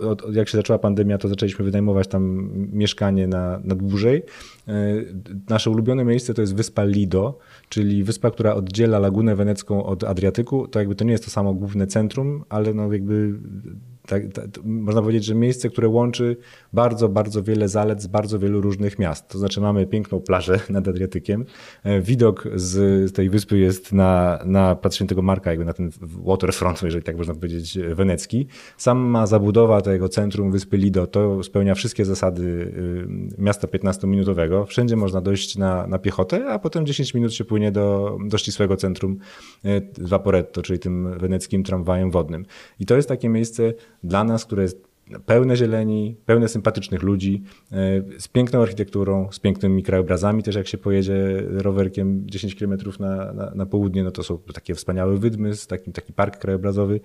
Y, 0.00 0.06
od, 0.06 0.34
jak 0.34 0.48
się 0.48 0.58
zaczęła 0.58 0.78
pandemia, 0.78 1.18
to 1.18 1.28
zaczęliśmy 1.28 1.64
wynajmować 1.64 2.08
tam 2.08 2.50
mieszkanie 2.72 3.26
na, 3.26 3.60
na 3.64 3.74
dłużej. 3.74 4.22
Y, 4.68 5.14
nasze 5.48 5.70
ulubione 5.70 6.04
miejsce 6.04 6.34
to 6.34 6.40
jest 6.40 6.54
wyspa 6.54 6.84
Lido, 6.84 7.38
czyli 7.68 8.04
wyspa, 8.04 8.30
która 8.30 8.54
oddziela 8.54 8.98
Lagunę 8.98 9.36
Wenecką 9.36 9.84
od 9.84 10.04
Adriatyku. 10.04 10.68
To 10.68 10.78
jakby 10.78 10.94
to 10.94 11.04
nie 11.04 11.12
jest 11.12 11.24
to 11.24 11.30
samo 11.30 11.54
główne 11.54 11.86
centrum, 11.86 12.44
ale 12.48 12.74
no 12.74 12.92
jakby 12.92 13.34
tak, 14.06 14.32
tak, 14.32 14.44
można 14.64 15.02
powiedzieć, 15.02 15.24
że 15.24 15.34
miejsce, 15.34 15.70
które 15.70 15.88
łączy 15.88 16.36
bardzo, 16.72 17.08
bardzo 17.08 17.42
wiele 17.42 17.68
zalet 17.68 18.02
z 18.02 18.06
bardzo 18.06 18.38
wielu 18.38 18.60
różnych 18.60 18.98
miast. 18.98 19.28
To 19.28 19.38
znaczy 19.38 19.60
mamy 19.60 19.86
piękną 19.86 20.20
plażę 20.20 20.60
nad 20.70 20.88
Adriatykiem. 20.88 21.44
E, 21.84 22.00
widok 22.00 22.48
z 22.54 23.12
tej 23.12 23.30
wyspy 23.30 23.58
jest 23.58 23.92
na, 23.92 24.38
na 24.44 24.76
Plac 24.76 24.94
Świętego 24.94 25.22
Marka, 25.22 25.50
jakby 25.50 25.64
na 25.64 25.72
ten 25.72 25.90
waterfront, 26.00 26.82
jeżeli 26.88 27.04
tak 27.04 27.16
można 27.16 27.34
powiedzieć, 27.34 27.78
wenecki. 27.94 28.46
Sama 28.76 29.26
zabudowa 29.26 29.80
tego 29.80 30.08
centrum 30.08 30.50
wyspy 30.50 30.76
Lido 30.76 31.06
to 31.06 31.42
spełnia 31.42 31.74
wszystkie 31.74 32.04
zasady 32.04 32.42
y, 32.42 33.42
miasta 33.42 33.68
15-minutowego. 33.68 34.66
Wszędzie 34.66 34.96
można 34.96 35.20
dojść 35.20 35.56
na, 35.56 35.86
na 35.86 35.98
piechotę, 35.98 36.46
a 36.46 36.58
potem 36.58 36.86
10 36.86 37.14
minut 37.14 37.34
się 37.34 37.44
płynie 37.44 37.72
do, 37.72 38.18
do 38.26 38.38
ścisłego 38.38 38.76
centrum 38.76 39.18
e, 39.64 39.80
Vaporetto, 39.98 40.62
czyli 40.62 40.78
tym 40.78 41.18
weneckim 41.18 41.62
tramwajem 41.62 42.10
wodnym. 42.10 42.46
I 42.80 42.86
to 42.86 42.96
jest 42.96 43.08
takie 43.08 43.28
miejsce 43.28 43.74
dla 44.06 44.24
nas, 44.24 44.44
które 44.44 44.62
jest 44.62 44.86
pełne 45.26 45.56
zieleni, 45.56 46.16
pełne 46.26 46.48
sympatycznych 46.48 47.02
ludzi, 47.02 47.42
e, 47.72 47.76
z 48.18 48.28
piękną 48.28 48.62
architekturą, 48.62 49.28
z 49.32 49.38
pięknymi 49.38 49.82
krajobrazami. 49.82 50.42
Też 50.42 50.54
jak 50.54 50.66
się 50.66 50.78
pojedzie 50.78 51.42
rowerkiem 51.48 52.22
10 52.26 52.54
km 52.54 52.78
na, 53.00 53.32
na, 53.32 53.52
na 53.54 53.66
południe, 53.66 54.04
no 54.04 54.10
to 54.10 54.22
są 54.22 54.38
takie 54.38 54.74
wspaniałe 54.74 55.16
wydmy, 55.16 55.50
taki, 55.68 55.92
taki 55.92 56.12
park 56.12 56.38
krajobrazowy. 56.38 57.00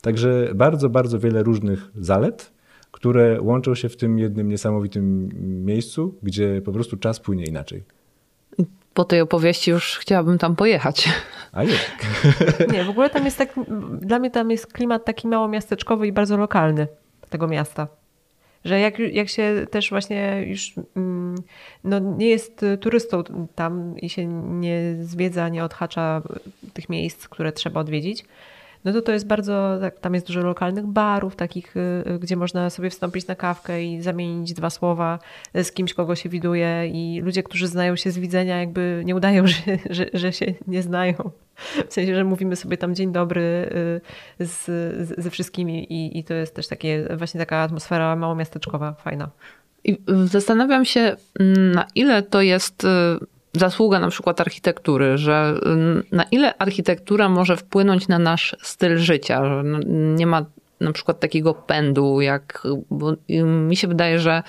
Także 0.00 0.50
bardzo, 0.54 0.88
bardzo 0.88 1.18
wiele 1.18 1.42
różnych 1.42 1.90
zalet, 1.94 2.52
które 2.90 3.40
łączą 3.40 3.74
się 3.74 3.88
w 3.88 3.96
tym 3.96 4.18
jednym 4.18 4.48
niesamowitym 4.48 5.28
miejscu, 5.64 6.18
gdzie 6.22 6.62
po 6.64 6.72
prostu 6.72 6.96
czas 6.96 7.20
płynie 7.20 7.44
inaczej 7.44 7.95
po 8.96 9.04
tej 9.04 9.20
opowieści 9.20 9.70
już 9.70 9.98
chciałabym 9.98 10.38
tam 10.38 10.56
pojechać. 10.56 11.08
A 11.52 11.64
nie. 11.64 11.78
Nie, 12.72 12.84
w 12.84 12.90
ogóle 12.90 13.10
tam 13.10 13.24
jest 13.24 13.38
tak, 13.38 13.48
dla 14.00 14.18
mnie 14.18 14.30
tam 14.30 14.50
jest 14.50 14.72
klimat 14.72 15.04
taki 15.04 15.28
mało 15.28 15.48
miasteczkowy 15.48 16.06
i 16.06 16.12
bardzo 16.12 16.36
lokalny 16.36 16.86
tego 17.30 17.48
miasta. 17.48 17.88
Że 18.64 18.80
jak, 18.80 18.98
jak 18.98 19.28
się 19.28 19.66
też 19.70 19.90
właśnie 19.90 20.44
już 20.46 20.74
mm, 20.96 21.34
no, 21.84 21.98
nie 21.98 22.28
jest 22.28 22.64
turystą 22.80 23.22
tam 23.54 23.98
i 23.98 24.08
się 24.08 24.26
nie 24.26 24.94
zwiedza, 25.00 25.48
nie 25.48 25.64
odhacza 25.64 26.22
tych 26.72 26.88
miejsc, 26.88 27.28
które 27.28 27.52
trzeba 27.52 27.80
odwiedzić, 27.80 28.24
no 28.86 28.92
to 28.92 29.02
to 29.02 29.12
jest 29.12 29.26
bardzo, 29.26 29.78
tak, 29.80 30.00
tam 30.00 30.14
jest 30.14 30.26
dużo 30.26 30.40
lokalnych 30.40 30.86
barów, 30.86 31.36
takich, 31.36 31.76
y, 31.76 31.80
y, 32.10 32.18
gdzie 32.18 32.36
można 32.36 32.70
sobie 32.70 32.90
wstąpić 32.90 33.26
na 33.26 33.34
kawkę 33.34 33.84
i 33.84 34.02
zamienić 34.02 34.52
dwa 34.52 34.70
słowa 34.70 35.18
z 35.54 35.72
kimś, 35.72 35.94
kogo 35.94 36.14
się 36.14 36.28
widuje 36.28 36.88
i 36.88 37.20
ludzie, 37.20 37.42
którzy 37.42 37.66
znają 37.68 37.96
się 37.96 38.10
z 38.10 38.18
widzenia, 38.18 38.60
jakby 38.60 39.02
nie 39.04 39.16
udają, 39.16 39.46
że, 39.52 39.56
że, 39.90 40.06
że 40.14 40.32
się 40.32 40.54
nie 40.66 40.82
znają. 40.82 41.30
W 41.88 41.92
sensie, 41.92 42.14
że 42.14 42.24
mówimy 42.24 42.56
sobie 42.56 42.76
tam 42.76 42.94
dzień 42.94 43.12
dobry 43.12 43.70
y, 44.40 44.46
z, 44.46 44.70
ze 45.18 45.30
wszystkimi 45.30 45.92
i, 45.92 46.18
i 46.18 46.24
to 46.24 46.34
jest 46.34 46.54
też 46.54 46.68
takie, 46.68 47.08
właśnie 47.16 47.40
taka 47.40 47.56
atmosfera 47.56 48.16
małomiasteczkowa, 48.16 48.92
fajna. 48.92 49.30
I 49.84 49.98
zastanawiam 50.24 50.84
się, 50.84 51.16
na 51.74 51.86
ile 51.94 52.22
to 52.22 52.42
jest 52.42 52.84
y, 52.84 52.88
zasługa 53.58 54.00
na 54.00 54.08
przykład 54.08 54.40
architektury, 54.40 55.18
że 55.18 55.54
na 56.12 56.24
ile 56.24 56.58
architektura 56.58 57.28
może 57.28 57.56
wpłynąć 57.56 58.08
na 58.08 58.18
nasz 58.18 58.56
styl 58.62 58.98
życia, 58.98 59.44
że 59.44 59.62
nie 59.88 60.26
ma 60.26 60.44
na 60.80 60.92
przykład 60.92 61.20
takiego 61.20 61.54
pędu, 61.54 62.20
jak, 62.20 62.62
bo 62.90 63.12
mi 63.44 63.76
się 63.76 63.88
wydaje, 63.88 64.18
że 64.18 64.42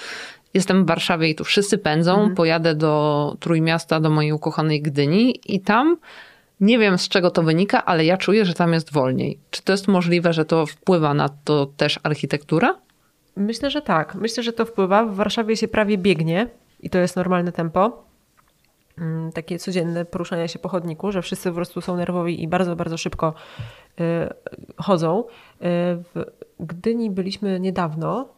jestem 0.54 0.84
w 0.84 0.88
Warszawie 0.88 1.30
i 1.30 1.36
tu 1.36 1.44
wszyscy 1.44 1.78
pędzą, 1.78 2.14
mhm. 2.14 2.36
pojadę 2.36 2.76
do 2.76 3.36
Trójmiasta, 3.40 4.00
do 4.00 4.10
mojej 4.10 4.32
ukochanej 4.32 4.82
Gdyni 4.82 5.40
i 5.56 5.60
tam 5.60 5.98
nie 6.60 6.80
wiem 6.80 6.98
z 6.98 7.10
czego 7.10 7.32
to 7.32 7.44
wynika, 7.44 7.86
ale 7.86 8.06
ja 8.06 8.18
czuję, 8.18 8.46
że 8.46 8.54
tam 8.54 8.74
jest 8.74 8.94
wolniej. 8.94 9.40
Czy 9.50 9.64
to 9.64 9.74
jest 9.74 9.88
możliwe, 9.88 10.34
że 10.34 10.46
to 10.46 10.66
wpływa 10.66 11.14
na 11.14 11.30
to 11.30 11.66
też 11.66 12.00
architektura? 12.04 12.76
Myślę, 13.36 13.72
że 13.72 13.82
tak. 13.82 14.16
Myślę, 14.16 14.44
że 14.44 14.54
to 14.54 14.66
wpływa. 14.66 15.06
W 15.06 15.16
Warszawie 15.16 15.58
się 15.58 15.68
prawie 15.68 15.98
biegnie 15.98 16.48
i 16.80 16.90
to 16.90 16.98
jest 16.98 17.16
normalne 17.16 17.52
tempo. 17.52 18.07
Mm, 18.98 19.32
takie 19.32 19.60
codzienne 19.60 20.06
poruszania 20.06 20.48
się 20.48 20.60
po 20.60 20.70
chodniku, 20.70 21.12
że 21.12 21.22
wszyscy 21.22 21.50
po 21.50 21.56
prostu 21.56 21.82
są 21.82 21.98
nerwowi 21.98 22.44
i 22.44 22.48
bardzo, 22.48 22.76
bardzo 22.76 22.98
szybko 22.98 23.34
y, 24.00 24.04
chodzą. 24.78 25.24
Y, 25.24 25.26
w 25.60 26.26
Gdyni 26.60 27.12
byliśmy 27.12 27.60
niedawno 27.60 28.34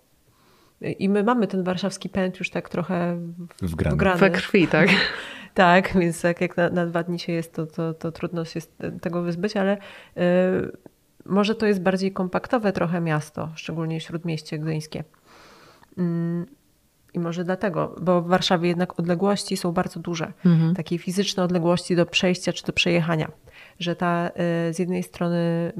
i 0.82 1.10
my 1.10 1.24
mamy 1.24 1.48
ten 1.48 1.64
warszawski 1.64 2.10
pęd 2.10 2.40
już 2.40 2.50
tak 2.50 2.70
trochę 2.70 3.18
wgrany. 3.62 3.96
wgrany. 3.96 4.20
We 4.20 4.30
krwi, 4.30 4.68
tak? 4.68 4.90
tak, 5.54 5.98
więc 5.98 6.22
tak 6.22 6.42
jak 6.42 6.58
na, 6.58 6.70
na, 6.70 6.86
dwa 6.86 7.04
dni 7.04 7.20
się 7.20 7.34
jest, 7.34 7.54
to, 7.54 7.66
to, 7.66 7.94
to 7.94 8.12
trudno 8.12 8.46
się 8.46 8.60
tego 9.02 9.22
wyzbyć, 9.22 9.58
ale 9.58 9.78
y, 9.78 9.80
może 11.26 11.56
to 11.56 11.66
jest 11.66 11.82
bardziej 11.82 12.12
kompaktowe 12.12 12.72
trochę 12.74 13.02
miasto, 13.02 13.50
szczególnie 13.56 14.00
śródmieście 14.00 14.60
gdyńskie. 14.60 15.04
Mm, 15.98 16.46
I 17.14 17.20
może 17.20 17.44
dlatego, 17.44 17.96
bo 18.02 18.22
w 18.22 18.28
Warszawie 18.28 18.68
jednak 18.68 19.00
odległości 19.00 19.58
są 19.58 19.72
bardzo 19.72 20.00
duże. 20.00 20.34
Mhm. 20.46 20.76
Takie 20.76 20.98
fizyczne 20.98 21.44
odległości 21.44 21.96
do 21.96 22.06
przejścia 22.06 22.54
czy 22.54 22.66
do 22.66 22.74
przejechania. 22.74 23.32
Że 23.80 23.96
ta 23.96 24.30
y, 24.70 24.74
z 24.74 24.80
jednej 24.80 25.04
strony 25.04 25.72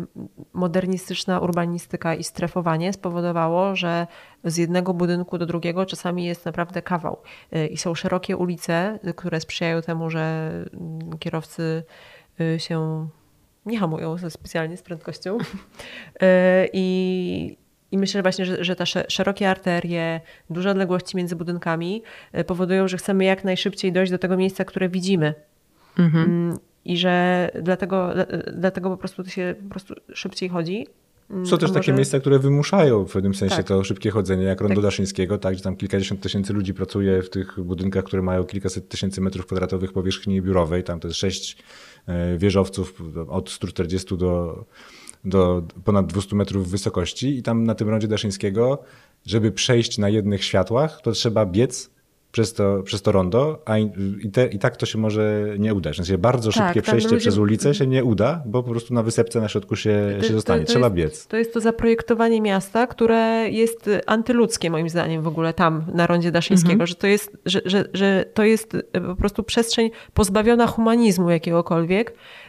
modernistyczna 0.54 1.40
urbanistyka 1.40 2.16
i 2.16 2.24
strefowanie 2.24 2.94
spowodowało, 2.94 3.76
że 3.76 4.08
z 4.44 4.58
jednego 4.58 4.94
budynku 4.94 5.38
do 5.38 5.46
drugiego 5.46 5.86
czasami 5.86 6.26
jest 6.26 6.46
naprawdę 6.46 6.82
kawał. 6.82 7.18
Y, 7.56 7.68
I 7.68 7.78
są 7.78 7.96
szerokie 7.96 8.38
ulice, 8.38 9.00
które 9.16 9.42
sprzyjają 9.42 9.82
temu, 9.82 10.10
że 10.10 10.52
mm, 10.74 11.18
kierowcy 11.20 11.84
y, 12.42 12.60
się 12.60 13.08
nie 13.66 13.80
hamują 13.80 14.18
specjalnie 14.30 14.78
z 14.78 14.82
prędkością. 14.82 15.38
I, 16.74 17.58
i 17.92 17.98
myślę 17.98 18.22
właśnie, 18.22 18.46
że, 18.46 18.64
że 18.64 18.76
te 18.76 18.86
szerokie 19.08 19.50
arterie, 19.50 20.22
duże 20.50 20.72
odległości 20.72 21.18
między 21.18 21.36
budynkami 21.36 22.04
e, 22.32 22.44
powodują, 22.44 22.88
że 22.88 22.98
chcemy 22.98 23.26
jak 23.26 23.44
najszybciej 23.44 23.92
dojść 23.92 24.12
do 24.12 24.18
tego 24.18 24.38
miejsca, 24.38 24.66
które 24.66 24.90
widzimy. 24.90 25.34
Mhm. 26.00 26.24
Mm, 26.26 26.58
I 26.86 26.98
że 26.98 27.50
dlatego, 27.62 28.14
dlatego 28.54 28.90
po 28.90 28.98
prostu 28.98 29.24
to 29.24 29.30
się 29.30 29.56
po 29.64 29.70
prostu 29.70 29.94
szybciej 30.14 30.50
chodzi. 30.50 30.88
Mm, 31.30 31.46
Są 31.46 31.58
też 31.58 31.70
może... 31.70 31.80
takie 31.80 31.94
miejsca, 31.94 32.20
które 32.20 32.40
wymuszają 32.40 33.06
w 33.06 33.12
pewnym 33.12 33.36
sensie 33.36 33.56
tak. 33.56 33.68
to 33.68 33.84
szybkie 33.84 34.12
chodzenie, 34.12 34.44
jak 34.44 34.62
Rondo 34.62 34.76
tak. 34.76 34.84
Daszyńskiego, 34.84 35.38
tak, 35.38 35.54
gdzie 35.54 35.64
tam 35.64 35.76
kilkadziesiąt 35.76 36.22
tysięcy 36.22 36.54
ludzi 36.54 36.74
pracuje 36.74 37.22
w 37.22 37.30
tych 37.30 37.60
budynkach, 37.60 38.04
które 38.04 38.22
mają 38.22 38.44
kilkaset 38.44 38.90
tysięcy 38.90 39.22
metrów 39.22 39.46
kwadratowych 39.46 39.94
powierzchni 39.94 40.42
biurowej. 40.42 40.84
Tam 40.84 41.00
to 41.00 41.08
jest 41.08 41.20
sześć 41.20 41.58
e, 42.08 42.38
wieżowców 42.38 43.02
od 43.28 43.50
140 43.50 44.18
do 44.18 44.66
do 45.26 45.64
ponad 45.86 46.06
200 46.08 46.36
metrów 46.36 46.70
wysokości 46.70 47.38
i 47.38 47.44
tam 47.44 47.64
na 47.64 47.76
tym 47.76 47.90
rondzie 47.90 48.08
Daszyńskiego, 48.08 48.84
żeby 49.26 49.52
przejść 49.52 49.98
na 49.98 50.10
jednych 50.10 50.44
światłach, 50.44 51.02
to 51.02 51.12
trzeba 51.12 51.46
biec 51.46 51.90
przez 52.32 52.54
to, 52.54 52.84
przez 52.84 53.02
to 53.02 53.12
rondo, 53.12 53.62
a 53.66 53.78
i, 53.78 53.92
te, 54.34 54.48
i 54.48 54.60
tak 54.60 54.78
to 54.78 54.86
się 54.86 54.98
może 54.98 55.46
nie 55.60 55.74
udać. 55.74 55.96
Sensie 55.96 56.18
bardzo 56.18 56.52
tak, 56.52 56.68
szybkie 56.68 56.82
przejście 56.82 57.10
ludzie... 57.10 57.20
przez 57.20 57.38
ulicę 57.38 57.74
się 57.74 57.88
nie 57.88 58.04
uda, 58.04 58.44
bo 58.46 58.64
po 58.64 58.70
prostu 58.72 58.94
na 58.94 59.04
wysepce 59.04 59.42
na 59.42 59.48
środku 59.48 59.76
się, 59.76 60.18
to, 60.20 60.28
się 60.28 60.34
zostanie. 60.34 60.62
To, 60.62 60.68
to 60.68 60.72
Trzeba 60.72 60.86
jest, 60.86 60.96
biec. 60.96 61.28
To 61.28 61.38
jest 61.38 61.54
to 61.54 61.60
zaprojektowanie 61.60 62.42
miasta, 62.42 62.88
które 62.88 63.50
jest 63.50 63.90
antyludzkie 64.06 64.70
moim 64.70 64.90
zdaniem 64.90 65.22
w 65.22 65.28
ogóle 65.28 65.54
tam 65.54 65.86
na 65.94 66.08
rondzie 66.08 66.32
Daszyńskiego, 66.32 66.74
mhm. 66.74 66.88
że, 66.88 66.96
to 66.96 67.08
jest, 67.08 67.38
że, 67.46 67.62
że, 67.66 67.86
że 67.94 68.26
to 68.34 68.44
jest 68.44 68.78
po 69.08 69.16
prostu 69.16 69.44
przestrzeń 69.44 69.92
pozbawiona 70.14 70.68
humanizmu 70.68 71.30
jakiegokolwiek, 71.30 72.14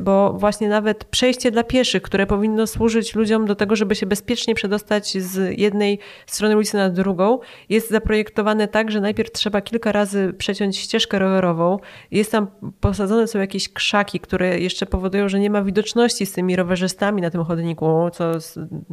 bo 0.00 0.32
właśnie 0.32 0.68
nawet 0.68 1.04
przejście 1.04 1.50
dla 1.50 1.64
pieszych, 1.64 2.02
które 2.02 2.26
powinno 2.26 2.66
służyć 2.66 3.14
ludziom 3.14 3.46
do 3.46 3.54
tego, 3.54 3.76
żeby 3.76 3.94
się 3.94 4.06
bezpiecznie 4.06 4.54
przedostać 4.54 5.18
z 5.18 5.58
jednej 5.58 5.98
strony 6.26 6.56
ulicy 6.56 6.76
na 6.76 6.90
drugą, 6.90 7.38
jest 7.68 7.90
zaprojektowane 7.90 8.68
tak, 8.68 8.90
że 8.90 9.00
najpierw 9.00 9.32
trzeba 9.32 9.60
kilka 9.60 9.92
razy 9.92 10.34
przeciąć 10.38 10.76
ścieżkę 10.76 11.18
rowerową. 11.18 11.78
Jest 12.10 12.32
tam 12.32 12.46
posadzone 12.80 13.26
są 13.26 13.38
jakieś 13.38 13.68
krzaki, 13.68 14.20
które 14.20 14.58
jeszcze 14.58 14.86
powodują, 14.86 15.28
że 15.28 15.40
nie 15.40 15.50
ma 15.50 15.62
widoczności 15.62 16.26
z 16.26 16.32
tymi 16.32 16.56
rowerzystami 16.56 17.22
na 17.22 17.30
tym 17.30 17.44
chodniku, 17.44 18.10
co 18.12 18.32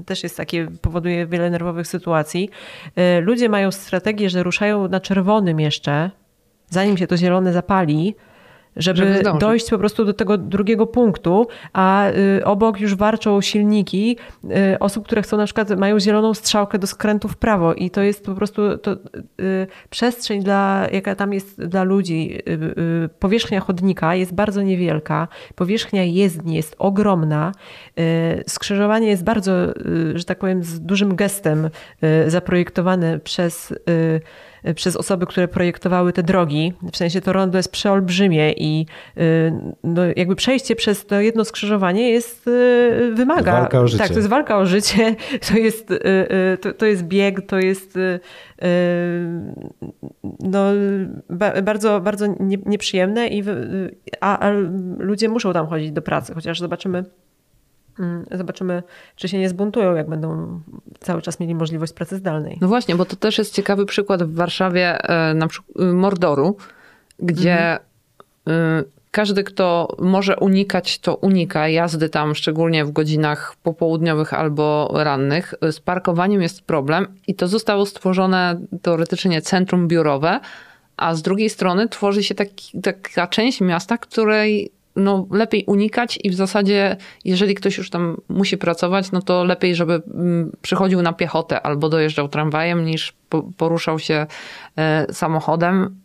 też 0.05 0.24
jest 0.24 0.38
takie, 0.38 0.68
powoduje 0.82 1.28
wiele 1.28 1.49
nerwowych 1.49 1.88
sytuacji. 1.88 2.49
Y, 3.18 3.22
ludzie 3.22 3.49
mają 3.49 3.72
strategię, 3.72 4.30
że 4.30 4.43
ruszają 4.43 4.88
na 4.88 4.99
czerwonym 4.99 5.59
jeszcze, 5.59 6.11
zanim 6.70 6.97
się 6.97 7.07
to 7.07 7.18
zielone 7.18 7.53
zapali, 7.53 8.16
żeby, 8.76 9.14
żeby 9.24 9.40
dojść 9.40 9.70
po 9.70 9.78
prostu 9.78 10.06
do 10.06 10.14
tego 10.14 10.38
drugiego 10.38 10.88
punktu, 10.88 11.48
a 11.74 12.10
y, 12.10 12.46
obok 12.46 12.80
już 12.80 12.96
warczą 12.96 13.42
silniki 13.42 14.18
y, 14.44 14.80
osób, 14.80 15.06
które 15.06 15.22
chcą 15.22 15.38
na 15.38 15.46
przykład, 15.46 15.70
mają 15.80 16.00
zieloną 16.00 16.34
strzałkę 16.34 16.80
do 16.80 16.88
skrętu 16.88 17.28
w 17.28 17.38
prawo 17.38 17.74
i 17.74 17.90
to 17.90 18.02
jest 18.02 18.26
po 18.26 18.36
prostu 18.36 18.78
to, 18.78 18.92
y, 18.92 19.68
przestrzeń, 19.90 20.44
dla, 20.44 20.88
jaka 20.92 21.16
tam 21.16 21.34
jest 21.34 21.66
dla 21.66 21.84
ludzi, 21.84 22.40
powierzchnia 23.20 23.60
chodnika 23.60 24.16
jest 24.16 24.34
bardzo 24.34 24.62
niewielka, 24.62 25.28
powierzchnia 25.56 26.04
jezdni 26.04 26.56
jest 26.56 26.76
ogromna, 26.80 27.52
skrzyżowanie 28.48 29.08
jest 29.08 29.24
bardzo, 29.24 29.52
że 30.14 30.26
tak 30.26 30.40
powiem, 30.40 30.64
z 30.64 30.82
dużym 30.82 31.16
gestem 31.16 31.70
zaprojektowane 32.28 33.20
przez 33.20 33.74
przez 34.76 34.95
osoby, 34.95 35.26
które 35.26 35.47
projektowały 35.47 36.13
te 36.13 36.24
drogi. 36.24 36.74
W 36.91 36.97
sensie 36.97 37.22
to 37.22 37.34
rondo 37.34 37.57
jest 37.57 37.72
przeolbrzymie 37.72 38.51
i 38.51 38.86
y, 39.18 39.53
no, 39.84 40.01
jakby 40.16 40.36
przejście 40.36 40.76
przez 40.76 41.05
to 41.05 41.22
jedno 41.22 41.45
skrzyżowanie 41.45 42.09
jest, 42.09 42.47
y, 42.47 43.11
wymaga. 43.13 43.51
Walka 43.51 43.80
o 43.80 43.88
życie. 43.88 44.03
Tak, 44.03 44.09
to 44.09 44.16
jest 44.16 44.30
walka 44.30 44.57
o 44.57 44.66
życie, 44.66 45.16
to 45.47 45.57
jest, 45.57 45.91
y, 45.91 45.97
to, 46.61 46.74
to 46.74 46.86
jest 46.86 47.03
bieg, 47.03 47.47
to 47.47 47.59
jest 47.59 47.99
no, 50.39 50.63
bardzo, 51.63 52.01
bardzo 52.01 52.26
nieprzyjemne, 52.66 53.28
i, 53.28 53.43
a, 54.22 54.39
a 54.39 54.51
ludzie 54.97 55.30
muszą 55.30 55.53
tam 55.53 55.68
chodzić 55.68 55.91
do 55.91 56.01
pracy, 56.01 56.34
chociaż 56.34 56.59
zobaczymy 56.59 57.03
zobaczymy, 58.32 58.84
czy 59.16 59.28
się 59.28 59.38
nie 59.38 59.50
zbuntują, 59.50 59.96
jak 59.96 60.10
będą 60.10 60.62
cały 61.00 61.22
czas 61.22 61.39
mieli 61.39 61.56
możliwość 61.56 61.93
pracy 61.93 62.18
zdalnej. 62.18 62.58
No 62.62 62.68
właśnie, 62.68 62.96
bo 62.96 63.06
to 63.06 63.16
też 63.16 63.38
jest 63.38 63.54
ciekawy 63.54 63.86
przykład 63.86 64.24
w 64.24 64.36
Warszawie 64.36 65.10
e, 65.10 65.34
na 65.34 65.48
przykład 65.48 65.80
y, 65.80 65.93
Mordoru, 65.93 66.58
gdzie 67.20 67.78
mhm. 68.46 68.84
każdy, 69.12 69.43
kto 69.43 69.96
może 70.00 70.38
unikać, 70.38 71.00
to 71.00 71.16
unika 71.16 71.68
jazdy 71.68 72.10
tam, 72.10 72.36
szczególnie 72.36 72.86
w 72.86 72.91
godzinach 72.91 73.56
popołudniowych 73.64 74.34
albo 74.34 74.91
rannych. 74.93 75.54
Z 75.72 75.80
parkowaniem 75.80 76.41
jest 76.41 76.62
problem 76.62 77.08
i 77.28 77.36
to 77.36 77.48
zostało 77.48 77.86
stworzone 77.86 78.60
teoretycznie 78.82 79.41
centrum 79.41 79.88
biurowe, 79.88 80.39
a 80.98 81.16
z 81.16 81.22
drugiej 81.22 81.50
strony 81.50 81.89
tworzy 81.89 82.24
się 82.24 82.36
taki, 82.36 82.82
taka 82.82 83.28
część 83.28 83.62
miasta, 83.62 83.98
której 83.98 84.72
no, 84.96 85.28
lepiej 85.32 85.64
unikać 85.68 86.20
i 86.24 86.30
w 86.30 86.36
zasadzie, 86.36 86.98
jeżeli 87.26 87.56
ktoś 87.56 87.78
już 87.78 87.89
tam 87.89 88.18
musi 88.30 88.58
pracować, 88.58 89.12
no 89.12 89.22
to 89.22 89.43
lepiej, 89.43 89.76
żeby 89.76 89.93
mm, 89.93 90.52
przychodził 90.62 91.02
na 91.02 91.14
piechotę 91.14 91.62
albo 91.62 91.89
dojeżdżał 91.89 92.28
tramwajem, 92.28 92.86
niż 92.86 93.14
poruszał 93.58 94.00
się 94.00 94.28
e, 94.78 95.06
samochodem, 95.14 95.96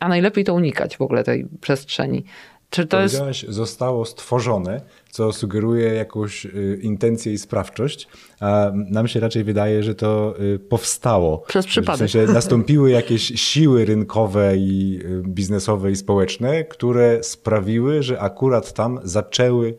a 0.00 0.08
najlepiej 0.08 0.44
to 0.44 0.54
unikać 0.54 0.96
w 0.96 1.02
ogóle 1.02 1.24
tej 1.24 1.46
przestrzeni. 1.60 2.24
Czy 2.70 2.86
to 2.86 3.00
jest... 3.00 3.20
zostało 3.48 4.04
stworzone, 4.04 4.80
co 5.10 5.32
sugeruje 5.32 5.94
jakąś 5.94 6.46
y, 6.46 6.78
intencję 6.82 7.32
i 7.32 7.38
sprawczość, 7.38 8.08
a 8.40 8.70
nam 8.74 9.08
się 9.08 9.20
raczej 9.20 9.44
wydaje, 9.44 9.82
że 9.82 9.94
to 9.94 10.34
y, 10.40 10.58
powstało. 10.58 11.38
Przez 11.38 11.66
przypadek. 11.66 12.08
W 12.08 12.10
sensie 12.10 12.32
nastąpiły 12.32 12.90
jakieś 12.90 13.22
siły 13.22 13.84
rynkowe 13.84 14.56
i 14.56 15.00
y, 15.04 15.22
biznesowe 15.26 15.90
i 15.90 15.96
społeczne, 15.96 16.64
które 16.64 17.22
sprawiły, 17.22 18.02
że 18.02 18.20
akurat 18.20 18.72
tam 18.72 19.00
zaczęły 19.04 19.76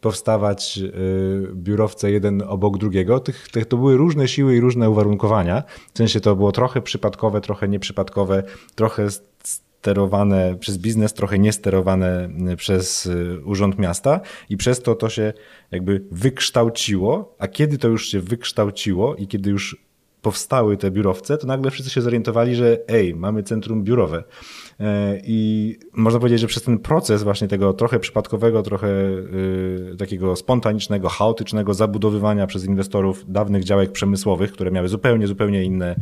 powstawać 0.00 0.80
biurowce 1.54 2.10
jeden 2.10 2.42
obok 2.42 2.78
drugiego. 2.78 3.20
Tych, 3.20 3.48
tych, 3.48 3.66
to 3.66 3.76
były 3.76 3.96
różne 3.96 4.28
siły 4.28 4.56
i 4.56 4.60
różne 4.60 4.90
uwarunkowania. 4.90 5.62
W 5.94 5.98
sensie 5.98 6.20
to 6.20 6.36
było 6.36 6.52
trochę 6.52 6.82
przypadkowe, 6.82 7.40
trochę 7.40 7.68
nieprzypadkowe, 7.68 8.42
trochę 8.74 9.08
sterowane 9.82 10.56
przez 10.60 10.78
biznes, 10.78 11.12
trochę 11.12 11.38
niesterowane 11.38 12.28
y, 12.52 12.56
przez 12.56 13.06
y, 13.06 13.40
Urząd 13.44 13.78
Miasta 13.78 14.20
i 14.50 14.56
przez 14.56 14.82
to 14.82 14.94
to 14.94 15.08
się 15.08 15.32
jakby 15.70 16.04
wykształciło, 16.10 17.36
a 17.38 17.48
kiedy 17.48 17.78
to 17.78 17.88
już 17.88 18.08
się 18.08 18.20
wykształciło 18.20 19.14
i 19.14 19.26
kiedy 19.26 19.50
już 19.50 19.76
powstały 20.22 20.76
te 20.76 20.90
biurowce, 20.90 21.38
to 21.38 21.46
nagle 21.46 21.70
wszyscy 21.70 21.90
się 21.90 22.00
zorientowali, 22.00 22.54
że 22.54 22.78
ej, 22.88 23.14
mamy 23.14 23.42
centrum 23.42 23.84
biurowe. 23.84 24.24
E, 24.80 25.20
I 25.24 25.78
można 25.92 26.20
powiedzieć, 26.20 26.40
że 26.40 26.46
przez 26.46 26.62
ten 26.62 26.78
proces 26.78 27.22
właśnie 27.22 27.48
tego 27.48 27.72
trochę 27.72 27.98
przypadkowego, 27.98 28.62
trochę 28.62 28.88
y, 28.88 29.96
takiego 29.98 30.36
spontanicznego, 30.36 31.08
chaotycznego 31.08 31.74
zabudowywania 31.74 32.46
przez 32.46 32.64
inwestorów 32.64 33.24
dawnych 33.28 33.64
działek 33.64 33.92
przemysłowych, 33.92 34.52
które 34.52 34.70
miały 34.70 34.88
zupełnie, 34.88 35.26
zupełnie 35.26 35.64
inne 35.64 35.96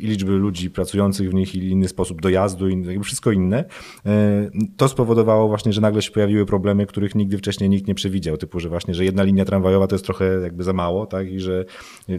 i 0.00 0.06
liczby 0.06 0.32
ludzi 0.32 0.70
pracujących 0.70 1.30
w 1.30 1.34
nich, 1.34 1.54
i 1.54 1.68
inny 1.68 1.88
sposób 1.88 2.20
dojazdu, 2.20 2.68
i 2.68 3.00
wszystko 3.02 3.32
inne. 3.32 3.64
E, 4.06 4.50
to 4.76 4.88
spowodowało 4.88 5.48
właśnie, 5.48 5.72
że 5.72 5.80
nagle 5.80 6.02
się 6.02 6.10
pojawiły 6.10 6.46
problemy, 6.46 6.86
których 6.86 7.14
nigdy 7.14 7.38
wcześniej 7.38 7.70
nikt 7.70 7.88
nie 7.88 7.94
przewidział, 7.94 8.36
typu, 8.36 8.60
że 8.60 8.68
właśnie, 8.68 8.94
że 8.94 9.04
jedna 9.04 9.22
linia 9.22 9.44
tramwajowa 9.44 9.86
to 9.86 9.94
jest 9.94 10.04
trochę 10.04 10.24
jakby 10.42 10.64
za 10.64 10.72
mało, 10.72 11.06
tak, 11.06 11.32
i 11.32 11.40
że 11.40 11.64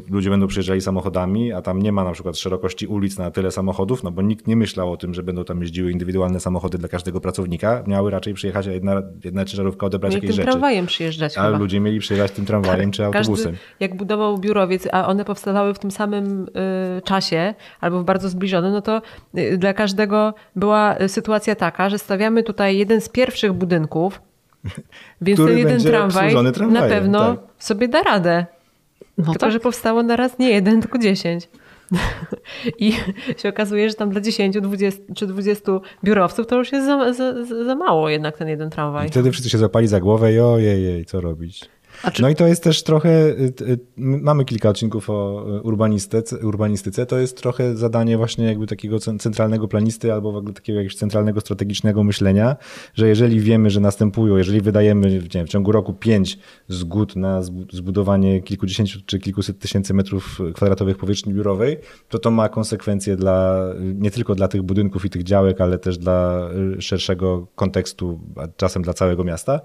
ludzie 0.10 0.30
będą 0.30 0.48
przyjeżdżali 0.48 0.82
samochodami, 0.82 1.52
a 1.52 1.62
tam 1.62 1.82
nie 1.82 1.92
ma 1.92 2.04
na 2.04 2.12
przykład 2.12 2.38
szerokości 2.38 2.88
ulic 2.88 3.18
na 3.18 3.32
tyle 3.32 3.52
samochodów, 3.52 4.04
no 4.04 4.12
bo 4.12 4.22
nikt 4.22 4.48
nie 4.48 4.56
myślał 4.56 4.92
o 4.92 4.98
tym, 4.98 5.14
że 5.14 5.24
będą 5.24 5.44
tam 5.44 5.62
jeździły 5.62 5.92
indywidualne 5.92 6.40
samochody 6.40 6.78
dla 6.78 6.90
każdego 6.90 7.22
pracownika, 7.22 7.84
miały 7.88 8.12
raczej 8.12 8.34
przyjechać 8.34 8.66
jedna, 8.66 9.02
jedna 9.24 9.46
ciężarówka 9.46 9.86
odebrać 9.86 10.14
jakieś 10.14 10.32
rzeczy. 10.32 10.44
tramwajem 10.44 10.86
przyjeżdżać 10.86 11.38
A 11.38 11.46
chyba. 11.46 11.58
ludzie 11.58 11.80
mieli 11.80 12.00
przyjeżdżać 12.00 12.32
tym 12.32 12.46
tramwajem 12.46 12.92
tak, 12.92 12.96
czy 12.96 13.06
autobusem. 13.06 13.52
Każdy, 13.52 13.68
jak 13.80 13.98
budował 13.98 14.38
biurowiec, 14.38 14.88
a 14.92 15.08
one 15.08 15.26
powstawały 15.26 15.74
w 15.74 15.80
tym 15.80 15.92
samym 15.92 16.44
y, 16.98 17.02
czasie, 17.02 17.19
albo 17.82 18.00
w 18.00 18.04
bardzo 18.04 18.30
zbliżonym, 18.30 18.72
no 18.72 18.82
to 18.82 19.02
y, 19.38 19.58
dla 19.58 19.74
każdego 19.74 20.34
była 20.56 20.96
sytuacja 21.08 21.56
taka, 21.56 21.90
że 21.90 22.00
stawiamy 22.00 22.44
tutaj 22.44 22.78
jeden 22.78 23.02
z 23.02 23.10
pierwszych 23.10 23.54
budynków, 23.54 24.22
więc 25.22 25.40
ten 25.40 25.58
jeden 25.58 25.84
tramwaj 25.84 26.36
na 26.70 26.82
pewno 26.82 27.20
tak. 27.20 27.40
sobie 27.60 27.88
da 27.88 28.04
radę. 28.04 28.46
No 29.18 29.24
tylko, 29.24 29.40
tak. 29.40 29.52
że 29.52 29.60
powstało 29.60 30.04
na 30.04 30.16
raz 30.16 30.40
nie 30.40 30.50
jeden, 30.50 30.82
tylko 30.82 30.98
dziesięć. 30.98 31.50
I 32.80 32.94
się 33.38 33.50
okazuje, 33.50 33.90
że 33.90 33.96
tam 33.96 34.10
dla 34.10 34.22
10, 34.22 34.62
20 34.62 35.02
czy 35.16 35.28
20 35.28 35.72
biurowców 36.04 36.48
to 36.48 36.58
już 36.58 36.72
jest 36.72 36.86
za, 36.86 37.14
za, 37.14 37.46
za 37.66 37.76
mało 37.76 38.10
jednak 38.10 38.38
ten 38.38 38.48
jeden 38.48 38.70
tramwaj. 38.70 39.08
I 39.08 39.10
wtedy 39.10 39.32
wszyscy 39.32 39.50
się 39.50 39.58
zapali 39.58 39.88
za 39.88 40.00
głowę 40.00 40.34
i 40.34 40.40
ojej, 40.40 41.06
co 41.06 41.22
robić. 41.22 41.70
Czy... 42.14 42.22
No 42.22 42.30
i 42.30 42.36
to 42.36 42.48
jest 42.48 42.64
też 42.64 42.84
trochę, 42.84 43.10
y, 43.10 43.54
y, 43.62 43.80
mamy 43.98 44.46
kilka 44.46 44.70
odcinków 44.70 45.10
o 45.10 45.46
y, 45.58 45.62
urbanistyce, 45.62 46.38
urbanistyce, 46.38 47.06
to 47.06 47.18
jest 47.18 47.38
trochę 47.38 47.76
zadanie 47.76 48.18
właśnie 48.18 48.46
jakby 48.46 48.68
takiego 48.68 49.00
centralnego 49.00 49.68
planisty 49.68 50.14
albo 50.14 50.32
w 50.32 50.36
ogóle 50.36 50.54
takiego 50.54 50.80
jakiegoś 50.80 50.96
centralnego 50.96 51.42
strategicznego 51.42 52.04
myślenia, 52.04 52.56
że 52.94 53.08
jeżeli 53.08 53.40
wiemy, 53.40 53.70
że 53.70 53.80
następują, 53.80 54.38
jeżeli 54.38 54.62
wydajemy 54.62 55.20
wiem, 55.20 55.48
w 55.48 55.50
ciągu 55.50 55.72
roku 55.72 55.94
pięć 55.94 56.40
zgód 56.68 57.16
na 57.16 57.42
zbudowanie 57.72 58.42
kilkudziesięciu 58.42 59.00
czy 59.06 59.20
kilkuset 59.20 59.60
tysięcy 59.60 59.94
metrów 59.94 60.40
kwadratowych 60.54 60.98
powierzchni 60.98 61.34
biurowej, 61.34 61.78
to 62.10 62.20
to 62.20 62.32
ma 62.32 62.50
konsekwencje 62.50 63.16
dla, 63.16 63.66
nie 63.80 64.12
tylko 64.12 64.36
dla 64.36 64.48
tych 64.48 64.62
budynków 64.62 65.06
i 65.06 65.10
tych 65.10 65.24
działek, 65.24 65.62
ale 65.62 65.78
też 65.78 65.98
dla 65.98 66.50
szerszego 66.80 67.48
kontekstu, 67.56 68.20
a 68.36 68.48
czasem 68.48 68.82
dla 68.82 68.94
całego 68.94 69.24
miasta. 69.24 69.62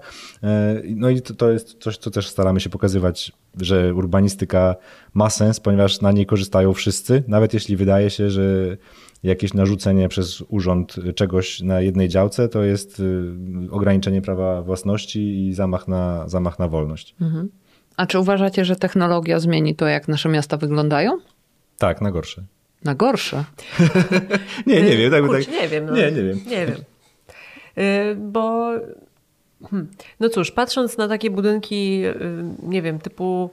No 0.95 1.09
i 1.09 1.21
to, 1.21 1.33
to 1.33 1.51
jest 1.51 1.77
coś, 1.79 1.97
co 1.97 2.11
też 2.11 2.24
też 2.25 2.31
staramy 2.31 2.59
się 2.59 2.69
pokazywać, 2.69 3.31
że 3.61 3.93
urbanistyka 3.93 4.75
ma 5.13 5.29
sens, 5.29 5.59
ponieważ 5.59 6.01
na 6.01 6.11
niej 6.11 6.25
korzystają 6.25 6.73
wszyscy, 6.73 7.23
nawet 7.27 7.53
jeśli 7.53 7.75
wydaje 7.75 8.09
się, 8.09 8.29
że 8.29 8.77
jakieś 9.23 9.53
narzucenie 9.53 10.09
przez 10.09 10.43
urząd 10.47 10.95
czegoś 11.15 11.61
na 11.61 11.81
jednej 11.81 12.09
działce 12.09 12.49
to 12.49 12.63
jest 12.63 12.99
y, 12.99 13.33
ograniczenie 13.71 14.21
prawa 14.21 14.61
własności 14.61 15.47
i 15.47 15.53
zamach 15.53 15.87
na, 15.87 16.29
zamach 16.29 16.59
na 16.59 16.67
wolność. 16.67 17.15
Mhm. 17.21 17.49
A 17.97 18.05
czy 18.05 18.19
uważacie, 18.19 18.65
że 18.65 18.75
technologia 18.75 19.39
zmieni 19.39 19.75
to, 19.75 19.87
jak 19.87 20.07
nasze 20.07 20.29
miasta 20.29 20.57
wyglądają? 20.57 21.17
Tak, 21.77 22.01
na 22.01 22.11
gorsze. 22.11 22.43
Na 22.83 22.95
gorsze? 22.95 23.43
nie, 24.67 24.81
nie 24.81 24.97
wiem. 24.97 25.11
Tak, 25.11 25.25
Kurczę, 25.25 25.45
tak, 25.45 25.61
nie 25.61 25.67
wiem. 25.67 25.85
No. 25.85 25.95
Nie, 25.95 26.11
nie 26.11 26.23
wiem. 26.23 26.39
Nie 26.47 26.65
wiem. 26.65 26.77
Y, 27.77 28.15
bo 28.15 28.71
Hmm. 29.63 29.87
No 30.19 30.29
cóż, 30.29 30.51
patrząc 30.51 30.97
na 30.97 31.07
takie 31.07 31.29
budynki, 31.29 32.05
y, 32.05 32.15
nie 32.63 32.81
wiem, 32.81 32.99
typu 32.99 33.49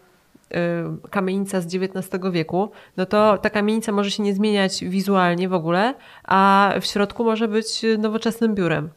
y, 1.05 1.09
kamienica 1.11 1.61
z 1.61 1.67
XIX 1.75 2.23
wieku, 2.33 2.71
no 2.97 3.07
to 3.07 3.39
ta 3.39 3.51
kamienica 3.51 3.93
może 3.93 4.11
się 4.11 4.23
nie 4.23 4.35
zmieniać 4.35 4.85
wizualnie 4.85 5.49
w 5.49 5.55
ogóle, 5.55 5.95
a 6.25 6.73
w 6.81 6.85
środku 6.87 7.25
może 7.25 7.49
być 7.49 7.83
nowoczesnym 7.99 8.55
biurem. 8.55 8.89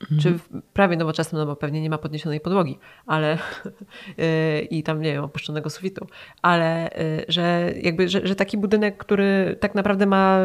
Mhm. 0.00 0.20
Czy 0.20 0.38
prawie 0.72 0.96
nowoczesnym, 0.96 1.40
no 1.40 1.46
bo 1.46 1.56
pewnie 1.56 1.80
nie 1.80 1.90
ma 1.90 1.98
podniesionej 1.98 2.40
podłogi, 2.40 2.78
ale 3.06 3.38
y, 4.18 4.60
i 4.60 4.82
tam 4.82 5.02
nie 5.02 5.12
wiem, 5.12 5.24
opuszczonego 5.24 5.70
sufitu, 5.70 6.06
ale 6.42 6.90
że 7.28 7.72
jakby, 7.82 8.08
że, 8.08 8.26
że 8.26 8.34
taki 8.34 8.58
budynek, 8.58 8.96
który 8.96 9.56
tak 9.60 9.74
naprawdę 9.74 10.06
ma 10.06 10.38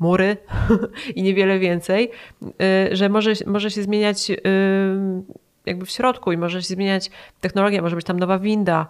mury 0.00 0.36
i 1.16 1.22
niewiele 1.22 1.58
więcej, 1.58 2.10
y, 2.42 2.96
że 2.96 3.08
może, 3.08 3.32
może 3.46 3.70
się 3.70 3.82
zmieniać 3.82 4.32
jakby 5.66 5.86
w 5.86 5.90
środku 5.90 6.32
i 6.32 6.36
może 6.36 6.62
się 6.62 6.68
zmieniać 6.68 7.10
technologia, 7.40 7.82
może 7.82 7.96
być 7.96 8.06
tam 8.06 8.18
nowa 8.18 8.38
winda, 8.38 8.86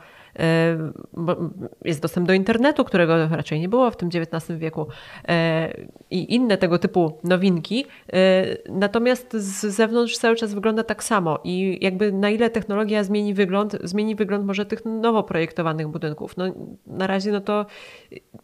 jest 1.84 2.02
dostęp 2.02 2.26
do 2.26 2.32
internetu, 2.32 2.84
którego 2.84 3.28
raczej 3.28 3.60
nie 3.60 3.68
było 3.68 3.90
w 3.90 3.96
tym 3.96 4.08
XIX 4.14 4.58
wieku 4.58 4.86
e, 5.28 5.72
i 6.10 6.34
inne 6.34 6.58
tego 6.58 6.78
typu 6.78 7.18
nowinki. 7.24 7.86
E, 8.12 8.46
natomiast 8.68 9.32
z 9.32 9.66
zewnątrz 9.66 10.18
cały 10.18 10.36
czas 10.36 10.54
wygląda 10.54 10.82
tak 10.82 11.04
samo 11.04 11.38
i 11.44 11.78
jakby 11.80 12.12
na 12.12 12.30
ile 12.30 12.50
technologia 12.50 13.04
zmieni 13.04 13.34
wygląd, 13.34 13.76
zmieni 13.84 14.14
wygląd 14.14 14.46
może 14.46 14.66
tych 14.66 14.84
nowo 14.84 15.22
projektowanych 15.22 15.88
budynków. 15.88 16.36
No, 16.36 16.44
na 16.86 17.06
razie 17.06 17.32
no 17.32 17.40
to 17.40 17.66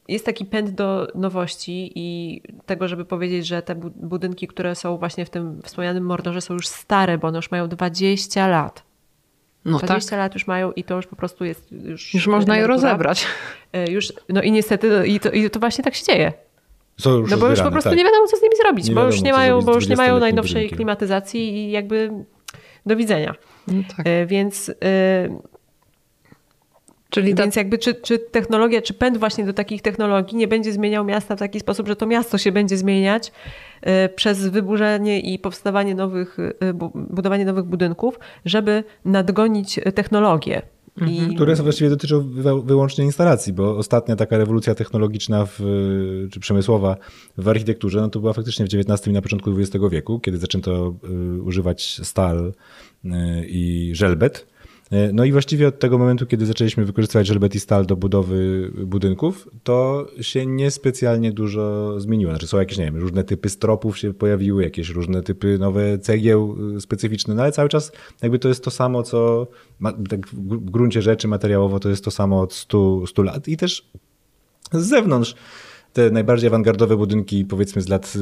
jest 0.09 0.27
taki 0.27 0.45
pęd 0.45 0.71
do 0.71 1.09
nowości 1.15 1.93
i 1.95 2.41
tego, 2.67 2.89
żeby 2.89 3.05
powiedzieć, 3.05 3.47
że 3.47 3.63
te 3.63 3.75
budynki, 3.97 4.47
które 4.47 4.75
są 4.75 4.99
właśnie 4.99 5.25
w 5.25 5.31
tym 5.31 5.63
wspomnianym 5.63 6.05
Mordorze 6.05 6.41
są 6.41 6.55
już 6.55 6.69
stare, 6.69 7.19
bo 7.19 7.29
one 7.29 7.39
już 7.39 7.51
mają 7.51 7.69
20 7.69 8.49
lat. 8.49 8.87
No 9.67 9.79
20 9.79 10.11
tak. 10.11 10.19
lat 10.19 10.35
już 10.35 10.47
mają 10.47 10.73
i 10.73 10.85
to 10.85 10.97
już 10.97 11.07
po 11.07 11.17
prostu 11.17 11.45
jest... 11.45 11.73
Już, 11.73 12.15
już 12.15 12.27
można 12.27 12.57
je 12.57 12.67
rozebrać. 12.67 13.27
E, 13.73 13.91
już, 13.91 14.13
no 14.29 14.43
i 14.43 14.53
niestety 14.53 15.07
i 15.07 15.21
to, 15.21 15.31
i 15.31 15.51
to 15.51 15.61
właśnie 15.61 15.85
tak 15.85 15.95
się 15.95 16.05
dzieje. 16.05 16.33
no 17.31 17.37
bo 17.37 17.49
już 17.49 17.61
po 17.61 17.71
prostu 17.71 17.91
tak. 17.91 17.99
nie 17.99 18.05
wiadomo, 18.05 18.27
co 18.27 18.37
z 18.37 18.43
nimi 18.43 18.57
zrobić, 18.57 18.89
nie 18.89 18.95
bo 18.95 19.05
już 19.05 19.23
nie 19.23 19.33
mają, 19.33 19.63
bo 19.63 19.75
już 19.75 19.89
nie 19.89 19.97
mają 19.97 20.19
najnowszej 20.19 20.55
budynkiem. 20.55 20.77
klimatyzacji 20.77 21.55
i 21.57 21.71
jakby 21.71 22.11
do 22.87 22.97
widzenia. 22.97 23.35
No 23.69 23.83
tak. 23.97 24.07
E, 24.07 24.27
więc... 24.27 24.71
Czyli 27.11 27.35
Więc 27.35 27.55
ta... 27.55 27.61
jakby 27.61 27.79
czy, 27.79 27.95
czy 27.95 28.19
technologia, 28.19 28.83
czy 28.83 28.95
pęd 28.95 29.19
właśnie 29.19 29.45
do 29.45 29.53
takich 29.53 29.83
technologii 29.83 30.37
nie 30.39 30.49
będzie 30.49 30.73
zmieniał 30.73 31.05
miasta 31.05 31.37
w 31.37 31.39
taki 31.39 31.61
sposób, 31.61 31.89
że 31.89 31.97
to 31.97 32.07
miasto 32.07 32.39
się 32.39 32.53
będzie 32.53 32.77
zmieniać 32.77 33.33
y, 33.87 34.09
przez 34.09 34.49
wyburzenie 34.49 35.21
i 35.21 35.39
powstawanie 35.39 35.95
nowych, 35.95 36.39
y, 36.39 36.75
budowanie 36.95 37.45
nowych 37.45 37.65
budynków, 37.65 38.19
żeby 38.45 38.85
nadgonić 39.05 39.81
technologię. 39.95 40.63
I... 40.97 41.19
Mhm. 41.19 41.35
Które 41.35 41.55
właściwie 41.55 41.91
dotyczą 41.91 42.31
wyłącznie 42.65 43.05
instalacji, 43.05 43.53
bo 43.53 43.77
ostatnia 43.77 44.17
taka 44.17 44.39
rewolucja 44.39 44.75
technologiczna 44.75 45.47
w, 45.47 45.61
czy 46.33 46.41
przemysłowa 46.41 46.97
w 47.39 47.49
architekturze, 47.49 48.01
no 48.01 48.09
to 48.09 48.21
była 48.21 48.33
faktycznie 48.33 48.67
w 48.67 48.69
XIX 48.75 49.07
i 49.07 49.13
na 49.13 49.23
początku 49.23 49.51
XX 49.51 49.85
wieku, 49.91 50.21
kiedy 50.21 50.39
zaczęto 50.39 50.95
y, 51.39 51.43
używać 51.43 52.01
stal 52.03 52.53
i 53.47 53.91
żelbet 53.95 54.56
no 55.13 55.25
i 55.25 55.33
właściwie 55.33 55.69
od 55.69 55.79
tego 55.79 55.99
momentu, 55.99 56.27
kiedy 56.27 56.47
zaczęliśmy 56.47 56.85
wykorzystywać 56.85 57.27
żelbet 57.27 57.55
i 57.55 57.61
stal 57.61 57.87
do 57.87 57.97
budowy 57.97 58.71
budynków, 58.87 59.49
to 59.63 60.07
się 60.21 60.47
niespecjalnie 60.47 61.33
dużo 61.33 61.95
zmieniło. 62.01 62.33
Znaczy 62.33 62.47
są 62.47 62.59
jakieś, 62.59 62.79
nie 62.79 62.85
wiem, 62.85 62.97
różne 62.97 63.25
typy 63.25 63.49
stropów 63.49 63.99
się 63.99 64.15
pojawiły, 64.15 64.63
jakieś 64.63 64.89
różne 64.89 65.23
typy 65.23 65.59
nowe 65.59 65.99
cegieł 65.99 66.57
y, 66.77 66.81
specyficzne, 66.81 67.35
no 67.35 67.43
ale 67.43 67.53
cały 67.53 67.69
czas 67.69 67.93
jakby 68.23 68.39
to 68.39 68.49
jest 68.49 68.65
to 68.65 68.71
samo, 68.71 69.03
co 69.03 69.47
tak 70.09 70.29
w 70.29 70.71
gruncie 70.71 71.03
rzeczy 71.03 71.29
materiałowo 71.29 71.81
to 71.81 71.89
jest 71.89 72.05
to 72.05 72.11
samo 72.11 72.41
od 72.41 72.55
100, 72.55 73.07
100 73.07 73.23
lat 73.23 73.49
i 73.49 73.57
też 73.57 73.91
z 74.73 74.87
zewnątrz 74.87 75.35
te 75.97 76.11
najbardziej 76.11 76.49
awangardowe 76.49 76.97
budynki, 76.97 77.45
powiedzmy 77.45 77.83
z 77.83 77.89
lat 77.89 78.15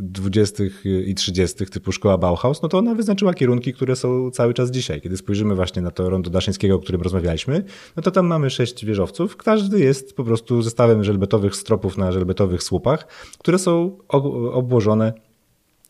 20. 0.00 0.64
i 0.84 1.14
30., 1.14 1.66
typu 1.66 1.92
szkoła 1.92 2.18
Bauhaus, 2.18 2.62
no 2.62 2.68
to 2.68 2.78
ona 2.78 2.94
wyznaczyła 2.94 3.34
kierunki, 3.34 3.72
które 3.72 3.96
są 3.96 4.30
cały 4.30 4.54
czas 4.54 4.70
dzisiaj. 4.70 5.00
Kiedy 5.00 5.16
spojrzymy 5.16 5.54
właśnie 5.54 5.82
na 5.82 5.90
to 5.90 6.10
rondo 6.10 6.30
Daszyńskiego, 6.30 6.74
o 6.74 6.78
którym 6.78 7.02
rozmawialiśmy, 7.02 7.64
no 7.96 8.02
to 8.02 8.10
tam 8.10 8.26
mamy 8.26 8.50
sześć 8.50 8.84
wieżowców. 8.84 9.36
Każdy 9.36 9.80
jest 9.80 10.16
po 10.16 10.24
prostu 10.24 10.62
zestawem 10.62 11.04
żelbetowych 11.04 11.56
stropów 11.56 11.98
na 11.98 12.12
żelbetowych 12.12 12.62
słupach, 12.62 13.06
które 13.38 13.58
są 13.58 13.98
obłożone 14.52 15.12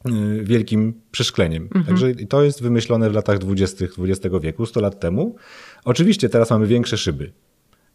y, 0.06 0.44
wielkim 0.44 0.94
przeszkleniem. 1.10 1.62
Mhm. 1.62 1.84
Także 1.84 2.14
to 2.14 2.42
jest 2.42 2.62
wymyślone 2.62 3.10
w 3.10 3.14
latach 3.14 3.38
20. 3.38 3.84
XX 3.98 4.34
wieku, 4.42 4.66
100 4.66 4.80
lat 4.80 5.00
temu. 5.00 5.36
Oczywiście 5.84 6.28
teraz 6.28 6.50
mamy 6.50 6.66
większe 6.66 6.98
szyby, 6.98 7.32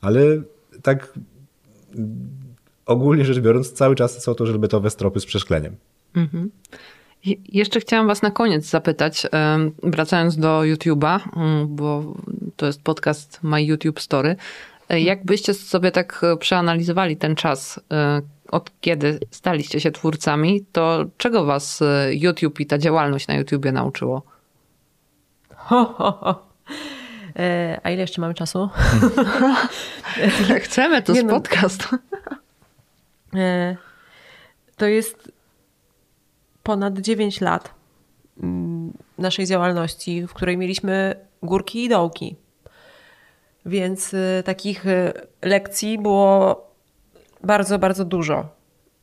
ale 0.01 0.41
tak 0.81 1.13
ogólnie 2.85 3.25
rzecz 3.25 3.39
biorąc, 3.39 3.71
cały 3.71 3.95
czas 3.95 4.23
są 4.23 4.35
to 4.35 4.45
żelbetowe 4.45 4.89
stropy 4.89 5.19
z 5.19 5.25
przeszkleniem. 5.25 5.75
Mhm. 6.15 6.51
Jeszcze 7.49 7.79
chciałam 7.79 8.07
Was 8.07 8.21
na 8.21 8.31
koniec 8.31 8.65
zapytać, 8.65 9.27
wracając 9.83 10.37
do 10.37 10.59
YouTube'a, 10.59 11.19
mm, 11.35 11.75
bo 11.75 12.13
to 12.55 12.65
jest 12.65 12.81
podcast 12.81 13.39
My 13.43 13.63
YouTube 13.63 13.99
Story. 13.99 14.35
Jakbyście 14.89 15.53
sobie 15.53 15.91
tak 15.91 16.21
przeanalizowali 16.39 17.17
ten 17.17 17.35
czas, 17.35 17.79
od 18.51 18.71
kiedy 18.81 19.19
staliście 19.31 19.79
się 19.79 19.91
twórcami, 19.91 20.65
to 20.71 21.05
czego 21.17 21.45
was 21.45 21.83
YouTube 22.11 22.59
i 22.59 22.65
ta 22.65 22.77
działalność 22.77 23.27
na 23.27 23.35
YouTubie 23.35 23.71
nauczyło? 23.71 24.21
Ho, 25.55 25.85
ho, 25.85 26.11
ho. 26.11 26.47
E, 27.39 27.79
a 27.83 27.91
ile 27.91 28.01
jeszcze 28.01 28.21
mamy 28.21 28.33
czasu? 28.33 28.69
Chcemy, 30.63 31.01
to 31.01 31.13
jest 31.13 31.25
no. 31.25 31.33
podcast. 31.33 31.87
E, 33.35 33.77
to 34.77 34.85
jest 34.85 35.31
ponad 36.63 36.99
9 36.99 37.41
lat 37.41 37.73
mm, 38.43 38.93
naszej 39.17 39.45
działalności, 39.45 40.27
w 40.27 40.33
której 40.33 40.57
mieliśmy 40.57 41.15
górki 41.43 41.83
i 41.83 41.89
dołki. 41.89 42.35
Więc 43.65 44.13
e, 44.13 44.43
takich 44.43 44.85
lekcji 45.41 45.97
było 45.97 46.67
bardzo, 47.43 47.79
bardzo 47.79 48.05
dużo. 48.05 48.49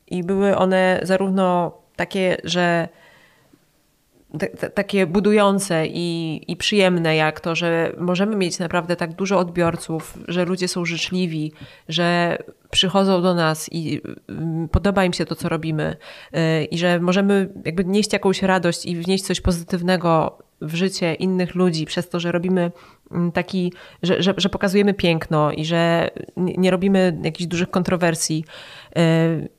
I 0.07 0.23
były 0.23 0.57
one 0.57 0.99
zarówno 1.03 1.77
takie, 1.95 2.37
że 2.43 2.89
takie 4.73 5.07
budujące 5.07 5.87
i, 5.87 6.41
i 6.47 6.55
przyjemne, 6.55 7.15
jak 7.15 7.39
to, 7.39 7.55
że 7.55 7.93
możemy 7.97 8.35
mieć 8.35 8.59
naprawdę 8.59 8.95
tak 8.95 9.13
dużo 9.13 9.39
odbiorców, 9.39 10.17
że 10.27 10.45
ludzie 10.45 10.67
są 10.67 10.85
życzliwi, 10.85 11.51
że 11.89 12.37
przychodzą 12.69 13.21
do 13.21 13.35
nas 13.35 13.69
i 13.71 14.01
mm, 14.29 14.69
podoba 14.69 15.05
im 15.05 15.13
się 15.13 15.25
to, 15.25 15.35
co 15.35 15.49
robimy, 15.49 15.95
y, 16.35 16.65
i 16.65 16.77
że 16.77 16.99
możemy 16.99 17.49
jakby 17.65 17.85
nieść 17.85 18.13
jakąś 18.13 18.43
radość 18.43 18.85
i 18.85 18.95
wnieść 18.95 19.23
coś 19.23 19.41
pozytywnego 19.41 20.37
w 20.61 20.75
życie 20.75 21.13
innych 21.13 21.55
ludzi 21.55 21.85
przez 21.85 22.09
to, 22.09 22.19
że 22.19 22.31
robimy 22.31 22.71
mm, 23.11 23.31
taki, 23.31 23.73
że, 24.03 24.23
że, 24.23 24.33
że 24.37 24.49
pokazujemy 24.49 24.93
piękno 24.93 25.51
i 25.51 25.65
że 25.65 26.09
nie 26.37 26.71
robimy 26.71 27.19
jakichś 27.23 27.47
dużych 27.47 27.69
kontrowersji 27.69 28.45
y, 28.97 29.49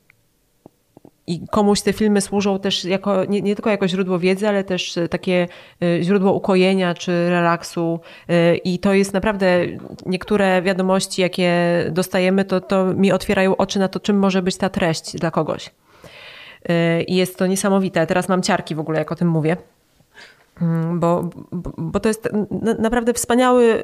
i 1.27 1.47
komuś 1.47 1.81
te 1.81 1.93
filmy 1.93 2.21
służą 2.21 2.59
też 2.59 2.85
jako, 2.85 3.25
nie, 3.25 3.41
nie, 3.41 3.55
tylko 3.55 3.69
jako 3.69 3.87
źródło 3.87 4.19
wiedzy, 4.19 4.47
ale 4.47 4.63
też 4.63 4.99
takie 5.09 5.47
e, 5.81 6.03
źródło 6.03 6.33
ukojenia 6.33 6.93
czy 6.93 7.29
relaksu. 7.29 7.99
E, 8.29 8.55
I 8.55 8.79
to 8.79 8.93
jest 8.93 9.13
naprawdę, 9.13 9.65
niektóre 10.05 10.61
wiadomości, 10.61 11.21
jakie 11.21 11.53
dostajemy, 11.91 12.45
to, 12.45 12.61
to 12.61 12.85
mi 12.85 13.11
otwierają 13.11 13.57
oczy 13.57 13.79
na 13.79 13.87
to, 13.87 13.99
czym 13.99 14.19
może 14.19 14.41
być 14.41 14.57
ta 14.57 14.69
treść 14.69 15.17
dla 15.17 15.31
kogoś. 15.31 15.71
E, 16.69 17.01
I 17.01 17.15
jest 17.15 17.37
to 17.37 17.47
niesamowite. 17.47 18.07
Teraz 18.07 18.29
mam 18.29 18.41
ciarki 18.41 18.75
w 18.75 18.79
ogóle, 18.79 18.99
jak 18.99 19.11
o 19.11 19.15
tym 19.15 19.27
mówię. 19.27 19.57
Mm, 20.61 20.99
bo, 20.99 21.29
bo, 21.51 21.71
bo 21.77 21.99
to 21.99 22.09
jest 22.09 22.29
naprawdę 22.79 23.13
wspaniały, 23.13 23.83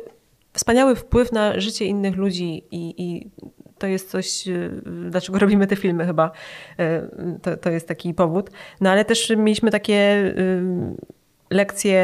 wspaniały 0.53 0.95
wpływ 0.95 1.31
na 1.31 1.59
życie 1.59 1.85
innych 1.85 2.15
ludzi 2.15 2.63
i, 2.71 2.93
i 2.97 3.29
to 3.79 3.87
jest 3.87 4.09
coś, 4.09 4.47
y, 4.47 4.81
dlaczego 5.09 5.39
robimy 5.45 5.67
te 5.67 5.75
filmy 5.75 6.05
chyba. 6.05 6.31
Y, 6.79 7.39
to, 7.41 7.57
to 7.57 7.69
jest 7.69 7.87
taki 7.87 8.13
powód. 8.13 8.49
No 8.81 8.89
ale 8.89 9.05
też 9.05 9.29
mieliśmy 9.37 9.71
takie 9.71 10.15
y, 10.37 10.63
lekcje 11.49 12.03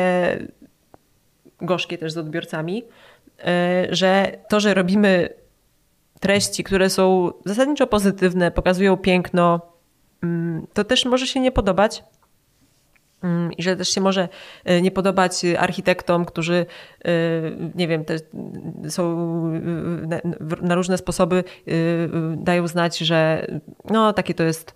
gorzkie 1.61 1.97
też 1.97 2.11
z 2.11 2.17
odbiorcami, 2.17 2.83
że 3.89 4.31
to, 4.49 4.59
że 4.59 4.73
robimy 4.73 5.29
treści, 6.19 6.63
które 6.63 6.89
są 6.89 7.31
zasadniczo 7.45 7.87
pozytywne, 7.87 8.51
pokazują 8.51 8.97
piękno, 8.97 9.61
mm, 10.23 10.67
to 10.73 10.83
też 10.83 11.05
może 11.05 11.27
się 11.27 11.39
nie 11.39 11.51
podobać, 11.51 12.03
i 13.57 13.63
że 13.63 13.75
też 13.75 13.89
się 13.89 14.01
może 14.01 14.29
e, 14.65 14.81
nie 14.81 14.91
podobać 14.91 15.45
architektom, 15.59 16.25
którzy, 16.25 16.65
e, 17.05 17.11
nie 17.75 17.87
wiem, 17.87 18.05
też 18.05 18.21
są 18.89 19.13
e, 20.09 20.21
na 20.61 20.75
różne 20.75 20.97
sposoby 20.97 21.43
dają 22.37 22.67
znać, 22.67 22.97
że 22.97 23.47
no 23.89 24.13
takie 24.13 24.33
to 24.33 24.43
jest 24.43 24.73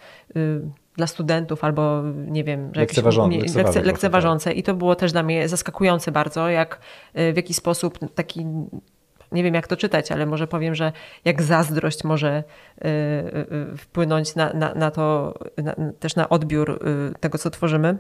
dla 0.95 1.07
studentów 1.07 1.63
albo 1.63 2.03
nie 2.27 2.43
wiem, 2.43 2.71
że 2.73 2.81
lekceważące, 2.81 3.37
jakieś 3.37 3.55
lekce, 3.55 3.81
lekceważące. 3.81 4.53
I 4.53 4.63
to 4.63 4.73
było 4.73 4.95
też 4.95 5.11
dla 5.11 5.23
mnie 5.23 5.47
zaskakujące 5.47 6.11
bardzo, 6.11 6.49
jak 6.49 6.79
w 7.15 7.35
jaki 7.35 7.53
sposób 7.53 7.99
taki 8.15 8.45
nie 9.31 9.43
wiem 9.43 9.53
jak 9.53 9.67
to 9.67 9.77
czytać, 9.77 10.11
ale 10.11 10.25
może 10.25 10.47
powiem, 10.47 10.75
że 10.75 10.91
jak 11.25 11.41
zazdrość 11.41 12.03
może 12.03 12.43
wpłynąć 13.77 14.35
na, 14.35 14.53
na, 14.53 14.73
na 14.73 14.91
to, 14.91 15.33
na, 15.57 15.75
też 15.99 16.15
na 16.15 16.29
odbiór 16.29 16.79
tego, 17.19 17.37
co 17.37 17.49
tworzymy. 17.49 17.97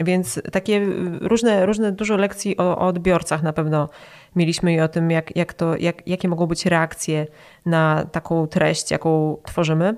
Więc 0.00 0.42
takie 0.52 0.86
różne, 1.20 1.66
różne 1.66 1.92
dużo 1.92 2.16
lekcji 2.16 2.56
o, 2.56 2.78
o 2.78 2.86
odbiorcach 2.86 3.42
na 3.42 3.52
pewno 3.52 3.88
mieliśmy 4.36 4.74
i 4.74 4.80
o 4.80 4.88
tym, 4.88 5.10
jak, 5.10 5.36
jak 5.36 5.54
to, 5.54 5.76
jak, 5.76 6.06
jakie 6.08 6.28
mogą 6.28 6.46
być 6.46 6.66
reakcje 6.66 7.26
na 7.66 8.06
taką 8.12 8.46
treść, 8.46 8.90
jaką 8.90 9.36
tworzymy. 9.46 9.96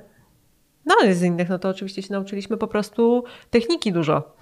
No 0.86 0.95
ale 1.01 1.14
z 1.14 1.22
innych, 1.22 1.49
no 1.49 1.59
to 1.59 1.68
oczywiście 1.68 2.03
się 2.03 2.12
nauczyliśmy 2.12 2.57
po 2.57 2.66
prostu 2.66 3.24
techniki 3.51 3.93
dużo. 3.93 4.34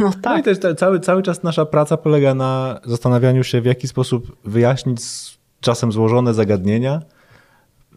No 0.00 0.10
tak. 0.10 0.24
No 0.24 0.38
i 0.38 0.42
też 0.42 0.58
cały, 0.76 1.00
cały 1.00 1.22
czas 1.22 1.42
nasza 1.42 1.66
praca 1.66 1.96
polega 1.96 2.34
na 2.34 2.80
zastanawianiu 2.84 3.44
się, 3.44 3.60
w 3.60 3.64
jaki 3.64 3.88
sposób 3.88 4.36
wyjaśnić 4.44 5.00
czasem 5.60 5.92
złożone 5.92 6.34
zagadnienia, 6.34 7.02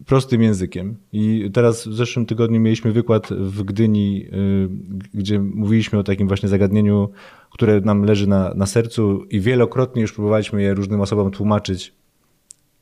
prostym 0.05 0.41
językiem. 0.41 0.95
I 1.13 1.49
teraz 1.53 1.87
w 1.87 1.93
zeszłym 1.93 2.25
tygodniu 2.25 2.59
mieliśmy 2.59 2.91
wykład 2.91 3.29
w 3.29 3.63
Gdyni, 3.63 4.25
y, 4.33 4.69
gdzie 5.13 5.39
mówiliśmy 5.39 5.99
o 5.99 6.03
takim 6.03 6.27
właśnie 6.27 6.49
zagadnieniu, 6.49 7.09
które 7.49 7.81
nam 7.81 8.03
leży 8.03 8.27
na, 8.27 8.53
na 8.53 8.65
sercu 8.65 9.23
i 9.29 9.39
wielokrotnie 9.39 10.01
już 10.01 10.13
próbowaliśmy 10.13 10.61
je 10.61 10.73
różnym 10.73 11.01
osobom 11.01 11.31
tłumaczyć, 11.31 11.93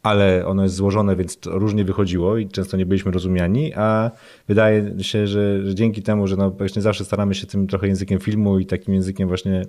ale 0.04 0.46
ono 0.46 0.64
jest 0.64 0.76
złożone, 0.76 1.16
więc 1.16 1.40
różnie 1.46 1.86
wychodziło 1.86 2.38
i 2.38 2.48
często 2.48 2.78
nie 2.78 2.86
byliśmy 2.86 3.12
rozumiani, 3.12 3.74
a 3.74 4.12
wydaje 4.48 4.96
się, 5.02 5.28
że, 5.28 5.66
że 5.66 5.76
dzięki 5.76 6.02
temu, 6.02 6.28
że 6.28 6.36
no 6.36 6.52
właśnie 6.52 6.82
zawsze 6.82 7.06
staramy 7.06 7.36
się 7.36 7.48
tym 7.48 7.68
trochę 7.68 7.88
językiem 7.88 8.20
filmu 8.20 8.60
i 8.60 8.66
takim 8.66 8.94
językiem 8.94 9.28
właśnie 9.28 9.66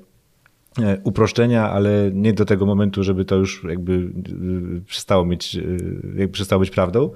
uproszczenia, 1.05 1.70
ale 1.70 2.11
nie 2.12 2.33
do 2.33 2.45
tego 2.45 2.66
momentu, 2.66 3.03
żeby 3.03 3.25
to 3.25 3.37
już 3.37 3.64
jakby 3.68 3.93
e, 3.93 4.85
przestało 4.87 5.25
mieć, 5.25 5.57
e, 5.57 5.61
jakby 6.05 6.29
przestało 6.29 6.61
być 6.61 6.70
prawdą, 6.70 7.11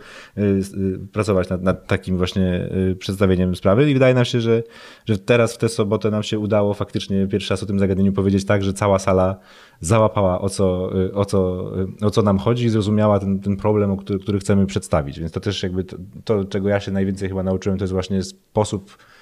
pracować 1.13 1.49
nad, 1.49 1.63
nad, 1.63 1.87
takim 1.87 2.17
właśnie 2.17 2.71
przedstawieniem 2.99 3.57
sprawy 3.57 3.91
i 3.91 3.95
wydaje 3.95 4.15
nam 4.15 4.25
się, 4.25 4.41
że, 4.41 4.63
że 5.07 5.19
teraz 5.19 5.55
w 5.55 5.59
tę 5.59 5.69
sobotę 5.69 6.11
nam 6.11 6.23
się 6.23 6.39
udało 6.39 6.75
faktycznie 6.75 7.27
pierwszy 7.27 7.51
raz 7.51 7.63
o 7.63 7.67
tym 7.67 7.79
zagadnieniu 7.79 8.13
powiedzieć 8.13 8.45
tak, 8.45 8.63
że 8.63 8.73
cała 8.73 8.99
sala 8.99 9.37
załapała 9.81 10.41
o 10.41 10.49
co, 10.49 10.91
o 11.15 11.25
co, 11.25 11.71
o 12.03 12.11
co 12.11 12.23
nam 12.23 12.39
chodzi 12.39 12.65
i 12.65 12.69
zrozumiała 12.69 13.19
ten, 13.19 13.41
ten 13.41 13.57
problem, 13.57 13.97
który, 13.97 14.19
który 14.19 14.39
chcemy 14.39 14.67
przedstawić. 14.67 15.21
Więc 15.21 15.33
to 15.33 15.41
też 15.41 15.63
jakby 15.63 15.85
to, 15.85 15.97
to, 16.25 16.45
czego 16.45 16.69
ja 16.69 16.81
się 16.81 16.93
najwięcej 16.93 17.29
chyba 17.29 17.43
nauczyłem, 17.43 17.79
to 17.79 17.85
jest 17.85 17.93
właśnie 17.93 18.23
sposób 18.23 18.97
E, 18.97 19.16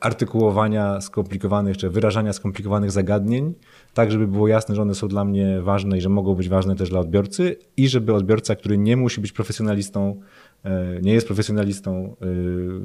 artykułowania 0.00 1.00
skomplikowanych, 1.00 1.76
czy 1.76 1.90
wyrażania 1.90 2.32
skomplikowanych 2.32 2.90
zagadnień, 2.90 3.54
tak 3.94 4.10
żeby 4.10 4.26
było 4.26 4.48
jasne, 4.48 4.74
że 4.74 4.82
one 4.82 4.94
są 4.94 5.08
dla 5.08 5.24
mnie 5.24 5.60
ważne 5.62 5.98
i 5.98 6.00
że 6.00 6.08
mogą 6.08 6.34
być 6.34 6.48
ważne 6.48 6.76
też 6.76 6.90
dla 6.90 7.00
odbiorcy 7.00 7.56
i 7.76 7.88
żeby 7.88 8.14
odbiorca, 8.14 8.56
który 8.56 8.78
nie 8.78 8.96
musi 8.96 9.20
być 9.20 9.32
profesjonalistą, 9.32 10.20
e, 10.64 11.00
nie 11.02 11.12
jest 11.12 11.26
profesjonalistą 11.26 11.90
e, 11.90 12.14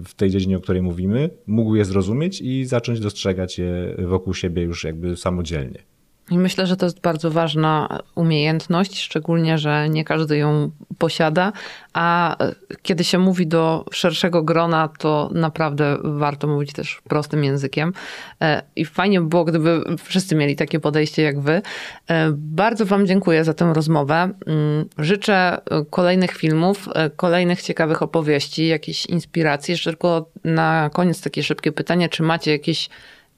w 0.04 0.14
tej 0.16 0.30
dziedzinie, 0.30 0.58
o 0.58 0.62
której 0.62 0.82
mówimy, 0.82 1.30
mógł 1.48 1.76
je 1.76 1.86
zrozumieć 1.86 2.42
i 2.42 2.66
zacząć 2.66 3.00
dostrzegać 3.00 3.60
je 3.60 3.96
wokół 4.08 4.34
siebie 4.34 4.64
już 4.64 4.84
jakby 4.84 5.18
samodzielnie. 5.18 5.95
I 6.32 6.38
myślę, 6.38 6.68
że 6.68 6.78
to 6.78 6.86
jest 6.86 7.02
bardzo 7.02 7.32
ważna 7.32 8.00
umiejętność, 8.16 9.02
szczególnie, 9.02 9.58
że 9.58 9.90
nie 9.90 10.04
każdy 10.04 10.38
ją 10.38 10.72
posiada, 10.98 11.54
a 11.94 12.38
kiedy 12.82 13.04
się 13.04 13.18
mówi 13.18 13.48
do 13.48 13.86
szerszego 13.92 14.44
grona, 14.44 14.90
to 14.98 15.30
naprawdę 15.34 15.98
warto 16.04 16.48
mówić 16.48 16.74
też 16.74 17.02
prostym 17.10 17.44
językiem. 17.44 17.94
E, 18.42 18.62
I 18.76 18.86
fajnie 18.86 19.22
by 19.22 19.28
było, 19.28 19.46
gdyby 19.46 19.84
wszyscy 20.04 20.36
mieli 20.36 20.56
takie 20.56 20.80
podejście 20.80 21.22
jak 21.22 21.40
wy. 21.40 21.62
E, 22.08 22.32
bardzo 22.32 22.86
Wam 22.86 23.08
dziękuję 23.08 23.44
za 23.44 23.54
tę 23.54 23.74
rozmowę. 23.74 24.30
Mm, 24.46 24.86
życzę 24.98 25.58
kolejnych 25.90 26.32
filmów, 26.32 26.90
e, 26.96 27.10
kolejnych 27.10 27.62
ciekawych 27.62 28.02
opowieści, 28.02 28.68
jakiejś 28.68 29.06
inspiracji. 29.06 29.72
Jeszcze 29.72 29.90
tylko 29.90 30.30
na 30.44 30.90
koniec 30.94 31.22
takie 31.22 31.44
szybkie 31.44 31.72
pytanie, 31.72 32.10
czy 32.10 32.24
macie 32.24 32.52
jakieś 32.52 32.90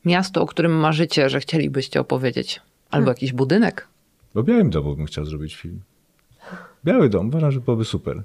miasto, 0.05 0.41
o 0.41 0.45
którym 0.45 0.71
marzycie, 0.71 1.29
że 1.29 1.39
chcielibyście 1.39 1.99
opowiedzieć? 1.99 2.61
Albo 2.89 3.05
hmm. 3.05 3.07
jakiś 3.07 3.33
budynek. 3.33 3.87
O 4.35 4.43
Białym 4.43 4.69
Domu 4.69 4.95
bym 4.95 5.05
chciał 5.05 5.25
zrobić 5.25 5.55
film. 5.55 5.81
Biały 6.85 7.09
Dom, 7.09 7.27
uważam, 7.27 7.51
że 7.51 7.59
byłoby 7.59 7.85
super. 7.85 8.23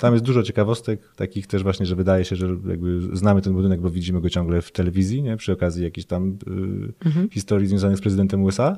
Tam 0.00 0.12
jest 0.12 0.24
dużo 0.24 0.42
ciekawostek, 0.42 1.00
takich 1.16 1.46
też 1.46 1.62
właśnie, 1.62 1.86
że 1.86 1.96
wydaje 1.96 2.24
się, 2.24 2.36
że 2.36 2.46
jakby 2.46 3.16
znamy 3.16 3.42
ten 3.42 3.52
budynek, 3.52 3.80
bo 3.80 3.90
widzimy 3.90 4.20
go 4.20 4.30
ciągle 4.30 4.62
w 4.62 4.72
telewizji, 4.72 5.22
nie? 5.22 5.36
przy 5.36 5.52
okazji 5.52 5.84
jakiejś 5.84 6.06
tam 6.06 6.38
y, 7.02 7.06
mhm. 7.06 7.30
historii 7.30 7.66
związanych 7.66 7.98
z 7.98 8.00
prezydentem 8.00 8.44
USA. 8.44 8.76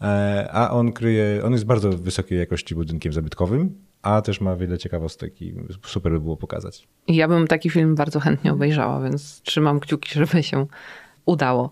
E, 0.00 0.48
a 0.52 0.70
on 0.70 0.92
kryje, 0.92 1.42
on 1.44 1.52
jest 1.52 1.64
bardzo 1.64 1.90
wysokiej 1.90 2.38
jakości 2.38 2.74
budynkiem 2.74 3.12
zabytkowym, 3.12 3.74
a 4.02 4.22
też 4.22 4.40
ma 4.40 4.56
wiele 4.56 4.78
ciekawostek 4.78 5.42
i 5.42 5.54
super 5.86 6.12
by 6.12 6.20
było 6.20 6.36
pokazać. 6.36 6.88
Ja 7.08 7.28
bym 7.28 7.46
taki 7.46 7.70
film 7.70 7.94
bardzo 7.94 8.20
chętnie 8.20 8.52
obejrzała, 8.52 9.00
więc 9.00 9.40
trzymam 9.40 9.80
kciuki, 9.80 10.10
żeby 10.18 10.42
się 10.42 10.66
udało. 11.26 11.70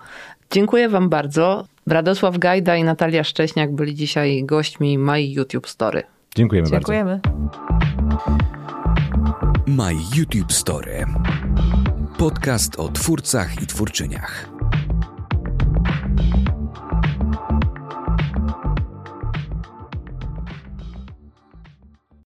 Dziękuję 0.51 0.89
Wam 0.89 1.09
bardzo. 1.09 1.65
Radosław 1.87 2.39
Gajda 2.39 2.77
i 2.77 2.85
Natalia 2.85 3.25
Szcześniak 3.25 3.75
byli 3.75 3.95
dzisiaj 3.95 4.45
gośćmi 4.45 4.99
My 4.99 5.23
YouTube 5.23 5.69
Story. 5.69 6.03
Dziękujemy, 6.37 6.71
Dziękujemy. 6.71 7.21
bardzo. 7.23 7.67
My 9.67 9.93
YouTube 10.17 10.53
Story. 10.53 11.05
Podcast 12.19 12.79
o 12.79 12.89
twórcach 12.89 13.63
i 13.63 13.67
twórczyniach. 13.67 14.49